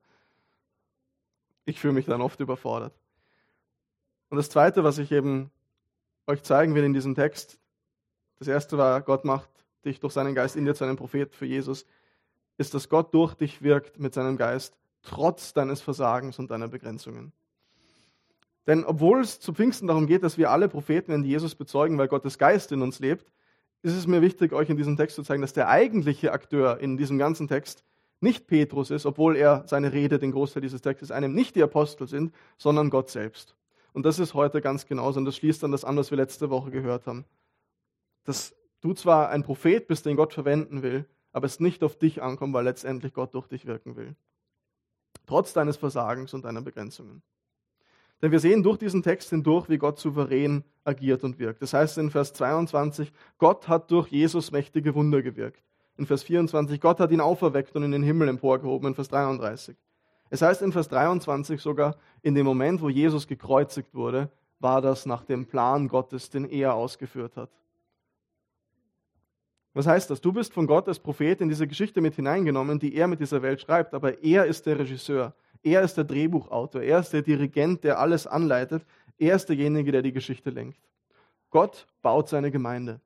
Ich 1.66 1.79
fühle 1.79 1.93
mich 1.93 2.07
dann 2.07 2.21
oft 2.21 2.40
überfordert. 2.40 2.99
Und 4.29 4.37
das 4.37 4.49
Zweite, 4.49 4.83
was 4.83 4.99
ich 4.99 5.12
eben 5.12 5.51
euch 6.27 6.43
zeigen 6.43 6.75
will 6.75 6.85
in 6.85 6.95
diesem 6.95 7.14
Text, 7.14 7.59
das 8.38 8.49
erste 8.49 8.79
war, 8.79 9.01
Gott 9.03 9.25
macht 9.25 9.51
dich 9.85 10.01
durch 10.01 10.12
seinen 10.12 10.35
Geist 10.35 10.57
in 10.57 10.64
dir 10.64 10.75
zu 10.75 10.85
einem 10.85 10.97
Prophet 10.97 11.35
für 11.35 11.47
Jesus, 11.47 11.87
ist, 12.59 12.75
dass 12.75 12.88
Gott 12.88 13.14
durch 13.14 13.35
dich 13.35 13.62
wirkt 13.62 13.99
mit 13.99 14.14
seinem 14.14 14.37
Geist, 14.37 14.77
trotz 15.03 15.53
deines 15.53 15.81
Versagens 15.81 16.38
und 16.38 16.51
deiner 16.51 16.69
Begrenzungen. 16.69 17.33
Denn 18.66 18.85
obwohl 18.85 19.21
es 19.21 19.40
zu 19.40 19.55
Pfingsten 19.55 19.88
darum 19.88 20.07
geht, 20.07 20.23
dass 20.23 20.38
wir 20.38 20.51
alle 20.51 20.69
Propheten 20.69 21.12
in 21.12 21.25
Jesus 21.25 21.55
bezeugen, 21.55 21.99
weil 21.99 22.09
Gottes 22.09 22.38
Geist 22.38 22.73
in 22.73 22.83
uns 22.83 22.99
lebt, 22.99 23.31
ist 23.83 23.97
es 23.97 24.07
mir 24.07 24.21
wichtig, 24.21 24.53
euch 24.53 24.69
in 24.69 24.77
diesem 24.77 24.97
Text 24.97 25.16
zu 25.16 25.23
zeigen, 25.23 25.40
dass 25.40 25.55
der 25.55 25.69
eigentliche 25.69 26.33
Akteur 26.33 26.79
in 26.81 26.97
diesem 26.97 27.19
ganzen 27.19 27.49
Text 27.49 27.83
nicht 28.21 28.47
Petrus 28.47 28.90
ist, 28.90 29.07
obwohl 29.07 29.37
er 29.37 29.64
seine 29.66 29.93
Rede, 29.93 30.19
den 30.19 30.33
Großteil 30.33 30.61
dieses 30.61 30.83
Textes, 30.83 31.11
einem 31.11 31.35
nicht 31.35 31.57
die 31.57 31.62
Apostel 31.62 32.07
sind, 32.07 32.35
sondern 32.59 32.90
Gott 32.90 33.09
selbst. 33.09 33.57
Und 33.93 34.05
das 34.05 34.19
ist 34.19 34.35
heute 34.35 34.61
ganz 34.61 34.87
genauso. 34.87 35.19
Und 35.19 35.25
das 35.25 35.37
schließt 35.37 35.62
dann 35.62 35.73
das 35.73 35.85
an, 35.85 35.97
was 35.97 36.11
wir 36.11 36.19
letzte 36.19 36.51
Woche 36.51 36.71
gehört 36.71 37.07
haben. 37.07 37.25
Dass 38.25 38.55
du 38.81 38.95
zwar 38.95 39.31
ein 39.31 39.43
Prophet 39.43 39.87
bist, 39.87 40.07
den 40.07 40.16
Gott 40.16 40.33
verwenden 40.33 40.83
will, 40.83 41.07
aber 41.33 41.47
es 41.47 41.61
nicht 41.61 41.83
auf 41.83 41.97
dich 41.97 42.23
ankommt, 42.23 42.55
weil 42.55 42.64
letztendlich 42.64 43.12
Gott 43.12 43.35
durch 43.35 43.47
dich 43.47 43.66
wirken 43.66 43.97
will. 43.97 44.16
Trotz 45.27 45.53
deines 45.53 45.77
Versagens 45.77 46.35
und 46.35 46.45
deiner 46.45 46.62
Begrenzungen. 46.62 47.23
Denn 48.23 48.33
wir 48.33 48.40
sehen 48.40 48.62
durch 48.62 48.79
diesen 48.79 49.03
Text 49.03 49.31
hindurch, 49.31 49.69
wie 49.69 49.79
Gott 49.79 49.99
souverän 49.99 50.64
agiert 50.85 51.25
und 51.25 51.38
wirkt. 51.38 51.62
Das 51.62 51.73
heißt 51.73 51.99
in 51.99 52.11
Vers 52.11 52.33
22, 52.33 53.12
Gott 53.38 53.69
hat 53.69 53.90
durch 53.90 54.09
Jesus 54.09 54.51
mächtige 54.51 54.95
Wunder 54.95 55.23
gewirkt. 55.23 55.62
In 55.97 56.07
Vers 56.07 56.23
24, 56.25 56.81
Gott 56.81 57.01
hat 57.01 57.12
ihn 57.12 57.21
auferweckt 57.21 57.77
und 57.77 57.83
in 57.83 57.93
den 57.93 58.03
Himmel 58.03 58.29
emporgehoben. 58.29 58.88
In 58.88 58.95
Vers 58.95 59.09
33. 59.09 59.77
Es 60.31 60.43
heißt 60.43 60.62
in 60.62 60.73
Vers 60.73 60.88
23 60.88 61.61
sogar, 61.61 61.97
in 62.23 62.35
dem 62.35 62.47
Moment, 62.47 62.83
wo 62.83 62.88
Jesus 62.88 63.27
gekreuzigt 63.27 63.95
wurde, 63.95 64.31
war 64.61 64.81
das 64.81 65.07
nach 65.07 65.25
dem 65.25 65.47
Plan 65.47 65.88
Gottes, 65.88 66.31
den 66.31 66.45
er 66.45 66.75
ausgeführt 66.75 67.37
hat. 67.37 67.51
Was 69.73 69.87
heißt 69.87 70.11
das? 70.11 70.21
Du 70.21 70.33
bist 70.33 70.53
von 70.53 70.67
Gott 70.67 70.89
als 70.89 70.99
Prophet 70.99 71.41
in 71.41 71.49
diese 71.49 71.67
Geschichte 71.67 72.01
mit 72.01 72.17
hineingenommen, 72.17 72.79
die 72.79 72.95
er 72.95 73.07
mit 73.07 73.21
dieser 73.21 73.43
Welt 73.43 73.61
schreibt, 73.61 73.95
aber 73.95 74.23
er 74.23 74.47
ist 74.47 74.67
der 74.67 74.79
Regisseur, 74.79 75.33
er 75.63 75.83
ist 75.83 75.97
der 75.97 76.05
Drehbuchautor, 76.05 76.83
er 76.83 76.99
ist 76.99 77.13
der 77.13 77.23
Dirigent, 77.23 77.85
der 77.85 78.01
alles 78.01 78.27
anleitet, 78.27 78.85
er 79.19 79.37
ist 79.37 79.49
derjenige, 79.49 79.93
der 79.93 80.03
die 80.03 80.13
Geschichte 80.13 80.51
lenkt. 80.51 80.81
Gott 81.51 81.87
baut 82.03 82.29
seine 82.29 82.51
Gemeinde. 82.51 83.01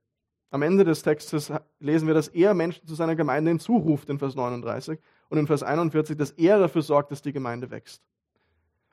Am 0.50 0.62
Ende 0.62 0.84
des 0.84 1.02
Textes 1.02 1.52
lesen 1.80 2.06
wir, 2.06 2.14
dass 2.14 2.28
er 2.28 2.54
Menschen 2.54 2.86
zu 2.86 2.94
seiner 2.94 3.16
Gemeinde 3.16 3.50
hinzuruft 3.50 4.08
in 4.08 4.18
Vers 4.18 4.34
39 4.34 5.00
und 5.28 5.38
in 5.38 5.46
Vers 5.46 5.62
41, 5.62 6.16
dass 6.16 6.30
er 6.30 6.58
dafür 6.58 6.82
sorgt, 6.82 7.10
dass 7.10 7.22
die 7.22 7.32
Gemeinde 7.32 7.70
wächst. 7.70 8.02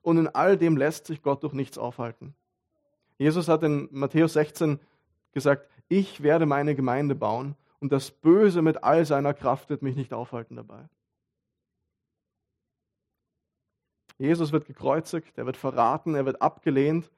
Und 0.02 0.18
in 0.18 0.28
all 0.28 0.58
dem 0.58 0.76
lässt 0.76 1.06
sich 1.06 1.22
Gott 1.22 1.44
durch 1.44 1.54
nichts 1.54 1.78
aufhalten. 1.78 2.34
Jesus 3.20 3.48
hat 3.48 3.62
in 3.62 3.88
Matthäus 3.92 4.34
16 4.34 4.80
gesagt, 5.32 5.70
ich 5.88 6.24
werde 6.24 6.48
meine 6.48 6.74
Gemeinde 6.74 7.14
bauen 7.14 7.56
und 7.82 7.92
das 7.92 8.12
Böse 8.12 8.62
mit 8.62 8.84
all 8.84 9.06
seiner 9.06 9.34
Kraft 9.34 9.70
wird 9.70 9.82
mich 9.82 9.96
nicht 9.96 10.14
aufhalten 10.14 10.56
dabei. 10.56 10.88
Jesus 14.18 14.52
wird 14.52 14.68
gekreuzigt, 14.68 15.36
er 15.38 15.48
wird 15.48 15.58
verraten, 15.58 16.14
er 16.14 16.26
wird 16.26 16.42
abgelehnt 16.44 17.12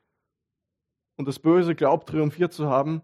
und 1.18 1.28
das 1.28 1.38
Böse 1.38 1.76
glaubt 1.76 2.08
triumphiert 2.08 2.54
zu 2.54 2.70
haben, 2.70 3.02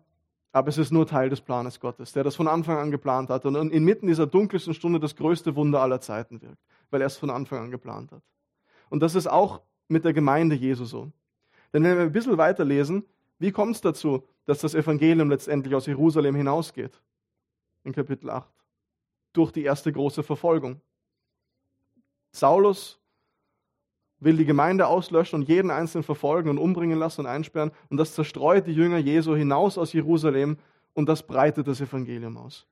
aber 0.54 0.70
es 0.70 0.78
ist 0.78 0.92
nur 0.92 1.06
Teil 1.06 1.30
des 1.30 1.42
Planes 1.42 1.82
Gottes, 1.82 2.14
der 2.14 2.24
das 2.24 2.38
von 2.38 2.48
Anfang 2.48 2.78
an 2.78 2.92
geplant 2.92 3.30
hat 3.30 3.46
und 3.46 3.56
inmitten 3.72 4.08
dieser 4.08 4.26
dunkelsten 4.26 4.74
Stunde 4.74 5.02
das 5.02 5.18
größte 5.18 5.56
Wunder 5.56 5.82
aller 5.82 6.00
Zeiten 6.00 6.42
wirkt, 6.42 6.64
weil 6.90 7.02
er 7.02 7.08
es 7.08 7.18
von 7.18 7.30
Anfang 7.30 7.60
an 7.60 7.72
geplant 7.72 8.14
hat. 8.14 8.24
Und 8.90 9.02
das 9.02 9.16
ist 9.16 9.28
auch 9.28 9.62
mit 9.90 10.06
der 10.06 10.14
Gemeinde 10.14 10.56
Jesu 10.56 10.86
so. 10.86 11.12
Denn 11.74 11.84
wenn 11.84 11.98
wir 11.98 12.04
ein 12.06 12.12
bisschen 12.14 12.38
weiterlesen, 12.38 13.04
wie 13.38 13.52
kommt 13.52 13.76
es 13.76 13.82
dazu, 13.82 14.24
dass 14.46 14.60
das 14.60 14.76
Evangelium 14.76 15.30
letztendlich 15.30 15.76
aus 15.76 15.86
Jerusalem 15.86 16.36
hinausgeht? 16.36 17.00
In 17.90 17.96
Kapitel 17.96 18.30
8. 18.30 18.48
Durch 19.34 19.52
die 19.52 19.64
erste 19.64 19.92
große 19.92 20.22
Verfolgung. 20.22 20.80
Saulus 22.32 23.00
will 24.20 24.38
die 24.38 24.46
Gemeinde 24.46 24.86
auslöschen 24.86 25.42
und 25.42 25.50
jeden 25.50 25.72
einzelnen 25.72 26.04
verfolgen 26.04 26.50
und 26.50 26.60
umbringen 26.60 27.00
lassen 27.00 27.22
und 27.22 27.28
einsperren. 27.28 27.72
Und 27.90 27.98
das 27.98 28.14
zerstreut 28.14 28.68
die 28.68 28.74
Jünger 28.74 29.00
Jesu 29.00 29.36
hinaus 29.36 29.80
aus 29.80 29.92
Jerusalem 29.94 30.58
und 30.94 31.10
das 31.10 31.26
breitet 31.26 31.68
das 31.68 31.82
Evangelium 31.82 32.38
aus. 32.38 32.68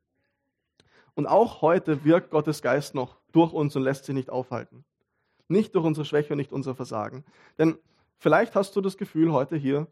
Und 1.15 1.25
auch 1.25 1.63
heute 1.63 2.03
wirkt 2.03 2.30
Gottes 2.30 2.62
Geist 2.62 2.93
noch 2.93 3.17
durch 3.32 3.53
uns 3.53 3.75
und 3.75 3.82
lässt 3.82 4.06
sich 4.06 4.13
nicht 4.13 4.30
aufhalten. 4.30 4.86
Nicht 5.47 5.73
durch 5.73 5.84
unsere 5.84 6.06
Schwäche 6.06 6.34
und 6.34 6.38
nicht 6.38 6.51
unser 6.51 6.75
Versagen. 6.75 7.25
Denn 7.58 7.80
vielleicht 8.19 8.53
hast 8.53 8.75
du 8.75 8.82
das 8.82 8.97
Gefühl 8.97 9.32
heute 9.32 9.56
hier, 9.56 9.88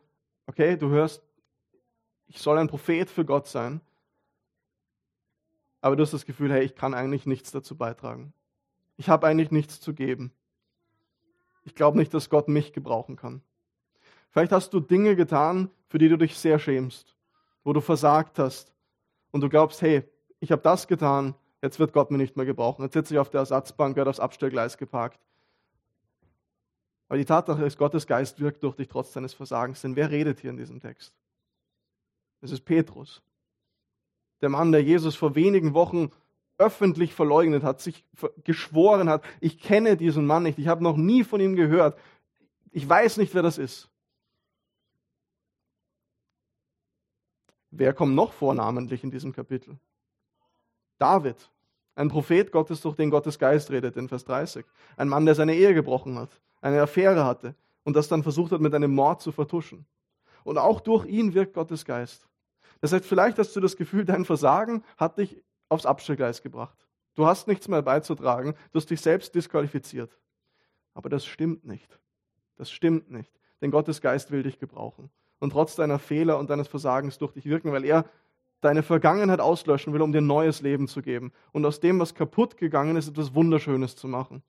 okay, 0.45 0.77
du 0.77 0.89
hörst, 0.89 1.23
ich 2.27 2.39
soll 2.39 2.59
ein 2.59 2.67
Prophet 2.67 3.09
für 3.09 3.25
Gott 3.25 3.47
sein, 3.47 3.81
aber 5.85 5.95
du 5.95 6.01
hast 6.01 6.13
das 6.13 6.25
Gefühl, 6.25 6.51
hey, 6.51 6.63
ich 6.63 6.73
kann 6.73 6.95
eigentlich 6.95 7.27
nichts 7.27 7.51
dazu 7.51 7.77
beitragen. 7.77 8.33
Ich 8.97 9.07
habe 9.07 9.27
eigentlich 9.27 9.51
nichts 9.51 9.79
zu 9.79 9.93
geben. 9.93 10.31
Ich 11.63 11.75
glaube 11.75 11.99
nicht, 11.99 12.11
dass 12.11 12.31
Gott 12.31 12.47
mich 12.47 12.73
gebrauchen 12.73 13.17
kann. 13.17 13.43
Vielleicht 14.31 14.51
hast 14.51 14.73
du 14.73 14.79
Dinge 14.79 15.15
getan, 15.15 15.69
für 15.87 15.99
die 15.99 16.09
du 16.09 16.17
dich 16.17 16.39
sehr 16.39 16.57
schämst, 16.57 17.15
wo 17.63 17.71
du 17.71 17.81
versagt 17.81 18.39
hast 18.39 18.73
und 19.29 19.41
du 19.41 19.49
glaubst, 19.49 19.79
hey, 19.83 20.03
ich 20.39 20.51
habe 20.51 20.63
das 20.63 20.87
getan, 20.87 21.35
jetzt 21.61 21.77
wird 21.77 21.93
Gott 21.93 22.09
mich 22.09 22.17
nicht 22.17 22.35
mehr 22.35 22.47
gebrauchen. 22.47 22.81
Jetzt 22.81 22.93
sitze 22.93 23.13
ich 23.13 23.19
auf 23.19 23.29
der 23.29 23.41
Ersatzbank, 23.41 23.95
werde 23.95 24.09
aufs 24.09 24.19
Abstellgleis 24.19 24.79
geparkt. 24.79 25.19
Aber 27.09 27.19
die 27.19 27.25
Tatsache 27.25 27.63
ist, 27.63 27.77
Gottes 27.77 28.07
Geist 28.07 28.39
wirkt 28.39 28.63
durch 28.63 28.75
dich 28.75 28.87
trotz 28.87 29.11
deines 29.11 29.35
Versagens. 29.35 29.81
Denn 29.81 29.95
wer 29.95 30.09
redet 30.09 30.39
hier 30.39 30.49
in 30.49 30.57
diesem 30.57 30.79
Text? 30.79 31.13
Es 32.41 32.51
ist 32.51 32.65
Petrus. 32.65 33.21
Der 34.45 34.51
Mann, 34.51 34.71
der 34.71 34.83
Jesus 34.83 35.15
vor 35.15 35.33
wenigen 35.33 35.73
Wochen 35.73 36.11
öffentlich 36.59 37.15
verleugnet 37.15 37.63
hat, 37.63 37.81
sich 37.81 38.05
geschworen 38.43 39.09
hat, 39.09 39.23
ich 39.39 39.57
kenne 39.57 39.97
diesen 39.97 40.27
Mann 40.27 40.43
nicht, 40.43 40.59
ich 40.59 40.67
habe 40.67 40.83
noch 40.83 40.97
nie 40.97 41.23
von 41.23 41.41
ihm 41.41 41.55
gehört, 41.55 41.97
ich 42.69 42.87
weiß 42.87 43.17
nicht, 43.17 43.33
wer 43.33 43.41
das 43.41 43.57
ist. 43.57 43.89
Wer 47.71 47.91
kommt 47.91 48.13
noch 48.13 48.33
vor 48.33 48.53
namentlich 48.53 49.03
in 49.03 49.09
diesem 49.09 49.33
Kapitel? 49.33 49.79
David, 50.99 51.49
ein 51.95 52.09
Prophet 52.09 52.51
Gottes, 52.51 52.81
durch 52.81 52.97
den 52.97 53.09
Gottes 53.09 53.39
Geist 53.39 53.71
redet 53.71 53.97
in 53.97 54.07
Vers 54.07 54.25
30. 54.25 54.63
Ein 54.95 55.09
Mann, 55.09 55.25
der 55.25 55.33
seine 55.33 55.55
Ehe 55.55 55.73
gebrochen 55.73 56.19
hat, 56.19 56.29
eine 56.61 56.83
Affäre 56.83 57.25
hatte 57.25 57.55
und 57.83 57.95
das 57.95 58.09
dann 58.09 58.21
versucht 58.21 58.51
hat, 58.51 58.61
mit 58.61 58.75
einem 58.75 58.93
Mord 58.93 59.23
zu 59.23 59.31
vertuschen. 59.31 59.87
Und 60.43 60.59
auch 60.59 60.81
durch 60.81 61.07
ihn 61.07 61.33
wirkt 61.33 61.55
Gottes 61.55 61.83
Geist. 61.83 62.27
Das 62.81 62.91
heißt, 62.93 63.05
vielleicht 63.05 63.39
hast 63.39 63.55
du 63.55 63.59
das 63.59 63.77
Gefühl, 63.77 64.05
dein 64.05 64.25
Versagen 64.25 64.83
hat 64.97 65.17
dich 65.17 65.41
aufs 65.69 65.85
Abstellgleis 65.85 66.41
gebracht. 66.41 66.77
Du 67.15 67.25
hast 67.25 67.47
nichts 67.47 67.67
mehr 67.67 67.81
beizutragen, 67.81 68.55
du 68.71 68.79
hast 68.79 68.89
dich 68.89 69.01
selbst 69.01 69.33
disqualifiziert. 69.33 70.17
Aber 70.93 71.09
das 71.09 71.25
stimmt 71.25 71.65
nicht. 71.65 71.99
Das 72.57 72.71
stimmt 72.71 73.11
nicht. 73.11 73.31
Denn 73.61 73.71
Gottes 73.71 74.01
Geist 74.01 74.31
will 74.31 74.43
dich 74.43 74.59
gebrauchen. 74.59 75.09
Und 75.39 75.51
trotz 75.51 75.75
deiner 75.75 75.99
Fehler 75.99 76.37
und 76.39 76.49
deines 76.49 76.67
Versagens 76.67 77.17
durch 77.17 77.33
dich 77.33 77.45
wirken, 77.45 77.71
weil 77.71 77.85
er 77.85 78.05
deine 78.61 78.83
Vergangenheit 78.83 79.39
auslöschen 79.39 79.93
will, 79.93 80.01
um 80.01 80.11
dir 80.11 80.21
ein 80.21 80.27
neues 80.27 80.61
Leben 80.61 80.87
zu 80.87 81.01
geben. 81.01 81.31
Und 81.51 81.65
aus 81.65 81.79
dem, 81.79 81.99
was 81.99 82.15
kaputt 82.15 82.57
gegangen 82.57 82.95
ist, 82.95 83.07
etwas 83.07 83.35
Wunderschönes 83.35 83.95
zu 83.95 84.07
machen. 84.07 84.41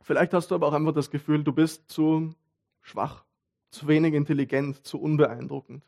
Vielleicht 0.00 0.32
hast 0.32 0.50
du 0.50 0.54
aber 0.54 0.68
auch 0.68 0.72
einfach 0.72 0.94
das 0.94 1.10
Gefühl, 1.10 1.42
du 1.42 1.52
bist 1.52 1.90
zu 1.90 2.32
schwach, 2.80 3.25
zu 3.70 3.88
wenig 3.88 4.14
intelligent, 4.14 4.84
zu 4.86 5.00
unbeeindruckend, 5.00 5.84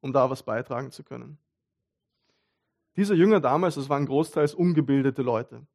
um 0.00 0.12
da 0.12 0.30
was 0.30 0.42
beitragen 0.42 0.90
zu 0.90 1.02
können. 1.02 1.38
Diese 2.96 3.14
Jünger 3.14 3.40
damals, 3.40 3.74
das 3.74 3.88
waren 3.88 4.06
großteils 4.06 4.54
ungebildete 4.54 5.22
Leute. 5.22 5.66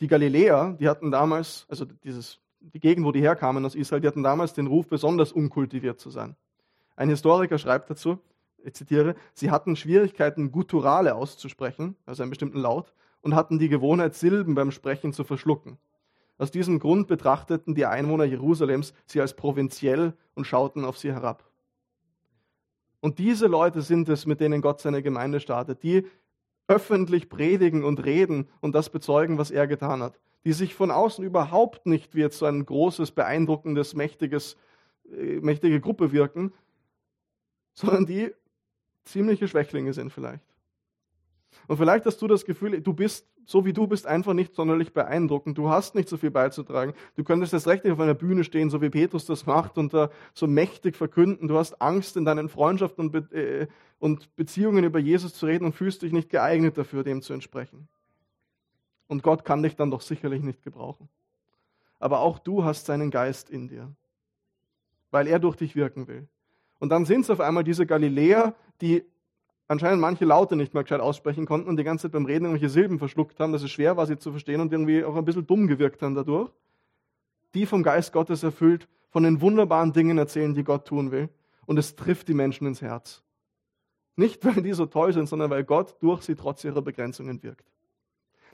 Die 0.00 0.08
Galiläer, 0.08 0.76
die 0.78 0.88
hatten 0.88 1.10
damals, 1.10 1.66
also 1.68 1.84
dieses, 1.84 2.40
die 2.60 2.80
Gegend, 2.80 3.06
wo 3.06 3.12
die 3.12 3.20
herkamen 3.20 3.64
aus 3.64 3.74
Israel, 3.74 4.00
die 4.00 4.08
hatten 4.08 4.22
damals 4.22 4.54
den 4.54 4.66
Ruf, 4.66 4.88
besonders 4.88 5.32
unkultiviert 5.32 6.00
zu 6.00 6.10
sein. 6.10 6.36
Ein 6.96 7.10
Historiker 7.10 7.58
schreibt 7.58 7.90
dazu, 7.90 8.18
ich 8.58 8.74
zitiere, 8.74 9.14
sie 9.32 9.50
hatten 9.50 9.76
Schwierigkeiten, 9.76 10.50
Gutturale 10.50 11.14
auszusprechen, 11.14 11.96
also 12.04 12.22
einen 12.22 12.30
bestimmten 12.30 12.58
Laut, 12.58 12.92
und 13.20 13.34
hatten 13.34 13.58
die 13.58 13.68
Gewohnheit, 13.68 14.14
Silben 14.14 14.54
beim 14.54 14.70
Sprechen 14.70 15.12
zu 15.12 15.24
verschlucken. 15.24 15.78
Aus 16.38 16.50
diesem 16.50 16.78
Grund 16.78 17.06
betrachteten 17.08 17.74
die 17.74 17.86
Einwohner 17.86 18.24
Jerusalems 18.24 18.92
sie 19.06 19.20
als 19.20 19.34
provinziell 19.34 20.14
und 20.34 20.46
schauten 20.46 20.84
auf 20.84 20.98
sie 20.98 21.12
herab. 21.12 21.50
Und 23.00 23.18
diese 23.18 23.46
Leute 23.46 23.82
sind 23.82 24.08
es, 24.08 24.26
mit 24.26 24.40
denen 24.40 24.60
Gott 24.60 24.80
seine 24.80 25.02
Gemeinde 25.02 25.40
startet, 25.40 25.82
die 25.82 26.06
öffentlich 26.68 27.28
predigen 27.28 27.84
und 27.84 28.04
reden 28.04 28.48
und 28.60 28.74
das 28.74 28.90
bezeugen, 28.90 29.38
was 29.38 29.50
er 29.50 29.66
getan 29.66 30.02
hat, 30.02 30.18
die 30.44 30.52
sich 30.52 30.74
von 30.74 30.90
außen 30.90 31.24
überhaupt 31.24 31.86
nicht 31.86 32.14
wie 32.14 32.20
jetzt 32.20 32.38
so 32.38 32.46
ein 32.46 32.66
großes, 32.66 33.12
beeindruckendes, 33.12 33.94
mächtiges, 33.94 34.56
äh, 35.10 35.40
mächtige 35.40 35.80
Gruppe 35.80 36.12
wirken, 36.12 36.52
sondern 37.72 38.06
die 38.06 38.32
ziemliche 39.04 39.48
Schwächlinge 39.48 39.92
sind 39.92 40.12
vielleicht. 40.12 40.44
Und 41.68 41.76
vielleicht 41.76 42.04
hast 42.06 42.20
du 42.20 42.26
das 42.26 42.44
Gefühl, 42.44 42.80
du 42.80 42.92
bist, 42.92 43.28
so 43.46 43.64
wie 43.64 43.72
du 43.72 43.86
bist, 43.86 44.06
einfach 44.06 44.34
nicht 44.34 44.54
sonderlich 44.54 44.92
beeindruckend. 44.92 45.56
Du 45.56 45.70
hast 45.70 45.94
nicht 45.94 46.08
so 46.08 46.16
viel 46.16 46.30
beizutragen. 46.30 46.92
Du 47.14 47.24
könntest 47.24 47.52
jetzt 47.52 47.68
recht 47.68 47.84
nicht 47.84 47.92
auf 47.92 48.00
einer 48.00 48.14
Bühne 48.14 48.44
stehen, 48.44 48.68
so 48.68 48.82
wie 48.82 48.90
Petrus 48.90 49.24
das 49.24 49.46
macht 49.46 49.78
und 49.78 49.94
da 49.94 50.10
so 50.34 50.46
mächtig 50.46 50.96
verkünden. 50.96 51.48
Du 51.48 51.56
hast 51.56 51.80
Angst, 51.80 52.16
in 52.16 52.24
deinen 52.24 52.48
Freundschaften 52.48 53.06
und, 53.06 53.12
Be 53.12 53.36
äh, 53.36 53.66
und 54.00 54.34
Beziehungen 54.36 54.84
über 54.84 54.98
Jesus 54.98 55.34
zu 55.34 55.46
reden 55.46 55.64
und 55.64 55.74
fühlst 55.74 56.02
dich 56.02 56.12
nicht 56.12 56.28
geeignet 56.28 56.76
dafür, 56.76 57.04
dem 57.04 57.22
zu 57.22 57.32
entsprechen. 57.32 57.88
Und 59.06 59.22
Gott 59.22 59.44
kann 59.44 59.62
dich 59.62 59.76
dann 59.76 59.92
doch 59.92 60.00
sicherlich 60.00 60.42
nicht 60.42 60.64
gebrauchen. 60.64 61.08
Aber 62.00 62.20
auch 62.20 62.40
du 62.40 62.64
hast 62.64 62.86
seinen 62.86 63.10
Geist 63.10 63.48
in 63.48 63.68
dir, 63.68 63.92
weil 65.12 65.28
er 65.28 65.38
durch 65.38 65.56
dich 65.56 65.76
wirken 65.76 66.08
will. 66.08 66.26
Und 66.80 66.90
dann 66.90 67.04
sind 67.04 67.22
es 67.22 67.30
auf 67.30 67.40
einmal 67.40 67.64
diese 67.64 67.86
Galiläer, 67.86 68.54
die 68.80 69.04
anscheinend 69.68 70.00
manche 70.00 70.24
Laute 70.24 70.56
nicht 70.56 70.74
mehr 70.74 70.82
gescheit 70.82 71.00
aussprechen 71.00 71.46
konnten 71.46 71.68
und 71.68 71.76
die 71.76 71.84
ganze 71.84 72.02
Zeit 72.02 72.12
beim 72.12 72.26
Reden 72.26 72.44
irgendwelche 72.44 72.68
Silben 72.68 72.98
verschluckt 72.98 73.38
haben, 73.40 73.52
dass 73.52 73.62
es 73.62 73.70
schwer 73.70 73.96
war, 73.96 74.06
sie 74.06 74.18
zu 74.18 74.30
verstehen 74.30 74.60
und 74.60 74.72
irgendwie 74.72 75.04
auch 75.04 75.16
ein 75.16 75.24
bisschen 75.24 75.46
dumm 75.46 75.66
gewirkt 75.66 76.02
haben 76.02 76.14
dadurch. 76.14 76.50
Die 77.54 77.66
vom 77.66 77.82
Geist 77.82 78.12
Gottes 78.12 78.42
erfüllt, 78.42 78.88
von 79.10 79.22
den 79.22 79.40
wunderbaren 79.40 79.92
Dingen 79.92 80.18
erzählen, 80.18 80.54
die 80.54 80.64
Gott 80.64 80.86
tun 80.86 81.10
will. 81.10 81.28
Und 81.64 81.78
es 81.78 81.96
trifft 81.96 82.28
die 82.28 82.34
Menschen 82.34 82.66
ins 82.66 82.82
Herz. 82.82 83.22
Nicht, 84.14 84.44
weil 84.44 84.62
die 84.62 84.72
so 84.72 84.86
toll 84.86 85.12
sind, 85.12 85.28
sondern 85.28 85.50
weil 85.50 85.64
Gott 85.64 85.96
durch 86.00 86.22
sie 86.22 86.34
trotz 86.34 86.64
ihrer 86.64 86.82
Begrenzungen 86.82 87.42
wirkt. 87.42 87.66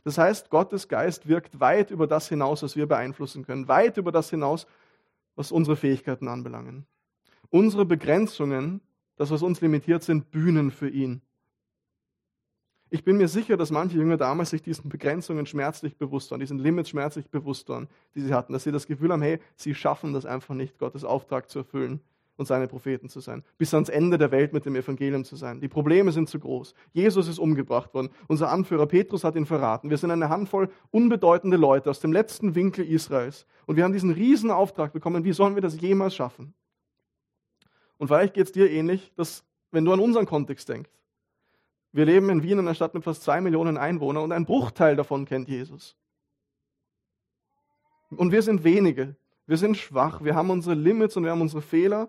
Das 0.04 0.18
heißt, 0.18 0.50
Gottes 0.50 0.88
Geist 0.88 1.28
wirkt 1.28 1.60
weit 1.60 1.90
über 1.90 2.06
das 2.06 2.28
hinaus, 2.28 2.62
was 2.62 2.74
wir 2.74 2.86
beeinflussen 2.86 3.44
können, 3.44 3.68
weit 3.68 3.96
über 3.98 4.10
das 4.10 4.30
hinaus, 4.30 4.66
was 5.36 5.52
unsere 5.52 5.76
Fähigkeiten 5.76 6.26
anbelangen. 6.26 6.86
Unsere 7.50 7.84
Begrenzungen 7.84 8.80
das, 9.22 9.30
was 9.30 9.42
uns 9.42 9.60
limitiert, 9.60 10.02
sind 10.02 10.32
Bühnen 10.32 10.72
für 10.72 10.88
ihn. 10.88 11.22
Ich 12.90 13.04
bin 13.04 13.16
mir 13.16 13.28
sicher, 13.28 13.56
dass 13.56 13.70
manche 13.70 13.96
Jünger 13.96 14.16
damals 14.16 14.50
sich 14.50 14.62
diesen 14.62 14.90
Begrenzungen 14.90 15.46
schmerzlich 15.46 15.96
bewusst 15.96 16.30
waren, 16.30 16.40
diesen 16.40 16.58
Limits 16.58 16.90
schmerzlich 16.90 17.30
bewusst 17.30 17.68
waren, 17.68 17.88
die 18.16 18.20
sie 18.20 18.34
hatten, 18.34 18.52
dass 18.52 18.64
sie 18.64 18.72
das 18.72 18.86
Gefühl 18.86 19.12
haben, 19.12 19.22
hey, 19.22 19.38
sie 19.54 19.76
schaffen 19.76 20.12
das 20.12 20.26
einfach 20.26 20.56
nicht, 20.56 20.76
Gottes 20.76 21.04
Auftrag 21.04 21.48
zu 21.48 21.60
erfüllen 21.60 22.00
und 22.36 22.46
seine 22.46 22.66
Propheten 22.66 23.08
zu 23.08 23.20
sein, 23.20 23.44
bis 23.58 23.72
ans 23.72 23.88
Ende 23.88 24.18
der 24.18 24.32
Welt 24.32 24.52
mit 24.52 24.66
dem 24.66 24.74
Evangelium 24.74 25.24
zu 25.24 25.36
sein. 25.36 25.60
Die 25.60 25.68
Probleme 25.68 26.10
sind 26.10 26.28
zu 26.28 26.40
groß. 26.40 26.74
Jesus 26.92 27.28
ist 27.28 27.38
umgebracht 27.38 27.94
worden. 27.94 28.10
Unser 28.26 28.50
Anführer 28.50 28.86
Petrus 28.86 29.22
hat 29.22 29.36
ihn 29.36 29.46
verraten. 29.46 29.88
Wir 29.88 29.98
sind 29.98 30.10
eine 30.10 30.30
Handvoll 30.30 30.68
unbedeutende 30.90 31.56
Leute 31.56 31.88
aus 31.88 32.00
dem 32.00 32.12
letzten 32.12 32.56
Winkel 32.56 32.84
Israels. 32.84 33.46
Und 33.66 33.76
wir 33.76 33.84
haben 33.84 33.92
diesen 33.92 34.10
riesen 34.10 34.50
Auftrag 34.50 34.92
bekommen. 34.92 35.24
Wie 35.24 35.32
sollen 35.32 35.54
wir 35.54 35.62
das 35.62 35.80
jemals 35.80 36.16
schaffen? 36.16 36.54
Und 38.02 38.08
vielleicht 38.08 38.34
geht 38.34 38.46
es 38.46 38.52
dir 38.52 38.68
ähnlich, 38.68 39.12
dass, 39.14 39.44
wenn 39.70 39.84
du 39.84 39.92
an 39.92 40.00
unseren 40.00 40.26
Kontext 40.26 40.68
denkst, 40.68 40.90
wir 41.92 42.04
leben 42.04 42.30
in 42.30 42.42
Wien, 42.42 42.58
einer 42.58 42.74
Stadt 42.74 42.94
mit 42.94 43.04
fast 43.04 43.22
zwei 43.22 43.40
Millionen 43.40 43.76
Einwohnern 43.76 44.24
und 44.24 44.32
ein 44.32 44.44
Bruchteil 44.44 44.96
davon 44.96 45.24
kennt 45.24 45.48
Jesus. 45.48 45.94
Und 48.10 48.32
wir 48.32 48.42
sind 48.42 48.64
wenige, 48.64 49.14
wir 49.46 49.56
sind 49.56 49.76
schwach, 49.76 50.24
wir 50.24 50.34
haben 50.34 50.50
unsere 50.50 50.74
Limits 50.74 51.16
und 51.16 51.22
wir 51.22 51.30
haben 51.30 51.42
unsere 51.42 51.62
Fehler. 51.62 52.08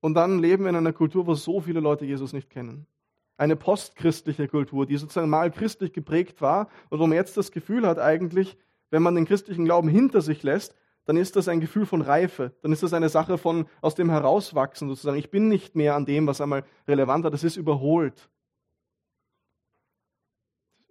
Und 0.00 0.14
dann 0.14 0.40
leben 0.40 0.64
wir 0.64 0.70
in 0.70 0.76
einer 0.76 0.92
Kultur, 0.92 1.28
wo 1.28 1.34
so 1.34 1.60
viele 1.60 1.78
Leute 1.78 2.06
Jesus 2.06 2.32
nicht 2.32 2.50
kennen. 2.50 2.88
Eine 3.36 3.54
postchristliche 3.54 4.48
Kultur, 4.48 4.86
die 4.86 4.96
sozusagen 4.96 5.30
mal 5.30 5.52
christlich 5.52 5.92
geprägt 5.92 6.40
war 6.40 6.70
und 6.90 6.98
wo 6.98 7.06
man 7.06 7.14
jetzt 7.14 7.36
das 7.36 7.52
Gefühl 7.52 7.86
hat, 7.86 8.00
eigentlich, 8.00 8.56
wenn 8.90 9.04
man 9.04 9.14
den 9.14 9.26
christlichen 9.26 9.64
Glauben 9.64 9.88
hinter 9.88 10.22
sich 10.22 10.42
lässt, 10.42 10.74
dann 11.06 11.16
ist 11.16 11.36
das 11.36 11.46
ein 11.46 11.60
Gefühl 11.60 11.86
von 11.86 12.02
Reife. 12.02 12.52
Dann 12.62 12.72
ist 12.72 12.82
das 12.82 12.92
eine 12.92 13.08
Sache 13.08 13.38
von 13.38 13.66
aus 13.80 13.94
dem 13.94 14.10
Herauswachsen 14.10 14.88
sozusagen. 14.88 15.16
Ich 15.16 15.30
bin 15.30 15.48
nicht 15.48 15.76
mehr 15.76 15.94
an 15.94 16.04
dem, 16.04 16.26
was 16.26 16.40
einmal 16.40 16.64
relevant 16.86 17.22
war. 17.22 17.30
Das 17.30 17.44
ist 17.44 17.56
überholt. 17.56 18.28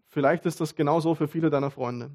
Vielleicht 0.07 0.45
ist 0.45 0.61
das 0.61 0.75
genauso 0.75 1.13
für 1.15 1.27
viele 1.27 1.49
deiner 1.49 1.69
Freunde, 1.69 2.11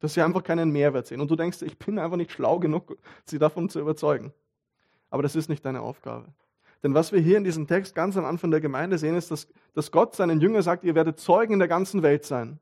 dass 0.00 0.14
sie 0.14 0.22
einfach 0.22 0.42
keinen 0.42 0.70
Mehrwert 0.70 1.06
sehen. 1.06 1.20
Und 1.20 1.30
du 1.30 1.36
denkst, 1.36 1.62
ich 1.62 1.78
bin 1.78 2.00
einfach 2.00 2.16
nicht 2.16 2.32
schlau 2.32 2.58
genug, 2.58 2.98
sie 3.24 3.38
davon 3.38 3.68
zu 3.68 3.78
überzeugen. 3.78 4.32
Aber 5.08 5.22
das 5.22 5.36
ist 5.36 5.48
nicht 5.48 5.64
deine 5.64 5.80
Aufgabe. 5.80 6.26
Denn 6.82 6.94
was 6.94 7.12
wir 7.12 7.20
hier 7.20 7.38
in 7.38 7.44
diesem 7.44 7.68
Text 7.68 7.94
ganz 7.94 8.16
am 8.16 8.24
Anfang 8.24 8.50
der 8.50 8.60
Gemeinde 8.60 8.98
sehen, 8.98 9.14
ist, 9.14 9.30
dass, 9.30 9.46
dass 9.74 9.92
Gott 9.92 10.16
seinen 10.16 10.40
Jüngern 10.40 10.62
sagt, 10.62 10.82
ihr 10.82 10.96
werdet 10.96 11.20
Zeugen 11.20 11.52
in 11.52 11.58
der 11.60 11.68
ganzen 11.68 12.02
Welt 12.02 12.24
sein. 12.24 12.58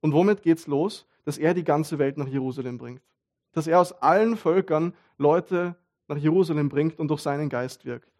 Und 0.00 0.14
womit 0.14 0.42
geht's 0.42 0.66
los? 0.66 1.06
Dass 1.26 1.36
er 1.36 1.52
die 1.52 1.64
ganze 1.64 1.98
Welt 1.98 2.16
nach 2.16 2.26
Jerusalem 2.26 2.78
bringt 2.78 3.02
dass 3.52 3.66
er 3.66 3.80
aus 3.80 3.92
allen 3.92 4.36
Völkern 4.36 4.94
Leute 5.18 5.76
nach 6.08 6.16
Jerusalem 6.16 6.68
bringt 6.68 6.98
und 6.98 7.08
durch 7.08 7.20
seinen 7.20 7.48
Geist 7.48 7.84
wirkt. 7.84 8.10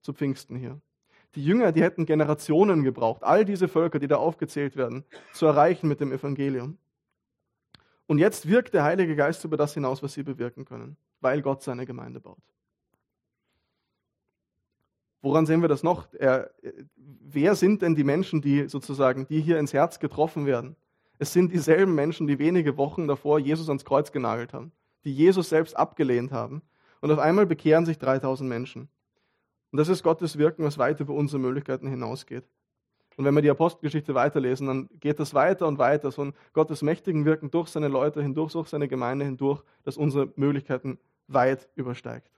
Zu 0.00 0.12
Pfingsten 0.12 0.56
hier. 0.56 0.80
Die 1.34 1.44
Jünger, 1.44 1.72
die 1.72 1.82
hätten 1.82 2.04
Generationen 2.04 2.82
gebraucht, 2.82 3.22
all 3.22 3.44
diese 3.44 3.68
Völker, 3.68 3.98
die 3.98 4.08
da 4.08 4.16
aufgezählt 4.16 4.76
werden, 4.76 5.04
zu 5.32 5.46
erreichen 5.46 5.88
mit 5.88 6.00
dem 6.00 6.12
Evangelium. 6.12 6.76
Und 8.06 8.18
jetzt 8.18 8.48
wirkt 8.48 8.74
der 8.74 8.84
Heilige 8.84 9.16
Geist 9.16 9.44
über 9.44 9.56
das 9.56 9.72
hinaus, 9.72 10.02
was 10.02 10.12
sie 10.12 10.22
bewirken 10.22 10.64
können, 10.64 10.96
weil 11.20 11.40
Gott 11.40 11.62
seine 11.62 11.86
Gemeinde 11.86 12.20
baut. 12.20 12.42
Woran 15.22 15.46
sehen 15.46 15.62
wir 15.62 15.68
das 15.68 15.84
noch? 15.84 16.12
Er, 16.14 16.50
wer 16.96 17.54
sind 17.54 17.80
denn 17.80 17.94
die 17.94 18.04
Menschen, 18.04 18.42
die 18.42 18.68
sozusagen, 18.68 19.26
die 19.28 19.40
hier 19.40 19.58
ins 19.58 19.72
Herz 19.72 20.00
getroffen 20.00 20.46
werden? 20.46 20.76
Es 21.22 21.32
sind 21.32 21.52
dieselben 21.52 21.94
Menschen, 21.94 22.26
die 22.26 22.40
wenige 22.40 22.76
Wochen 22.76 23.06
davor 23.06 23.38
Jesus 23.38 23.68
ans 23.68 23.84
Kreuz 23.84 24.10
genagelt 24.10 24.52
haben, 24.52 24.72
die 25.04 25.14
Jesus 25.14 25.50
selbst 25.50 25.76
abgelehnt 25.76 26.32
haben. 26.32 26.62
Und 27.00 27.12
auf 27.12 27.20
einmal 27.20 27.46
bekehren 27.46 27.86
sich 27.86 27.96
3000 28.00 28.48
Menschen. 28.48 28.88
Und 29.70 29.76
das 29.76 29.88
ist 29.88 30.02
Gottes 30.02 30.36
Wirken, 30.36 30.64
was 30.64 30.78
weit 30.78 30.98
über 30.98 31.14
unsere 31.14 31.38
Möglichkeiten 31.38 31.86
hinausgeht. 31.86 32.42
Und 33.16 33.24
wenn 33.24 33.34
wir 33.36 33.40
die 33.40 33.50
Apostelgeschichte 33.50 34.16
weiterlesen, 34.16 34.66
dann 34.66 34.88
geht 34.98 35.20
das 35.20 35.32
weiter 35.32 35.68
und 35.68 35.78
weiter, 35.78 36.12
ein 36.18 36.34
Gottes 36.54 36.82
mächtigen 36.82 37.24
Wirken 37.24 37.52
durch 37.52 37.68
seine 37.68 37.86
Leute 37.86 38.20
hindurch, 38.20 38.54
durch 38.54 38.66
seine 38.66 38.88
Gemeinde 38.88 39.24
hindurch, 39.24 39.62
das 39.84 39.96
unsere 39.96 40.32
Möglichkeiten 40.34 40.98
weit 41.28 41.68
übersteigt. 41.76 42.32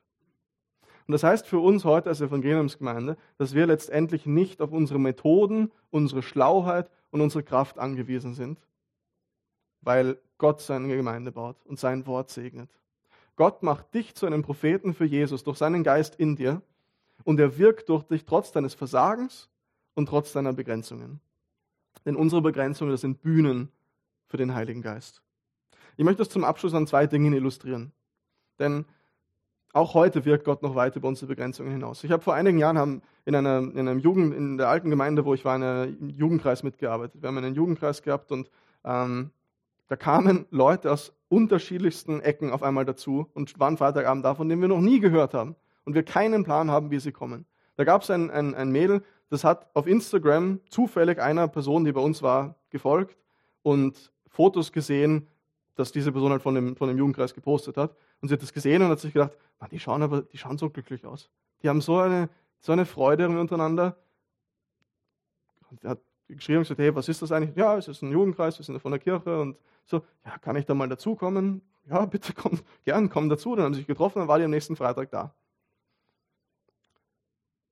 Und 1.06 1.12
das 1.12 1.22
heißt 1.22 1.46
für 1.46 1.58
uns 1.58 1.86
heute 1.86 2.10
als 2.10 2.20
Evangeliumsgemeinde, 2.20 3.16
dass 3.38 3.54
wir 3.54 3.66
letztendlich 3.66 4.26
nicht 4.26 4.60
auf 4.60 4.72
unsere 4.72 5.00
Methoden, 5.00 5.72
unsere 5.88 6.22
Schlauheit 6.22 6.90
und 7.10 7.22
unsere 7.22 7.44
Kraft 7.44 7.78
angewiesen 7.78 8.34
sind, 8.34 8.58
weil 9.84 10.18
Gott 10.38 10.60
seine 10.60 10.94
Gemeinde 10.96 11.32
baut 11.32 11.56
und 11.64 11.78
sein 11.78 12.06
Wort 12.06 12.30
segnet. 12.30 12.70
Gott 13.36 13.62
macht 13.62 13.94
dich 13.94 14.14
zu 14.14 14.26
einem 14.26 14.42
Propheten 14.42 14.94
für 14.94 15.04
Jesus 15.04 15.44
durch 15.44 15.58
seinen 15.58 15.82
Geist 15.82 16.16
in 16.16 16.36
dir 16.36 16.62
und 17.24 17.40
er 17.40 17.58
wirkt 17.58 17.88
durch 17.88 18.04
dich 18.04 18.24
trotz 18.24 18.52
deines 18.52 18.74
Versagens 18.74 19.48
und 19.94 20.08
trotz 20.08 20.32
deiner 20.32 20.52
Begrenzungen. 20.52 21.20
Denn 22.04 22.16
unsere 22.16 22.42
Begrenzungen, 22.42 22.92
das 22.92 23.00
sind 23.00 23.22
Bühnen 23.22 23.70
für 24.26 24.36
den 24.36 24.54
Heiligen 24.54 24.82
Geist. 24.82 25.22
Ich 25.96 26.04
möchte 26.04 26.18
das 26.18 26.28
zum 26.28 26.44
Abschluss 26.44 26.74
an 26.74 26.86
zwei 26.86 27.06
Dingen 27.06 27.32
illustrieren. 27.32 27.92
Denn 28.58 28.84
auch 29.72 29.94
heute 29.94 30.24
wirkt 30.24 30.44
Gott 30.44 30.62
noch 30.62 30.76
weit 30.76 30.94
über 30.96 31.08
unsere 31.08 31.26
Begrenzungen 31.26 31.72
hinaus. 31.72 32.04
Ich 32.04 32.12
habe 32.12 32.22
vor 32.22 32.34
einigen 32.34 32.58
Jahren 32.58 32.78
haben 32.78 33.02
in, 33.24 33.34
einer, 33.34 33.58
in 33.58 33.88
einem 33.88 33.98
Jugend, 33.98 34.34
in 34.34 34.56
der 34.56 34.68
alten 34.68 34.90
Gemeinde, 34.90 35.24
wo 35.24 35.34
ich 35.34 35.44
war, 35.44 35.56
in 35.56 35.62
einem 35.62 36.10
Jugendkreis 36.10 36.62
mitgearbeitet. 36.62 37.22
Wir 37.22 37.28
haben 37.28 37.38
einen 37.38 37.54
Jugendkreis 37.54 38.02
gehabt 38.02 38.30
und 38.30 38.50
ähm, 38.84 39.30
da 39.88 39.96
kamen 39.96 40.46
Leute 40.50 40.90
aus 40.90 41.12
unterschiedlichsten 41.28 42.20
Ecken 42.20 42.52
auf 42.52 42.62
einmal 42.62 42.84
dazu 42.84 43.28
und 43.34 43.58
waren 43.58 43.76
Freitagabend 43.76 44.24
da, 44.24 44.34
von 44.34 44.48
denen 44.48 44.62
wir 44.62 44.68
noch 44.68 44.80
nie 44.80 45.00
gehört 45.00 45.34
haben 45.34 45.56
und 45.84 45.94
wir 45.94 46.02
keinen 46.02 46.44
Plan 46.44 46.70
haben, 46.70 46.90
wie 46.90 47.00
sie 47.00 47.12
kommen. 47.12 47.46
Da 47.76 47.84
gab 47.84 48.02
es 48.02 48.10
ein, 48.10 48.30
ein, 48.30 48.54
ein 48.54 48.70
Mädel, 48.70 49.02
das 49.30 49.44
hat 49.44 49.68
auf 49.74 49.86
Instagram 49.86 50.60
zufällig 50.68 51.20
einer 51.20 51.48
Person, 51.48 51.84
die 51.84 51.92
bei 51.92 52.00
uns 52.00 52.22
war, 52.22 52.54
gefolgt 52.70 53.16
und 53.62 54.12
Fotos 54.28 54.72
gesehen, 54.72 55.26
dass 55.74 55.92
diese 55.92 56.12
Person 56.12 56.30
halt 56.30 56.42
von 56.42 56.54
dem, 56.54 56.76
von 56.76 56.88
dem 56.88 56.98
Jugendkreis 56.98 57.34
gepostet 57.34 57.76
hat. 57.76 57.96
Und 58.20 58.28
sie 58.28 58.34
hat 58.34 58.42
das 58.42 58.52
gesehen 58.52 58.82
und 58.82 58.88
hat 58.88 59.00
sich 59.00 59.12
gedacht, 59.12 59.32
die 59.70 59.80
schauen 59.80 60.02
aber, 60.02 60.22
die 60.22 60.38
schauen 60.38 60.58
so 60.58 60.70
glücklich 60.70 61.04
aus. 61.04 61.30
Die 61.62 61.68
haben 61.68 61.80
so 61.80 61.98
eine, 61.98 62.28
so 62.60 62.72
eine 62.72 62.86
Freude 62.86 63.28
untereinander. 63.28 63.96
Und 65.70 65.84
hat 65.84 66.00
geschrieben 66.28 66.58
und 66.58 66.64
gesagt, 66.64 66.80
hey, 66.80 66.94
was 66.94 67.08
ist 67.08 67.22
das 67.22 67.32
eigentlich? 67.32 67.56
Ja, 67.56 67.76
es 67.76 67.88
ist 67.88 68.02
ein 68.02 68.12
Jugendkreis, 68.12 68.58
wir 68.58 68.64
sind 68.64 68.80
von 68.80 68.92
der 68.92 69.00
Kirche 69.00 69.40
und 69.40 69.56
so, 69.84 70.02
ja, 70.24 70.38
kann 70.38 70.56
ich 70.56 70.64
da 70.64 70.74
mal 70.74 70.88
dazukommen? 70.88 71.62
Ja, 71.88 72.06
bitte 72.06 72.32
komm, 72.32 72.60
gern, 72.84 73.10
komm 73.10 73.28
dazu. 73.28 73.54
Dann 73.54 73.66
haben 73.66 73.74
sie 73.74 73.80
sich 73.80 73.86
getroffen, 73.86 74.20
dann 74.20 74.28
war 74.28 74.38
die 74.38 74.44
am 74.44 74.50
nächsten 74.50 74.76
Freitag 74.76 75.10
da. 75.10 75.34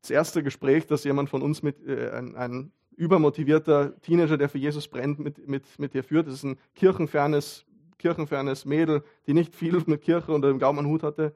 Das 0.02 0.10
erste 0.10 0.42
Gespräch, 0.42 0.86
das 0.86 1.04
jemand 1.04 1.30
von 1.30 1.42
uns 1.42 1.62
mit, 1.62 1.86
äh, 1.86 2.10
ein, 2.10 2.36
ein 2.36 2.72
übermotivierter 2.96 3.98
Teenager, 4.00 4.36
der 4.36 4.48
für 4.48 4.58
Jesus 4.58 4.88
brennt, 4.88 5.18
mit, 5.18 5.48
mit, 5.48 5.78
mit 5.78 5.94
dir 5.94 6.04
führt, 6.04 6.26
das 6.26 6.34
ist 6.34 6.44
ein 6.44 6.58
kirchenfernes, 6.74 7.64
kirchenfernes 7.98 8.64
Mädel, 8.64 9.02
die 9.26 9.34
nicht 9.34 9.54
viel 9.54 9.82
mit 9.86 10.02
Kirche 10.02 10.32
unter 10.32 10.48
dem 10.48 10.58
Glauben 10.58 10.78
am 10.78 10.86
Hut 10.86 11.02
hatte, 11.02 11.34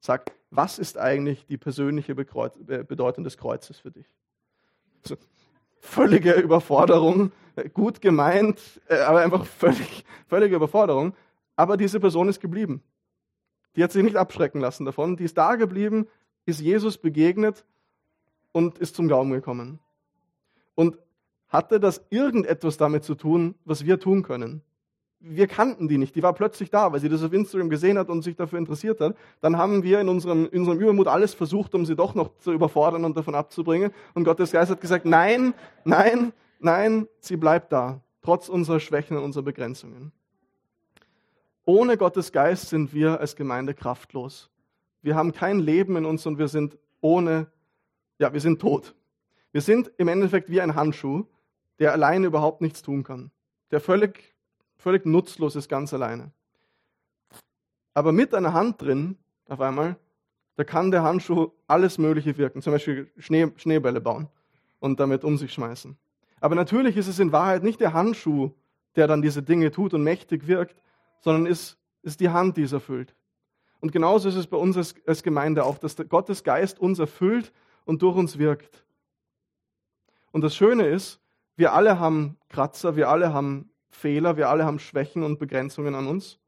sagt, 0.00 0.32
was 0.50 0.78
ist 0.78 0.96
eigentlich 0.96 1.46
die 1.46 1.58
persönliche 1.58 2.14
Bedeutung 2.14 3.24
des 3.24 3.36
Kreuzes 3.36 3.78
für 3.78 3.90
dich? 3.90 4.06
So, 5.06 5.16
völlige 5.84 6.32
Überforderung, 6.32 7.30
gut 7.72 8.00
gemeint, 8.00 8.80
äh, 8.88 8.98
aber 9.00 9.20
einfach 9.20 9.44
völlig, 9.46 10.04
völlige 10.26 10.56
Überforderung. 10.56 11.14
Aber 11.56 11.76
diese 11.76 12.00
Person 12.00 12.28
ist 12.28 12.40
geblieben. 12.40 12.82
Die 13.76 13.84
hat 13.84 13.92
sich 13.92 14.02
nicht 14.02 14.16
abschrecken 14.16 14.60
lassen 14.60 14.84
davon. 14.84 15.16
Die 15.16 15.24
ist 15.24 15.38
da 15.38 15.56
geblieben, 15.56 16.08
ist 16.46 16.60
Jesus 16.60 16.98
begegnet 16.98 17.64
und 18.52 18.78
ist 18.78 18.96
zum 18.96 19.08
Glauben 19.08 19.30
gekommen. 19.30 19.78
Und 20.74 20.98
hatte 21.48 21.78
das 21.78 22.04
irgendetwas 22.10 22.76
damit 22.76 23.04
zu 23.04 23.14
tun, 23.14 23.54
was 23.64 23.84
wir 23.84 24.00
tun 24.00 24.22
können? 24.22 24.62
Wir 25.26 25.46
kannten 25.46 25.88
die 25.88 25.96
nicht. 25.96 26.14
Die 26.14 26.22
war 26.22 26.34
plötzlich 26.34 26.70
da, 26.70 26.92
weil 26.92 27.00
sie 27.00 27.08
das 27.08 27.22
auf 27.22 27.32
Instagram 27.32 27.70
gesehen 27.70 27.98
hat 27.98 28.10
und 28.10 28.22
sich 28.22 28.36
dafür 28.36 28.58
interessiert 28.58 29.00
hat. 29.00 29.16
Dann 29.40 29.56
haben 29.56 29.82
wir 29.82 30.00
in 30.00 30.08
unserem, 30.08 30.48
in 30.50 30.60
unserem 30.60 30.78
Übermut 30.78 31.08
alles 31.08 31.32
versucht, 31.32 31.74
um 31.74 31.86
sie 31.86 31.96
doch 31.96 32.14
noch 32.14 32.36
zu 32.38 32.52
überfordern 32.52 33.04
und 33.04 33.16
davon 33.16 33.34
abzubringen. 33.34 33.90
Und 34.12 34.24
Gottes 34.24 34.52
Geist 34.52 34.70
hat 34.70 34.80
gesagt, 34.80 35.06
nein, 35.06 35.54
nein, 35.84 36.32
nein, 36.60 37.08
sie 37.20 37.36
bleibt 37.36 37.72
da, 37.72 38.00
trotz 38.22 38.48
unserer 38.50 38.80
Schwächen 38.80 39.16
und 39.16 39.24
unserer 39.24 39.44
Begrenzungen. 39.44 40.12
Ohne 41.64 41.96
Gottes 41.96 42.30
Geist 42.30 42.68
sind 42.68 42.92
wir 42.92 43.18
als 43.20 43.34
Gemeinde 43.34 43.72
kraftlos. 43.72 44.50
Wir 45.00 45.14
haben 45.14 45.32
kein 45.32 45.58
Leben 45.58 45.96
in 45.96 46.04
uns 46.04 46.26
und 46.26 46.38
wir 46.38 46.48
sind 46.48 46.76
ohne, 47.00 47.46
ja, 48.18 48.32
wir 48.32 48.40
sind 48.40 48.60
tot. 48.60 48.94
Wir 49.52 49.62
sind 49.62 49.90
im 49.96 50.08
Endeffekt 50.08 50.50
wie 50.50 50.60
ein 50.60 50.74
Handschuh, 50.74 51.24
der 51.78 51.92
alleine 51.92 52.26
überhaupt 52.26 52.60
nichts 52.60 52.82
tun 52.82 53.04
kann, 53.04 53.30
der 53.70 53.80
völlig 53.80 54.33
völlig 54.84 55.06
nutzlos 55.06 55.56
ist 55.56 55.70
ganz 55.70 55.94
alleine. 55.94 56.30
Aber 57.94 58.12
mit 58.12 58.34
einer 58.34 58.52
Hand 58.52 58.82
drin, 58.82 59.16
auf 59.48 59.62
einmal, 59.62 59.96
da 60.56 60.64
kann 60.64 60.90
der 60.90 61.02
Handschuh 61.02 61.52
alles 61.66 61.96
Mögliche 61.96 62.36
wirken, 62.36 62.60
zum 62.60 62.74
Beispiel 62.74 63.10
Schnee, 63.16 63.50
Schneebälle 63.56 64.02
bauen 64.02 64.28
und 64.80 65.00
damit 65.00 65.24
um 65.24 65.38
sich 65.38 65.54
schmeißen. 65.54 65.96
Aber 66.38 66.54
natürlich 66.54 66.98
ist 66.98 67.08
es 67.08 67.18
in 67.18 67.32
Wahrheit 67.32 67.62
nicht 67.62 67.80
der 67.80 67.94
Handschuh, 67.94 68.50
der 68.94 69.06
dann 69.06 69.22
diese 69.22 69.42
Dinge 69.42 69.70
tut 69.70 69.94
und 69.94 70.02
mächtig 70.02 70.46
wirkt, 70.46 70.76
sondern 71.22 71.46
ist, 71.46 71.78
ist 72.02 72.20
die 72.20 72.28
Hand, 72.28 72.58
die 72.58 72.64
es 72.64 72.72
erfüllt. 72.72 73.14
Und 73.80 73.90
genauso 73.90 74.28
ist 74.28 74.36
es 74.36 74.46
bei 74.46 74.58
uns 74.58 74.76
als, 74.76 74.94
als 75.06 75.22
Gemeinde 75.22 75.64
auch, 75.64 75.78
dass 75.78 75.96
Gottes 76.10 76.44
Geist 76.44 76.78
uns 76.78 76.98
erfüllt 76.98 77.52
und 77.86 78.02
durch 78.02 78.16
uns 78.16 78.36
wirkt. 78.38 78.84
Und 80.30 80.42
das 80.42 80.54
Schöne 80.54 80.86
ist, 80.86 81.20
wir 81.56 81.72
alle 81.72 81.98
haben 81.98 82.36
Kratzer, 82.50 82.96
wir 82.96 83.08
alle 83.08 83.32
haben 83.32 83.70
Fehler, 83.94 84.36
wir 84.36 84.48
alle 84.48 84.64
haben 84.64 84.78
Schwächen 84.78 85.22
und 85.22 85.38
Begrenzungen 85.38 85.94
an 85.94 86.06
uns, 86.06 86.38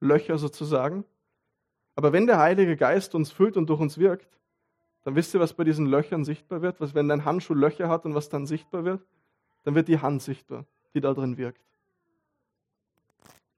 Löcher 0.00 0.38
sozusagen. 0.38 1.04
Aber 1.94 2.12
wenn 2.12 2.26
der 2.26 2.38
Heilige 2.38 2.76
Geist 2.76 3.14
uns 3.14 3.32
füllt 3.32 3.56
und 3.56 3.68
durch 3.68 3.80
uns 3.80 3.98
wirkt, 3.98 4.38
dann 5.02 5.14
wisst 5.14 5.34
ihr, 5.34 5.40
was 5.40 5.52
bei 5.52 5.64
diesen 5.64 5.86
Löchern 5.86 6.24
sichtbar 6.24 6.62
wird? 6.62 6.80
Was, 6.80 6.94
wenn 6.94 7.08
dein 7.08 7.24
Handschuh 7.24 7.54
Löcher 7.54 7.88
hat 7.88 8.04
und 8.04 8.14
was 8.14 8.28
dann 8.28 8.46
sichtbar 8.46 8.84
wird? 8.84 9.04
Dann 9.64 9.74
wird 9.74 9.88
die 9.88 10.00
Hand 10.00 10.22
sichtbar, 10.22 10.64
die 10.94 11.00
da 11.00 11.12
drin 11.12 11.36
wirkt. 11.36 11.60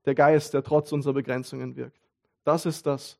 Der 0.05 0.14
Geist, 0.14 0.55
der 0.55 0.62
trotz 0.62 0.93
unserer 0.93 1.14
Begrenzungen 1.14 1.76
wirkt. 1.76 2.01
Das 2.45 2.66
ist 2.66 2.87
das, 2.87 3.18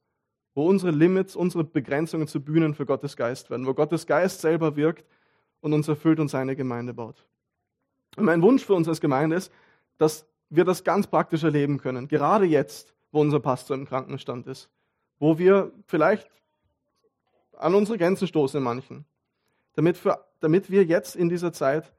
wo 0.54 0.66
unsere 0.66 0.90
Limits, 0.90 1.36
unsere 1.36 1.64
Begrenzungen 1.64 2.28
zu 2.28 2.40
Bühnen 2.40 2.74
für 2.74 2.86
Gottes 2.86 3.16
Geist 3.16 3.50
werden, 3.50 3.66
wo 3.66 3.74
Gottes 3.74 4.06
Geist 4.06 4.40
selber 4.40 4.76
wirkt 4.76 5.06
und 5.61 5.72
uns 5.72 5.88
erfüllt 5.88 6.20
und 6.20 6.28
seine 6.28 6.56
Gemeinde 6.56 6.94
baut. 6.94 7.24
Und 8.16 8.24
mein 8.24 8.42
Wunsch 8.42 8.64
für 8.64 8.74
uns 8.74 8.88
als 8.88 9.00
Gemeinde 9.00 9.36
ist, 9.36 9.52
dass 9.99 10.26
wir 10.49 10.64
das 10.64 10.84
ganz 10.84 11.07
praktisch 11.07 11.42
erleben 11.44 11.78
können. 11.78 12.09
Gerade 12.09 12.46
jetzt, 12.46 12.94
wo 13.12 13.20
unser 13.20 13.40
Pastor 13.40 13.76
im 13.76 13.86
Krankenstand 13.86 14.46
ist. 14.46 14.70
Wo 15.18 15.38
wir 15.38 15.72
vielleicht 15.86 16.28
an 17.57 17.74
unsere 17.74 17.99
Grenzen 17.99 18.28
stoßen 18.28 18.59
in 18.59 18.64
manchen. 18.64 19.05
Damit, 19.74 19.96
für, 19.96 20.24
damit 20.40 20.70
wir 20.70 20.84
jetzt 20.84 21.16
in 21.16 21.28
dieser 21.28 21.53
Zeit 21.53 21.92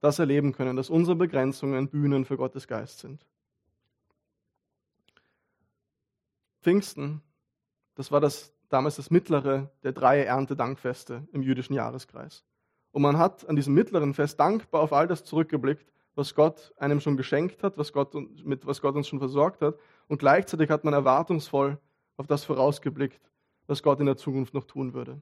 das 0.00 0.18
erleben 0.18 0.52
können, 0.52 0.76
dass 0.76 0.90
unsere 0.90 1.16
Begrenzungen 1.16 1.88
Bühnen 1.88 2.24
für 2.24 2.36
Gottes 2.36 2.68
Geist 2.68 3.00
sind. 3.00 3.26
Pfingsten, 6.62 7.22
das 7.94 8.10
war 8.10 8.20
das, 8.20 8.52
damals 8.68 8.96
das 8.96 9.10
mittlere 9.10 9.70
der 9.82 9.92
drei 9.92 10.24
Erntedankfeste 10.24 11.26
im 11.32 11.42
jüdischen 11.42 11.74
Jahreskreis. 11.74 12.44
Und 12.92 13.02
man 13.02 13.18
hat 13.18 13.48
an 13.48 13.56
diesem 13.56 13.74
mittleren 13.74 14.14
Fest 14.14 14.38
dankbar 14.38 14.80
auf 14.80 14.92
all 14.92 15.06
das 15.06 15.24
zurückgeblickt, 15.24 15.86
was 16.14 16.34
Gott 16.34 16.72
einem 16.76 17.00
schon 17.00 17.16
geschenkt 17.16 17.62
hat, 17.62 17.76
was 17.76 17.92
Gott, 17.92 18.14
mit 18.44 18.66
was 18.66 18.80
Gott 18.80 18.94
uns 18.94 19.08
schon 19.08 19.18
versorgt 19.18 19.62
hat. 19.62 19.76
Und 20.08 20.18
gleichzeitig 20.18 20.70
hat 20.70 20.84
man 20.84 20.94
erwartungsvoll 20.94 21.78
auf 22.16 22.26
das 22.26 22.44
vorausgeblickt, 22.44 23.20
was 23.66 23.82
Gott 23.82 24.00
in 24.00 24.06
der 24.06 24.16
Zukunft 24.16 24.54
noch 24.54 24.64
tun 24.64 24.94
würde. 24.94 25.20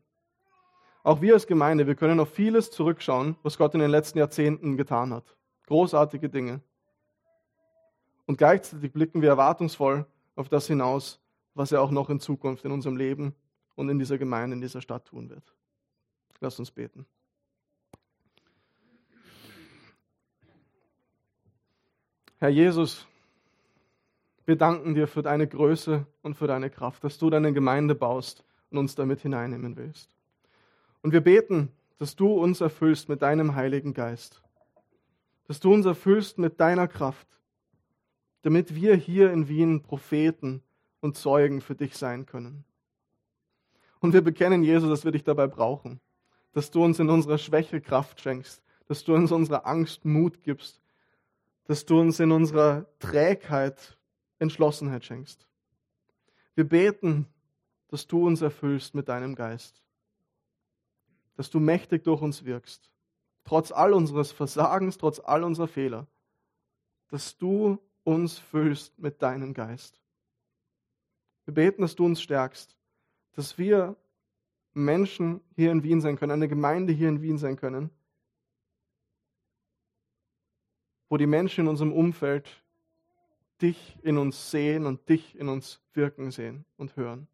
Auch 1.05 1.21
wir 1.21 1.35
als 1.35 1.47
Gemeinde, 1.47 1.87
wir 1.87 1.95
können 1.95 2.21
auf 2.21 2.29
vieles 2.29 2.71
zurückschauen, 2.71 3.37
was 3.43 3.59
Gott 3.59 3.75
in 3.75 3.81
den 3.81 3.91
letzten 3.91 4.19
Jahrzehnten 4.19 4.77
getan 4.77 5.13
hat. 5.13 5.37
Großartige 5.67 6.29
Dinge. 6.29 6.61
Und 8.27 8.39
gleichzeitig 8.39 8.93
blicken 8.93 9.21
wir 9.21 9.31
erwartungsvoll 9.31 10.07
auf 10.37 10.49
das 10.49 10.67
hinaus, 10.67 11.21
was 11.55 11.73
er 11.73 11.83
auch 11.83 11.91
noch 11.91 12.09
in 12.09 12.21
Zukunft 12.21 12.65
in 12.65 12.71
unserem 12.71 12.97
Leben 12.97 13.35
und 13.75 13.89
in 13.89 13.99
dieser 13.99 14.19
Gemeinde, 14.19 14.55
in 14.55 14.61
dieser 14.61 14.81
Stadt 14.81 15.07
tun 15.07 15.29
wird. 15.29 15.55
Lasst 16.41 16.59
uns 16.59 16.71
beten. 16.71 17.07
Herr 22.43 22.49
Jesus, 22.49 23.07
wir 24.47 24.57
danken 24.57 24.97
dir 24.97 25.07
für 25.07 25.23
deine 25.23 25.47
Größe 25.47 26.09
und 26.23 26.35
für 26.35 26.49
deine 26.49 26.71
Kraft, 26.71 27.05
dass 27.05 27.17
du 27.17 27.31
deine 27.31 27.53
Gemeinde 27.53 27.95
baust 27.95 28.43
und 28.73 28.79
uns 28.79 28.97
damit 28.97 29.21
hineinnehmen 29.21 29.77
willst. 29.77 30.17
Und 31.03 31.13
wir 31.13 31.21
beten, 31.21 31.71
dass 31.99 32.17
du 32.17 32.33
uns 32.33 32.61
erfüllst 32.61 33.09
mit 33.09 33.23
deinem 33.23 33.55
Heiligen 33.55 33.95
Geist, 33.95 34.43
dass 35.47 35.61
du 35.61 35.73
uns 35.73 35.87
erfüllst 35.87 36.39
mit 36.39 36.59
deiner 36.59 36.89
Kraft, 36.89 37.29
damit 38.43 38.75
wir 38.75 38.97
hier 38.97 39.33
in 39.33 39.47
Wien 39.47 39.81
Propheten 39.81 40.65
und 41.01 41.17
Zeugen 41.17 41.61
für 41.61 41.77
dich 41.77 41.97
sein 41.97 42.27
können. 42.27 42.65
Und 44.01 44.15
wir 44.15 44.21
bekennen, 44.21 44.65
Jesus, 44.65 44.91
dass 44.91 45.05
wir 45.05 45.13
dich 45.13 45.23
dabei 45.23 45.47
brauchen, 45.47 46.01
dass 46.55 46.73
du 46.73 46.83
uns 46.83 46.99
in 46.99 47.09
unserer 47.09 47.39
Schwäche 47.39 47.81
Kraft 47.81 48.21
schenkst, 48.21 48.65
dass 48.89 49.05
du 49.05 49.15
uns 49.15 49.31
unserer 49.31 49.65
Angst 49.65 50.05
Mut 50.05 50.43
gibst, 50.43 50.82
dass 51.65 51.85
du 51.85 52.01
uns 52.01 52.21
in 52.21 52.33
unserer 52.33 52.87
Trägheit 52.99 53.97
Entschlossenheit 54.39 55.05
schenkst. 55.05 55.47
Wir 56.55 56.69
beten, 56.69 57.27
dass 57.89 58.07
du 58.07 58.27
uns 58.27 58.43
erfüllst 58.43 58.95
mit 58.95 59.09
deinem 59.09 59.35
Geist, 59.35 59.83
dass 61.35 61.51
du 61.51 61.61
mächtig 61.61 62.05
durch 62.05 62.21
uns 62.21 62.45
wirkst, 62.45 62.91
trotz 63.45 63.71
all 63.71 63.93
unseres 63.93 64.33
Versagens, 64.33 64.99
trotz 64.99 65.21
all 65.21 65.45
unserer 65.45 65.69
Fehler, 65.69 66.07
dass 67.09 67.37
du 67.39 67.79
uns 68.05 68.39
füllst 68.39 68.99
mit 68.99 69.23
deinem 69.23 69.55
Geist. 69.55 70.01
Wir 71.45 71.55
beten, 71.55 71.83
dass 71.83 71.95
du 71.95 72.05
uns 72.05 72.21
stärkst, 72.21 72.77
dass 73.33 73.59
wir 73.59 73.97
Menschen 74.75 75.41
hier 75.55 75.71
in 75.71 75.83
Wien 75.83 76.01
sein 76.01 76.17
können, 76.17 76.33
eine 76.33 76.49
Gemeinde 76.49 76.93
hier 76.93 77.09
in 77.09 77.23
Wien 77.23 77.39
sein 77.39 77.57
können, 77.57 77.91
wo 81.13 81.19
die 81.19 81.27
Menschen 81.27 81.65
in 81.65 81.69
unserem 81.69 81.93
Umfeld 81.93 82.49
dich 83.61 83.99
in 84.03 84.17
uns 84.17 84.51
sehen 84.51 84.87
und 84.87 85.11
dich 85.11 85.39
in 85.39 85.51
uns 85.51 85.79
wirken 85.93 86.31
sehen 86.31 86.65
und 86.79 86.97
hören. 86.97 87.29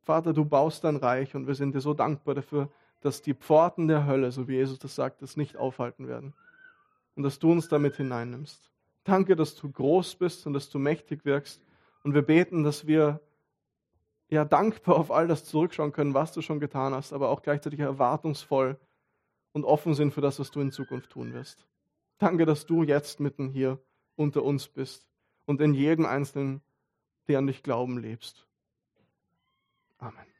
Vater, 0.00 0.32
du 0.32 0.46
baust 0.46 0.82
dein 0.84 0.96
Reich 0.96 1.34
und 1.34 1.46
wir 1.46 1.54
sind 1.56 1.74
dir 1.74 1.82
so 1.82 1.92
dankbar 1.92 2.34
dafür, 2.34 2.70
dass 3.02 3.20
die 3.20 3.34
Pforten 3.34 3.86
der 3.86 4.06
Hölle, 4.06 4.32
so 4.32 4.48
wie 4.48 4.54
Jesus 4.54 4.78
das 4.78 4.94
sagt, 4.94 5.20
das 5.20 5.36
nicht 5.36 5.58
aufhalten 5.58 6.08
werden. 6.08 6.32
Und 7.16 7.24
dass 7.24 7.38
du 7.38 7.52
uns 7.52 7.68
damit 7.68 7.96
hineinnimmst. 7.96 8.70
Danke, 9.04 9.36
dass 9.36 9.54
du 9.54 9.70
groß 9.70 10.14
bist 10.14 10.46
und 10.46 10.54
dass 10.54 10.70
du 10.70 10.78
mächtig 10.78 11.26
wirkst. 11.26 11.60
Und 12.02 12.14
wir 12.14 12.22
beten, 12.22 12.64
dass 12.64 12.86
wir 12.86 13.20
ja 14.30 14.46
dankbar 14.46 14.96
auf 14.96 15.10
all 15.10 15.28
das 15.28 15.44
zurückschauen 15.44 15.92
können, 15.92 16.14
was 16.14 16.32
du 16.32 16.40
schon 16.40 16.60
getan 16.60 16.94
hast, 16.94 17.12
aber 17.12 17.28
auch 17.28 17.42
gleichzeitig 17.42 17.80
erwartungsvoll 17.80 18.78
und 19.52 19.64
offen 19.64 19.94
sind 19.94 20.12
für 20.12 20.20
das, 20.20 20.38
was 20.38 20.50
du 20.50 20.60
in 20.60 20.72
Zukunft 20.72 21.10
tun 21.10 21.32
wirst. 21.32 21.66
Danke, 22.18 22.46
dass 22.46 22.66
du 22.66 22.82
jetzt 22.82 23.20
mitten 23.20 23.48
hier 23.48 23.78
unter 24.16 24.42
uns 24.42 24.68
bist 24.68 25.06
und 25.46 25.60
in 25.60 25.74
jedem 25.74 26.06
Einzelnen, 26.06 26.62
der 27.28 27.38
an 27.38 27.46
dich 27.46 27.62
glauben, 27.62 27.98
lebst. 27.98 28.46
Amen. 29.98 30.31